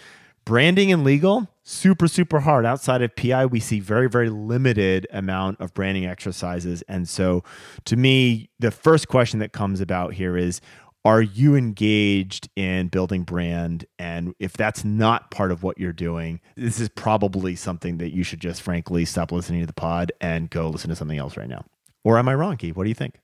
Branding 0.44 0.92
and 0.92 1.04
legal, 1.04 1.48
super, 1.62 2.08
super 2.08 2.40
hard. 2.40 2.66
Outside 2.66 3.02
of 3.02 3.14
PI, 3.14 3.46
we 3.46 3.60
see 3.60 3.78
very, 3.80 4.08
very 4.08 4.28
limited 4.28 5.06
amount 5.12 5.60
of 5.60 5.72
branding 5.72 6.06
exercises. 6.06 6.82
And 6.88 7.08
so 7.08 7.44
to 7.84 7.96
me, 7.96 8.50
the 8.58 8.70
first 8.70 9.08
question 9.08 9.38
that 9.38 9.52
comes 9.52 9.80
about 9.80 10.14
here 10.14 10.36
is 10.36 10.60
are 11.04 11.22
you 11.22 11.56
engaged 11.56 12.48
in 12.54 12.88
building 12.88 13.24
brand? 13.24 13.84
And 13.98 14.34
if 14.38 14.52
that's 14.52 14.84
not 14.84 15.30
part 15.32 15.50
of 15.50 15.62
what 15.62 15.78
you're 15.78 15.92
doing, 15.92 16.40
this 16.56 16.78
is 16.78 16.88
probably 16.88 17.56
something 17.56 17.98
that 17.98 18.14
you 18.14 18.22
should 18.22 18.40
just 18.40 18.62
frankly 18.62 19.04
stop 19.04 19.32
listening 19.32 19.60
to 19.60 19.66
the 19.66 19.72
pod 19.72 20.12
and 20.20 20.48
go 20.48 20.68
listen 20.68 20.90
to 20.90 20.96
something 20.96 21.18
else 21.18 21.36
right 21.36 21.48
now. 21.48 21.64
Or 22.04 22.18
am 22.18 22.28
I 22.28 22.34
wrong, 22.34 22.56
Gyi? 22.56 22.74
What 22.74 22.84
do 22.84 22.88
you 22.88 22.94
think? 22.94 23.18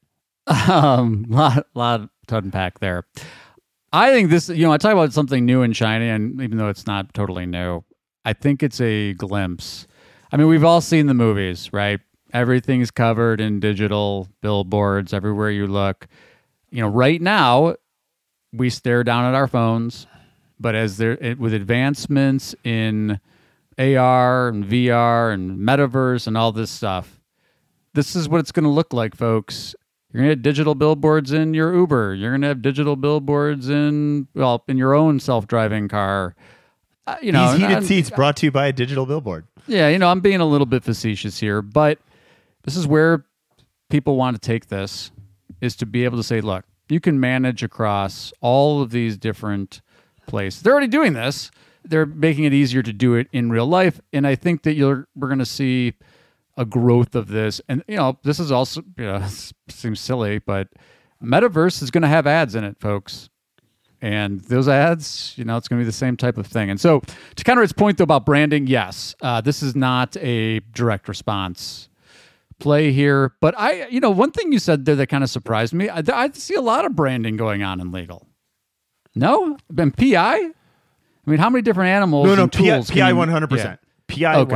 Um, 0.69 1.27
lot, 1.29 1.67
lot 1.75 2.09
to 2.29 2.37
unpack 2.39 2.79
there. 2.81 3.05
I 3.93 4.11
think 4.11 4.31
this, 4.31 4.49
you 4.49 4.67
know, 4.67 4.73
I 4.73 4.77
talk 4.77 4.93
about 4.93 5.13
something 5.13 5.45
new 5.47 5.63
and 5.63 5.75
shiny, 5.75 6.09
and 6.09 6.41
even 6.43 6.59
though 6.59 6.69
it's 6.69 6.87
not 6.87 7.15
totally 7.15 7.47
new, 7.47 7.85
I 8.25 8.33
think 8.35 8.63
it's 8.63 8.81
a 8.81 9.15
glimpse. 9.15 9.87
I 10.31 10.37
mean, 10.37 10.49
we've 10.49 10.65
all 10.65 10.81
seen 10.83 11.07
the 11.07 11.15
movies, 11.15 11.73
right? 11.73 12.01
Everything's 12.35 12.91
covered 12.91 13.41
in 13.41 13.61
digital 13.61 14.29
billboards 14.43 15.15
everywhere 15.15 15.51
you 15.51 15.67
look. 15.67 16.07
You 16.71 16.83
know, 16.83 16.89
right 16.89 17.21
now, 17.21 17.77
we 18.53 18.69
stare 18.69 19.05
down 19.05 19.25
at 19.25 19.35
our 19.35 19.49
phones, 19.49 20.07
but 20.61 20.75
as 20.75 20.99
there 20.99 21.13
it- 21.13 21.39
with 21.39 21.55
advancements 21.55 22.55
in 22.65 23.21
AR 23.79 24.49
and 24.49 24.65
VR 24.65 25.33
and 25.33 25.59
metaverse 25.59 26.27
and 26.27 26.37
all 26.37 26.53
this 26.53 26.71
stuff, 26.71 27.21
this 27.95 28.15
is 28.15 28.29
what 28.29 28.41
it's 28.41 28.53
going 28.53 28.65
to 28.65 28.71
look 28.71 28.93
like, 28.93 29.15
folks. 29.15 29.75
You're 30.13 30.23
going 30.23 30.29
to 30.31 30.37
have 30.37 30.43
digital 30.43 30.75
billboards 30.75 31.33
in 31.33 31.53
your 31.53 31.75
Uber. 31.75 32.15
You're 32.15 32.31
going 32.31 32.41
to 32.41 32.49
have 32.49 32.63
digital 32.63 32.97
billboards 32.97 33.69
in 33.69 34.27
well 34.35 34.65
in 34.69 34.79
your 34.79 34.95
own 34.95 35.21
self-driving 35.21 35.89
car. 35.89 36.35
Uh, 37.07 37.17
you 37.23 37.33
know, 37.33 37.53
These 37.53 37.61
heated 37.61 37.77
and- 37.79 37.87
seats 37.87 38.11
brought 38.11 38.37
to 38.39 38.47
you 38.47 38.51
by 38.53 38.67
a 38.69 38.73
digital 38.73 39.07
billboard. 39.07 39.47
yeah, 39.67 39.89
you 39.89 39.99
know, 39.99 40.09
I'm 40.09 40.21
being 40.21 40.41
a 40.41 40.47
little 40.47 40.67
bit 40.67 40.83
facetious 40.83 41.39
here, 41.41 41.61
but 41.63 41.99
this 42.65 42.77
is 42.77 42.87
where 42.87 43.25
people 43.91 44.17
want 44.17 44.35
to 44.37 44.41
take 44.41 44.67
this 44.69 45.11
is 45.61 45.77
to 45.77 45.87
be 45.87 46.05
able 46.05 46.17
to 46.19 46.23
say, 46.23 46.41
look, 46.41 46.65
you 46.89 47.01
can 47.01 47.19
manage 47.21 47.63
across 47.63 48.33
all 48.41 48.81
of 48.83 48.91
these 48.91 49.17
different 49.19 49.81
places. 50.27 50.63
They're 50.63 50.73
already 50.73 50.87
doing 50.89 51.13
this. 51.15 51.51
They're 51.85 52.07
making 52.07 52.45
it 52.45 52.53
easier 52.55 52.83
to 52.83 52.93
do 52.93 53.15
it 53.15 53.29
in 53.33 53.51
real 53.51 53.67
life, 53.67 54.01
and 54.13 54.27
I 54.27 54.35
think 54.35 54.63
that 54.63 54.75
you're 54.75 55.07
we're 55.15 55.29
going 55.29 55.39
to 55.39 55.47
see 55.47 55.95
a 56.59 56.67
growth 56.67 57.15
of 57.15 57.29
this. 57.29 57.63
And 57.69 57.83
you 57.89 57.97
know, 57.97 58.19
this 58.25 58.39
is 58.39 58.53
also 58.53 58.83
you 58.99 59.05
know, 59.05 59.27
seems 59.69 60.01
silly, 60.01 60.39
but 60.39 60.69
metaverse 61.23 61.83
is 61.83 61.91
going 61.91 62.03
to 62.03 62.09
have 62.09 62.27
ads 62.27 62.55
in 62.55 62.65
it, 62.65 62.79
folks 62.79 63.31
and 64.01 64.41
those 64.43 64.69
ads, 64.69 65.35
you 65.37 65.45
know, 65.45 65.57
it's 65.57 65.69
going 65.69 65.81
to 65.81 65.83
be 65.83 65.87
the 65.87 65.93
same 65.93 66.17
type 66.17 66.39
of 66.39 66.47
thing. 66.47 66.71
And 66.71 66.81
so, 66.81 67.03
to 67.37 67.45
counter 67.45 67.63
its 67.63 67.73
point 67.73 67.99
though 67.99 68.05
about 68.05 68.25
branding, 68.25 68.67
yes, 68.67 69.15
uh, 69.21 69.41
this 69.41 69.63
is 69.63 69.75
not 69.75 70.17
a 70.19 70.61
direct 70.73 71.09
response 71.09 71.89
play 72.61 72.93
here. 72.93 73.35
But 73.41 73.55
I, 73.59 73.87
you 73.89 74.01
know, 74.01 74.11
one 74.11 74.31
thing 74.31 74.53
you 74.53 74.59
said 74.59 74.85
there 74.85 74.97
that 74.97 75.09
kind 75.09 75.25
of 75.25 75.31
surprised 75.31 75.75
me, 75.75 75.89
I, 75.89 76.03
I 76.13 76.31
see 76.33 76.55
a 76.55 76.61
lot 76.61 76.85
of 76.85 76.95
branding 76.95 77.37
going 77.37 77.63
on 77.63 77.81
in 77.81 77.91
legal. 77.91 78.27
No, 79.15 79.57
been 79.73 79.91
PI. 79.91 80.37
I 80.37 81.31
mean, 81.31 81.41
how 81.41 81.51
many 81.51 81.63
different 81.63 81.91
animals? 81.91 82.27
No, 82.27 82.35
no, 82.35 82.47
PI, 82.49 83.13
one 83.13 83.29
hundred 83.29 83.51
percent. 83.51 83.81
PI 84.07 84.45
100%. 84.45 84.47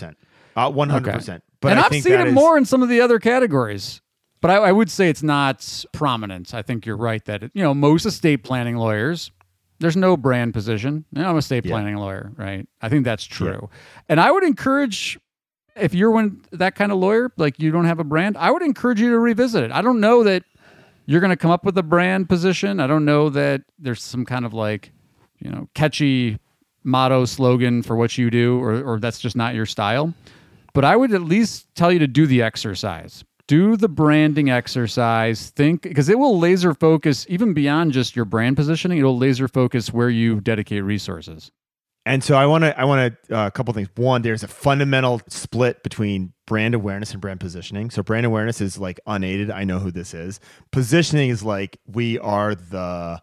PI 0.00 0.14
Okay. 0.56 0.74
100%. 0.76 0.90
Uh, 0.90 1.00
100%. 1.00 1.28
Okay. 1.28 1.38
But 1.60 1.70
and 1.72 1.80
I 1.80 1.82
have 1.84 1.92
seen 2.02 2.12
it 2.12 2.28
is- 2.28 2.34
more 2.34 2.56
in 2.58 2.64
some 2.64 2.82
of 2.82 2.88
the 2.88 3.00
other 3.00 3.18
categories. 3.18 4.00
But 4.40 4.50
I, 4.50 4.54
I 4.56 4.72
would 4.72 4.90
say 4.90 5.08
it's 5.08 5.22
not 5.22 5.84
prominent. 5.92 6.52
I 6.52 6.62
think 6.62 6.84
you're 6.84 6.96
right 6.96 7.24
that 7.26 7.44
it, 7.44 7.52
you 7.54 7.62
know 7.62 7.72
most 7.74 8.04
estate 8.06 8.42
planning 8.42 8.76
lawyers, 8.76 9.30
there's 9.78 9.96
no 9.96 10.16
brand 10.16 10.52
position. 10.52 11.04
You 11.12 11.22
know, 11.22 11.28
I'm 11.28 11.36
a 11.36 11.38
estate 11.38 11.64
Yeah. 11.64 11.70
planning 11.70 11.94
lawyer, 11.96 12.32
right? 12.36 12.66
I 12.80 12.88
think 12.88 13.04
that's 13.04 13.22
true. 13.24 13.70
And 14.08 14.18
I 14.20 14.32
would 14.32 14.42
encourage 14.42 15.16
if 15.76 15.94
you're 15.94 16.10
one 16.10 16.42
that 16.50 16.74
kind 16.74 16.90
of 16.90 16.98
lawyer, 16.98 17.32
like 17.36 17.60
you 17.60 17.70
don't 17.70 17.84
have 17.84 18.00
a 18.00 18.04
brand, 18.04 18.36
I 18.36 18.50
would 18.50 18.62
encourage 18.62 19.00
you 19.00 19.10
to 19.10 19.18
revisit 19.20 19.62
it. 19.62 19.70
I 19.70 19.80
don't 19.80 20.00
know 20.00 20.24
that 20.24 20.42
you're 21.06 21.20
going 21.20 21.30
to 21.30 21.36
come 21.36 21.50
up 21.52 21.64
with 21.64 21.78
a 21.78 21.82
brand 21.84 22.28
position. 22.28 22.80
I 22.80 22.86
don't 22.88 23.04
know 23.04 23.30
that 23.30 23.62
there's 23.78 24.02
some 24.02 24.24
kind 24.24 24.44
of 24.44 24.52
like, 24.52 24.92
you 25.38 25.50
know, 25.50 25.68
catchy 25.74 26.38
motto 26.84 27.24
slogan 27.26 27.82
for 27.82 27.94
what 27.96 28.18
you 28.18 28.28
do, 28.28 28.60
or, 28.60 28.82
or 28.82 28.98
that's 28.98 29.20
just 29.20 29.36
not 29.36 29.54
your 29.54 29.66
style. 29.66 30.12
But 30.74 30.84
I 30.84 30.96
would 30.96 31.12
at 31.12 31.22
least 31.22 31.66
tell 31.74 31.92
you 31.92 31.98
to 31.98 32.06
do 32.06 32.26
the 32.26 32.42
exercise. 32.42 33.24
Do 33.46 33.76
the 33.76 33.88
branding 33.88 34.50
exercise. 34.50 35.50
Think 35.50 35.82
because 35.82 36.08
it 36.08 36.18
will 36.18 36.38
laser 36.38 36.74
focus 36.74 37.26
even 37.28 37.52
beyond 37.52 37.92
just 37.92 38.16
your 38.16 38.24
brand 38.24 38.56
positioning. 38.56 38.98
It'll 38.98 39.18
laser 39.18 39.48
focus 39.48 39.92
where 39.92 40.08
you 40.08 40.40
dedicate 40.40 40.84
resources. 40.84 41.50
And 42.04 42.24
so 42.24 42.36
I 42.36 42.46
want 42.46 42.64
to 42.64 42.78
I 42.78 42.84
want 42.84 43.16
to 43.28 43.36
uh, 43.36 43.46
a 43.46 43.50
couple 43.50 43.72
things. 43.74 43.88
One, 43.94 44.22
there's 44.22 44.42
a 44.42 44.48
fundamental 44.48 45.20
split 45.28 45.82
between 45.82 46.32
brand 46.46 46.74
awareness 46.74 47.12
and 47.12 47.20
brand 47.20 47.38
positioning. 47.38 47.90
So 47.90 48.02
brand 48.02 48.26
awareness 48.26 48.60
is 48.60 48.78
like 48.78 48.98
unaided. 49.06 49.50
I 49.50 49.64
know 49.64 49.78
who 49.78 49.90
this 49.90 50.12
is. 50.12 50.40
Positioning 50.72 51.30
is 51.30 51.44
like 51.44 51.78
we 51.86 52.18
are 52.18 52.54
the 52.54 53.22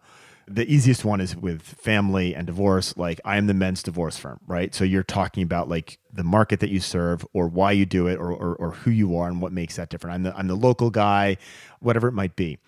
the 0.52 0.70
easiest 0.72 1.04
one 1.04 1.20
is 1.20 1.36
with 1.36 1.62
family 1.62 2.34
and 2.34 2.46
divorce. 2.46 2.96
Like 2.96 3.20
I 3.24 3.36
am 3.36 3.46
the 3.46 3.54
men's 3.54 3.82
divorce 3.82 4.18
firm, 4.18 4.40
right? 4.46 4.74
So 4.74 4.84
you're 4.84 5.04
talking 5.04 5.44
about 5.44 5.68
like 5.68 5.98
the 6.12 6.24
market 6.24 6.60
that 6.60 6.70
you 6.70 6.80
serve 6.80 7.24
or 7.32 7.46
why 7.48 7.72
you 7.72 7.86
do 7.86 8.08
it 8.08 8.16
or, 8.18 8.32
or, 8.32 8.56
or 8.56 8.70
who 8.72 8.90
you 8.90 9.16
are 9.16 9.28
and 9.28 9.40
what 9.40 9.52
makes 9.52 9.76
that 9.76 9.90
different. 9.90 10.14
I'm 10.14 10.22
the, 10.24 10.36
I'm 10.36 10.48
the 10.48 10.56
local 10.56 10.90
guy, 10.90 11.36
whatever 11.78 12.08
it 12.08 12.12
might 12.14 12.34
be. 12.34 12.58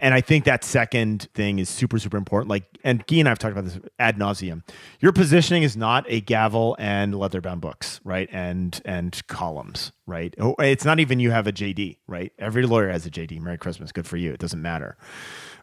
And 0.00 0.14
I 0.14 0.20
think 0.20 0.44
that 0.44 0.62
second 0.64 1.28
thing 1.34 1.58
is 1.58 1.68
super, 1.68 1.98
super 1.98 2.16
important. 2.16 2.48
Like, 2.48 2.64
and 2.84 3.04
Gyi 3.06 3.18
and 3.18 3.28
I 3.28 3.32
have 3.32 3.38
talked 3.38 3.52
about 3.52 3.64
this 3.64 3.80
ad 3.98 4.16
nauseum. 4.16 4.62
Your 5.00 5.12
positioning 5.12 5.64
is 5.64 5.76
not 5.76 6.04
a 6.08 6.20
gavel 6.20 6.76
and 6.78 7.14
leather 7.14 7.40
bound 7.40 7.60
books, 7.60 8.00
right? 8.04 8.28
And 8.32 8.80
and 8.84 9.20
columns, 9.26 9.92
right? 10.06 10.34
Oh, 10.38 10.54
It's 10.60 10.84
not 10.84 11.00
even 11.00 11.18
you 11.18 11.32
have 11.32 11.48
a 11.48 11.52
JD, 11.52 11.98
right? 12.06 12.32
Every 12.38 12.64
lawyer 12.64 12.88
has 12.90 13.06
a 13.06 13.10
JD. 13.10 13.40
Merry 13.40 13.58
Christmas, 13.58 13.90
good 13.90 14.06
for 14.06 14.16
you. 14.16 14.32
It 14.32 14.38
doesn't 14.38 14.62
matter. 14.62 14.96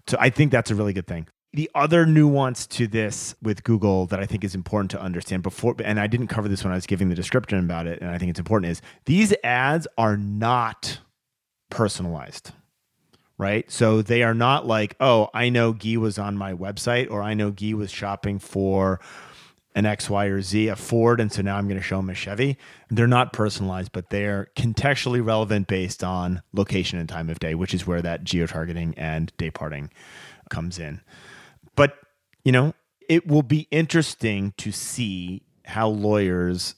So 0.07 0.18
I 0.20 0.30
think 0.30 0.51
that's 0.51 0.70
a 0.70 0.76
really 0.76 0.93
good 0.93 1.07
thing. 1.07 1.28
The 1.56 1.72
other 1.74 2.06
nuance 2.06 2.68
to 2.68 2.86
this 2.86 3.34
with 3.41 3.64
Google 3.64 4.08
that 4.08 4.20
I 4.20 4.26
think 4.26 4.43
is 4.43 4.56
important 4.56 4.91
to 4.91 5.01
understand 5.01 5.41
before, 5.41 5.74
and 5.84 5.99
I 5.99 6.08
didn't 6.08 6.28
cover 6.28 6.49
this 6.49 6.64
when 6.66 6.74
I 6.74 6.76
was 6.76 6.86
giving 6.86 7.08
the 7.08 7.16
description 7.16 7.60
about 7.60 7.88
it, 7.88 8.01
and 8.01 8.12
I 8.12 8.18
think 8.18 8.30
it's 8.30 8.39
important 8.39 8.72
is 8.72 8.82
these 9.06 9.34
ads 9.43 9.88
are 9.97 10.18
not 10.18 10.99
personalized 11.70 12.51
right? 13.38 13.70
So 13.70 14.01
they 14.01 14.24
are 14.24 14.34
not 14.34 14.66
like, 14.66 14.95
oh, 15.01 15.30
I 15.34 15.49
know 15.49 15.74
Gyi 15.74 15.97
was 15.97 16.18
on 16.18 16.38
my 16.38 16.53
website 16.53 17.12
or 17.12 17.22
I 17.22 17.34
know 17.34 17.51
Gyi 17.51 17.74
was 17.74 17.91
shopping 17.91 18.39
for 18.39 19.01
an 19.76 19.86
X, 19.86 20.10
Y, 20.10 20.26
or 20.28 20.41
Z, 20.41 20.70
a 20.70 20.76
Ford, 20.76 21.20
and 21.20 21.32
so 21.32 21.41
now 21.41 21.58
I'm 21.58 21.68
going 21.68 21.80
to 21.80 21.84
show 21.84 21.99
him 21.99 22.10
a 22.10 22.14
Chevy. 22.14 22.58
They're 22.89 23.08
not 23.08 23.34
personalized, 23.34 23.91
but 23.91 24.10
they're 24.10 24.47
contextually 24.56 25.26
relevant 25.26 25.68
based 25.68 26.01
on 26.01 26.41
location 26.53 26.97
and 26.97 27.10
time 27.10 27.30
of 27.30 27.39
day, 27.39 27.56
which 27.56 27.74
is 27.74 27.86
where 27.86 28.01
that 28.01 28.24
geo 28.24 28.47
targeting 28.47 28.93
and 28.95 29.36
day 29.36 29.51
parting 29.51 29.91
comes 30.49 30.80
in. 30.80 31.01
But, 31.76 31.97
you 32.43 32.51
know, 32.51 32.73
it 33.07 33.28
will 33.28 33.43
be 33.43 33.67
interesting 33.71 34.53
to 34.57 34.71
see 34.71 35.43
how 35.65 35.88
lawyers 35.88 36.76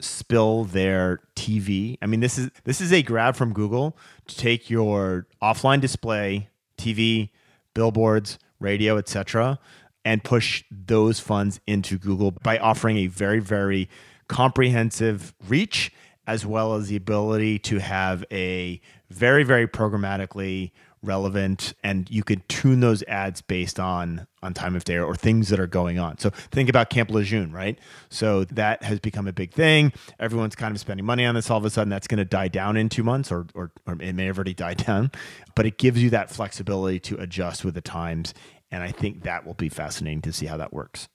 spill 0.00 0.64
their 0.64 1.20
TV. 1.36 1.98
I 2.02 2.06
mean, 2.06 2.20
this 2.20 2.38
is 2.38 2.50
this 2.64 2.80
is 2.80 2.92
a 2.92 3.02
grab 3.02 3.36
from 3.36 3.52
Google 3.52 3.96
to 4.28 4.36
take 4.36 4.70
your 4.70 5.26
offline 5.42 5.80
display, 5.80 6.48
TV, 6.78 7.30
billboards, 7.74 8.38
radio, 8.58 8.96
etc., 8.96 9.58
and 10.04 10.24
push 10.24 10.64
those 10.70 11.20
funds 11.20 11.60
into 11.66 11.98
Google 11.98 12.30
by 12.30 12.58
offering 12.58 12.96
a 12.98 13.06
very 13.06 13.40
very 13.40 13.88
comprehensive 14.28 15.34
reach 15.48 15.92
as 16.26 16.46
well 16.46 16.74
as 16.74 16.88
the 16.88 16.96
ability 16.96 17.58
to 17.58 17.78
have 17.78 18.24
a 18.30 18.80
very 19.10 19.42
very 19.42 19.66
programmatically 19.66 20.70
relevant 21.02 21.74
and 21.82 22.10
you 22.10 22.22
could 22.22 22.46
tune 22.48 22.80
those 22.80 23.02
ads 23.04 23.40
based 23.40 23.80
on 23.80 24.26
on 24.42 24.54
time 24.54 24.74
of 24.74 24.84
day 24.84 24.98
or, 24.98 25.14
things 25.14 25.48
that 25.48 25.60
are 25.60 25.66
going 25.66 25.98
on. 25.98 26.18
So 26.18 26.30
think 26.30 26.68
about 26.68 26.88
camp 26.90 27.10
lejeune 27.10 27.52
right? 27.52 27.78
So 28.08 28.44
that 28.44 28.82
has 28.82 29.00
become 29.00 29.26
a 29.28 29.32
big 29.32 29.52
thing. 29.52 29.92
Everyone's 30.18 30.54
kind 30.54 30.74
of 30.74 30.80
spending 30.80 31.04
money 31.04 31.26
on 31.26 31.34
this. 31.34 31.50
All 31.50 31.58
of 31.58 31.64
a 31.64 31.70
sudden 31.70 31.90
that's 31.90 32.06
going 32.06 32.18
to 32.18 32.24
die 32.24 32.48
down 32.48 32.76
in 32.76 32.88
two 32.88 33.02
months 33.02 33.30
or, 33.30 33.46
or 33.54 33.70
or 33.86 33.96
it 34.00 34.14
may 34.14 34.26
have 34.26 34.38
already 34.38 34.54
died 34.54 34.76
down 34.86 35.10
but 35.54 35.66
it 35.66 35.78
gives 35.78 36.02
you 36.02 36.10
that 36.10 36.30
flexibility 36.30 37.00
to 37.00 37.16
adjust 37.16 37.64
with 37.64 37.74
the 37.74 37.80
times 37.80 38.34
and 38.70 38.82
i 38.82 38.90
think 38.90 39.22
that 39.22 39.44
will 39.44 39.54
be 39.54 39.68
fascinating 39.68 40.22
to 40.22 40.32
see 40.32 40.46
how 40.46 40.56
that 40.56 40.72
works. 40.72 41.08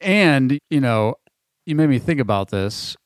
And, 0.00 0.58
you 0.70 0.80
know, 0.80 1.16
you 1.66 1.74
made 1.74 1.88
me 1.88 1.98
think 1.98 2.20
about 2.20 2.50
this. 2.50 2.96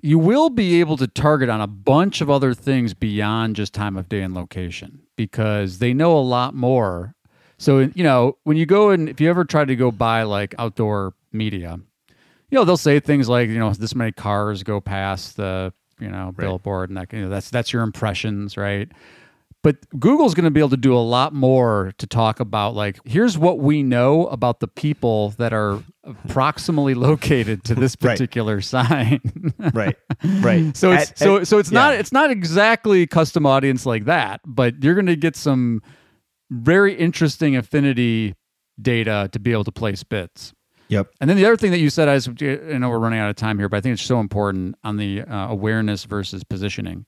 You 0.00 0.18
will 0.18 0.50
be 0.50 0.80
able 0.80 0.96
to 0.96 1.06
target 1.06 1.48
on 1.48 1.60
a 1.60 1.66
bunch 1.66 2.20
of 2.20 2.28
other 2.28 2.54
things 2.54 2.94
beyond 2.94 3.56
just 3.56 3.72
time 3.72 3.96
of 3.96 4.08
day 4.08 4.22
and 4.22 4.34
location 4.34 5.01
because 5.26 5.78
they 5.78 5.94
know 5.94 6.18
a 6.18 6.20
lot 6.20 6.54
more. 6.54 7.14
So, 7.58 7.78
you 7.94 8.02
know, 8.02 8.38
when 8.42 8.56
you 8.56 8.66
go 8.66 8.90
and 8.90 9.08
if 9.08 9.20
you 9.20 9.30
ever 9.30 9.44
try 9.44 9.64
to 9.64 9.76
go 9.76 9.90
buy 9.92 10.24
like 10.24 10.54
outdoor 10.58 11.14
media, 11.32 11.78
you 12.50 12.58
know, 12.58 12.64
they'll 12.64 12.76
say 12.76 12.98
things 12.98 13.28
like, 13.28 13.48
you 13.48 13.58
know, 13.58 13.72
this 13.72 13.94
many 13.94 14.12
cars 14.12 14.62
go 14.62 14.80
past 14.80 15.36
the, 15.36 15.72
you 16.00 16.08
know, 16.08 16.32
billboard 16.36 16.90
and 16.90 16.96
that, 16.96 17.12
you 17.12 17.22
know, 17.22 17.28
that's, 17.28 17.50
that's 17.50 17.72
your 17.72 17.82
impressions, 17.82 18.56
right? 18.56 18.90
But 19.62 19.76
Google's 20.00 20.34
going 20.34 20.44
to 20.44 20.50
be 20.50 20.58
able 20.58 20.70
to 20.70 20.76
do 20.76 20.92
a 20.92 20.98
lot 20.98 21.32
more 21.32 21.92
to 21.98 22.06
talk 22.06 22.40
about 22.40 22.74
like 22.74 22.98
here's 23.04 23.38
what 23.38 23.60
we 23.60 23.82
know 23.84 24.26
about 24.26 24.58
the 24.60 24.66
people 24.66 25.30
that 25.38 25.52
are 25.52 25.82
proximally 26.28 26.96
located 26.96 27.62
to 27.64 27.74
this 27.76 27.96
Right. 28.02 28.12
particular 28.12 28.60
sign. 28.60 29.20
right 29.72 29.96
right 30.40 30.76
so 30.76 30.90
it's 30.92 31.10
At- 31.12 31.18
so 31.18 31.36
at- 31.38 31.46
so 31.46 31.58
it's 31.58 31.70
not 31.70 31.94
it's 31.94 32.10
not 32.12 32.30
exactly 32.30 33.06
custom 33.06 33.46
audience 33.46 33.86
like 33.86 34.06
that, 34.06 34.40
but 34.44 34.82
you're 34.82 34.94
going 34.94 35.06
to 35.06 35.16
get 35.16 35.36
some 35.36 35.80
very 36.50 36.94
interesting 36.94 37.54
affinity 37.56 38.34
data 38.80 39.28
to 39.32 39.38
be 39.38 39.52
able 39.52 39.64
to 39.64 39.72
place 39.72 40.02
bits. 40.02 40.52
yep 40.88 41.08
And 41.20 41.30
then 41.30 41.36
the 41.36 41.46
other 41.46 41.56
thing 41.56 41.70
that 41.70 41.78
you 41.78 41.88
said, 41.88 42.08
I, 42.08 42.14
was, 42.14 42.26
I 42.28 42.78
know 42.78 42.90
we're 42.90 42.98
running 42.98 43.20
out 43.20 43.30
of 43.30 43.36
time 43.36 43.58
here, 43.58 43.68
but 43.68 43.76
I 43.76 43.80
think 43.80 43.92
it's 43.94 44.02
so 44.02 44.18
important 44.20 44.74
on 44.82 44.96
the 44.96 45.22
uh, 45.22 45.48
awareness 45.48 46.04
versus 46.04 46.42
positioning. 46.44 47.06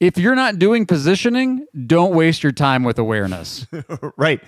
If 0.00 0.18
you're 0.18 0.34
not 0.34 0.58
doing 0.58 0.86
positioning, 0.86 1.66
don't 1.86 2.14
waste 2.14 2.42
your 2.42 2.52
time 2.52 2.82
with 2.82 2.98
awareness. 2.98 3.66
right. 4.16 4.42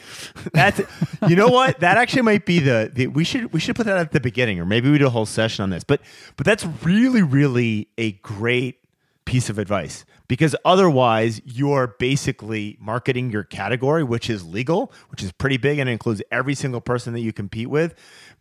That's 0.52 0.80
you 1.28 1.36
know 1.36 1.48
what? 1.48 1.80
That 1.80 1.96
actually 1.96 2.22
might 2.22 2.44
be 2.44 2.58
the, 2.58 2.90
the 2.92 3.06
we 3.06 3.24
should 3.24 3.52
we 3.52 3.60
should 3.60 3.76
put 3.76 3.86
that 3.86 3.96
at 3.96 4.12
the 4.12 4.20
beginning, 4.20 4.58
or 4.58 4.66
maybe 4.66 4.90
we 4.90 4.98
do 4.98 5.06
a 5.06 5.10
whole 5.10 5.26
session 5.26 5.62
on 5.62 5.70
this. 5.70 5.84
But 5.84 6.00
but 6.36 6.44
that's 6.44 6.66
really 6.82 7.22
really 7.22 7.88
a 7.96 8.12
great 8.12 8.80
piece 9.26 9.50
of 9.50 9.58
advice 9.58 10.04
because 10.28 10.54
otherwise 10.64 11.40
you're 11.44 11.96
basically 11.98 12.78
marketing 12.80 13.30
your 13.30 13.42
category 13.42 14.04
which 14.04 14.30
is 14.30 14.46
legal 14.46 14.92
which 15.08 15.20
is 15.20 15.32
pretty 15.32 15.56
big 15.56 15.80
and 15.80 15.90
includes 15.90 16.22
every 16.30 16.54
single 16.54 16.80
person 16.80 17.12
that 17.12 17.20
you 17.20 17.32
compete 17.32 17.68
with 17.68 17.92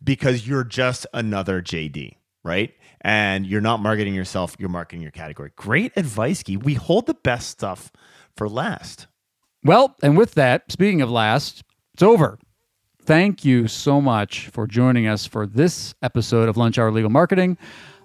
because 0.02 0.46
you're 0.46 0.62
just 0.62 1.06
another 1.12 1.60
jd 1.60 2.14
right 2.44 2.72
and 3.06 3.46
you're 3.46 3.60
not 3.60 3.80
marketing 3.80 4.14
yourself 4.14 4.56
you're 4.58 4.68
marketing 4.68 5.00
your 5.00 5.12
category 5.12 5.50
great 5.56 5.92
advice 5.96 6.42
Gyi. 6.42 6.62
we 6.62 6.74
hold 6.74 7.06
the 7.06 7.14
best 7.14 7.48
stuff 7.48 7.92
for 8.36 8.48
last 8.48 9.06
Well, 9.64 9.96
and 10.02 10.16
with 10.16 10.34
that, 10.34 10.70
speaking 10.70 11.02
of 11.02 11.10
last, 11.10 11.64
it's 11.94 12.02
over. 12.02 12.38
Thank 13.02 13.44
you 13.44 13.66
so 13.68 14.00
much 14.00 14.48
for 14.48 14.66
joining 14.66 15.06
us 15.08 15.26
for 15.26 15.46
this 15.46 15.94
episode 16.02 16.48
of 16.48 16.56
Lunch 16.56 16.78
Hour 16.78 16.92
Legal 16.92 17.10
Marketing. 17.10 17.56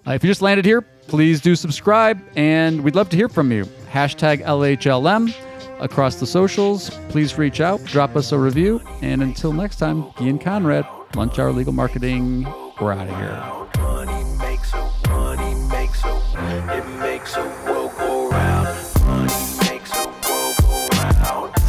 Uh, 0.06 0.12
if 0.12 0.24
you 0.24 0.30
just 0.30 0.42
landed 0.42 0.64
here, 0.64 0.80
please 0.80 1.40
do 1.40 1.54
subscribe, 1.54 2.20
and 2.34 2.82
we'd 2.82 2.96
love 2.96 3.08
to 3.10 3.16
hear 3.16 3.28
from 3.28 3.52
you. 3.52 3.64
Hashtag 3.92 4.42
LHLM 4.44 5.32
across 5.80 6.16
the 6.16 6.26
socials. 6.26 6.90
Please 7.10 7.36
reach 7.38 7.60
out, 7.60 7.84
drop 7.84 8.16
us 8.16 8.32
a 8.32 8.38
review, 8.38 8.80
and 9.02 9.22
until 9.22 9.52
next 9.52 9.76
time, 9.76 10.04
Ian 10.20 10.38
Conrad, 10.38 10.86
Lunch 11.14 11.38
Hour 11.38 11.52
Legal 11.52 11.72
Marketing. 11.72 12.44
We're 12.80 12.92
out 12.92 13.08
of 13.08 13.16
here. 13.16 13.91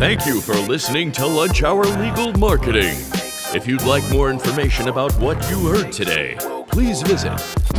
Thank 0.03 0.25
you 0.25 0.41
for 0.41 0.55
listening 0.55 1.13
to 1.13 1.25
Lunch 1.25 1.63
Hour 1.63 1.85
Legal 1.85 2.33
Marketing. 2.33 2.97
If 3.55 3.65
you'd 3.65 3.83
like 3.83 4.03
more 4.11 4.29
information 4.29 4.89
about 4.89 5.13
what 5.13 5.37
you 5.49 5.67
heard 5.67 5.93
today, 5.93 6.35
please 6.67 7.01
visit 7.01 7.31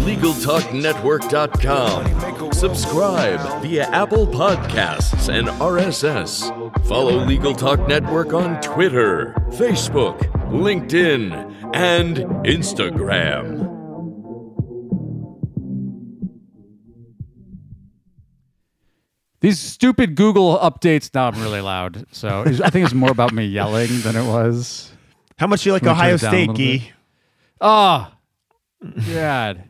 LegalTalkNetwork.com. 0.07 2.53
Subscribe 2.55 3.61
via 3.61 3.85
Apple 3.91 4.27
Podcasts 4.27 5.29
and 5.29 5.49
RSS. 5.49 6.49
Follow 6.87 7.23
Legal 7.27 7.55
Talk 7.55 7.87
Network 7.87 8.33
on 8.33 8.59
Twitter, 8.63 9.35
Facebook, 9.51 10.19
LinkedIn, 10.49 11.75
and 11.75 12.17
Instagram. 12.47 13.74
These 19.45 19.61
stupid 19.61 20.15
Google 20.15 20.59
updates. 20.59 21.11
Now 21.13 21.29
I'm 21.29 21.39
really 21.39 21.61
loud. 21.61 22.07
So 22.13 22.45
I 22.47 22.71
think 22.71 22.87
it's 22.87 22.95
more 22.95 23.11
about 23.11 23.35
me 23.35 23.45
yelling 23.45 24.01
than 24.01 24.17
it 24.17 24.25
was. 24.27 24.91
how 25.37 25.47
much 25.47 25.63
do 25.65 25.69
you 25.69 25.75
like 25.75 25.83
Can 25.83 25.91
we 25.91 25.95
turn 25.97 26.01
ohio 26.01 26.15
it 26.15 26.21
down 26.23 26.35
a 26.35 26.37
state 26.37 26.49
little 26.49 26.65
Gyi? 26.65 26.93
Oh, 27.61 28.13
God. 29.13 29.65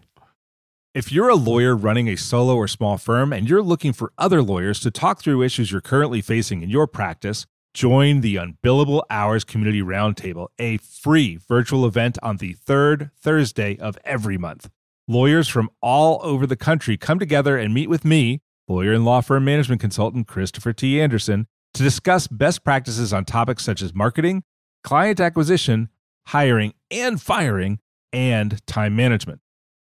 If 0.94 1.10
you're 1.10 1.28
a 1.28 1.34
lawyer 1.34 1.74
running 1.74 2.08
a 2.08 2.14
solo 2.14 2.54
or 2.54 2.68
small 2.68 2.98
firm 2.98 3.32
and 3.32 3.50
you're 3.50 3.64
looking 3.64 3.92
for 3.92 4.12
other 4.16 4.42
lawyers 4.42 4.78
to 4.78 4.92
talk 4.92 5.20
through 5.20 5.42
issues 5.42 5.72
you're 5.72 5.80
currently 5.80 6.20
facing 6.20 6.62
in 6.62 6.70
your 6.70 6.86
practice, 6.86 7.44
join 7.72 8.20
the 8.20 8.36
Unbillable 8.36 9.02
Hours 9.10 9.42
Community 9.42 9.82
Roundtable, 9.82 10.50
a 10.56 10.76
free 10.76 11.36
virtual 11.48 11.84
event 11.84 12.16
on 12.22 12.36
the 12.36 12.52
third 12.52 13.10
Thursday 13.20 13.76
of 13.78 13.98
every 14.04 14.38
month. 14.38 14.70
Lawyers 15.08 15.48
from 15.48 15.68
all 15.82 16.20
over 16.22 16.46
the 16.46 16.54
country 16.54 16.96
come 16.96 17.18
together 17.18 17.58
and 17.58 17.74
meet 17.74 17.90
with 17.90 18.04
me, 18.04 18.40
lawyer 18.68 18.92
and 18.92 19.04
law 19.04 19.20
firm 19.20 19.44
management 19.44 19.80
consultant 19.80 20.26
Christopher 20.26 20.72
T. 20.72 21.00
Anderson, 21.00 21.46
to 21.74 21.82
discuss 21.82 22.28
best 22.28 22.64
practices 22.64 23.12
on 23.12 23.24
topics 23.24 23.64
such 23.64 23.82
as 23.82 23.94
marketing, 23.94 24.44
client 24.82 25.20
acquisition, 25.20 25.88
hiring 26.26 26.74
and 26.90 27.20
firing, 27.20 27.80
and 28.12 28.64
time 28.66 28.94
management. 28.94 29.40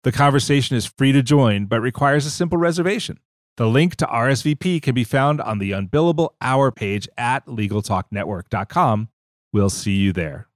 The 0.04 0.12
conversation 0.12 0.76
is 0.76 0.86
free 0.86 1.12
to 1.12 1.22
join, 1.22 1.66
but 1.66 1.82
requires 1.82 2.26
a 2.26 2.32
simple 2.32 2.58
reservation. 2.58 3.20
The 3.58 3.68
link 3.68 3.96
to 3.98 4.06
RSVP 4.06 4.82
can 4.82 4.96
be 4.96 5.04
found 5.04 5.40
on 5.40 5.60
the 5.60 5.72
Unbillable 5.72 6.30
Hour 6.42 6.72
page 6.72 7.08
at 7.18 7.46
LegalTalkNetwork.com. 7.46 9.10
We'll 9.52 9.70
see 9.70 9.96
you 9.96 10.12
there. 10.12 10.48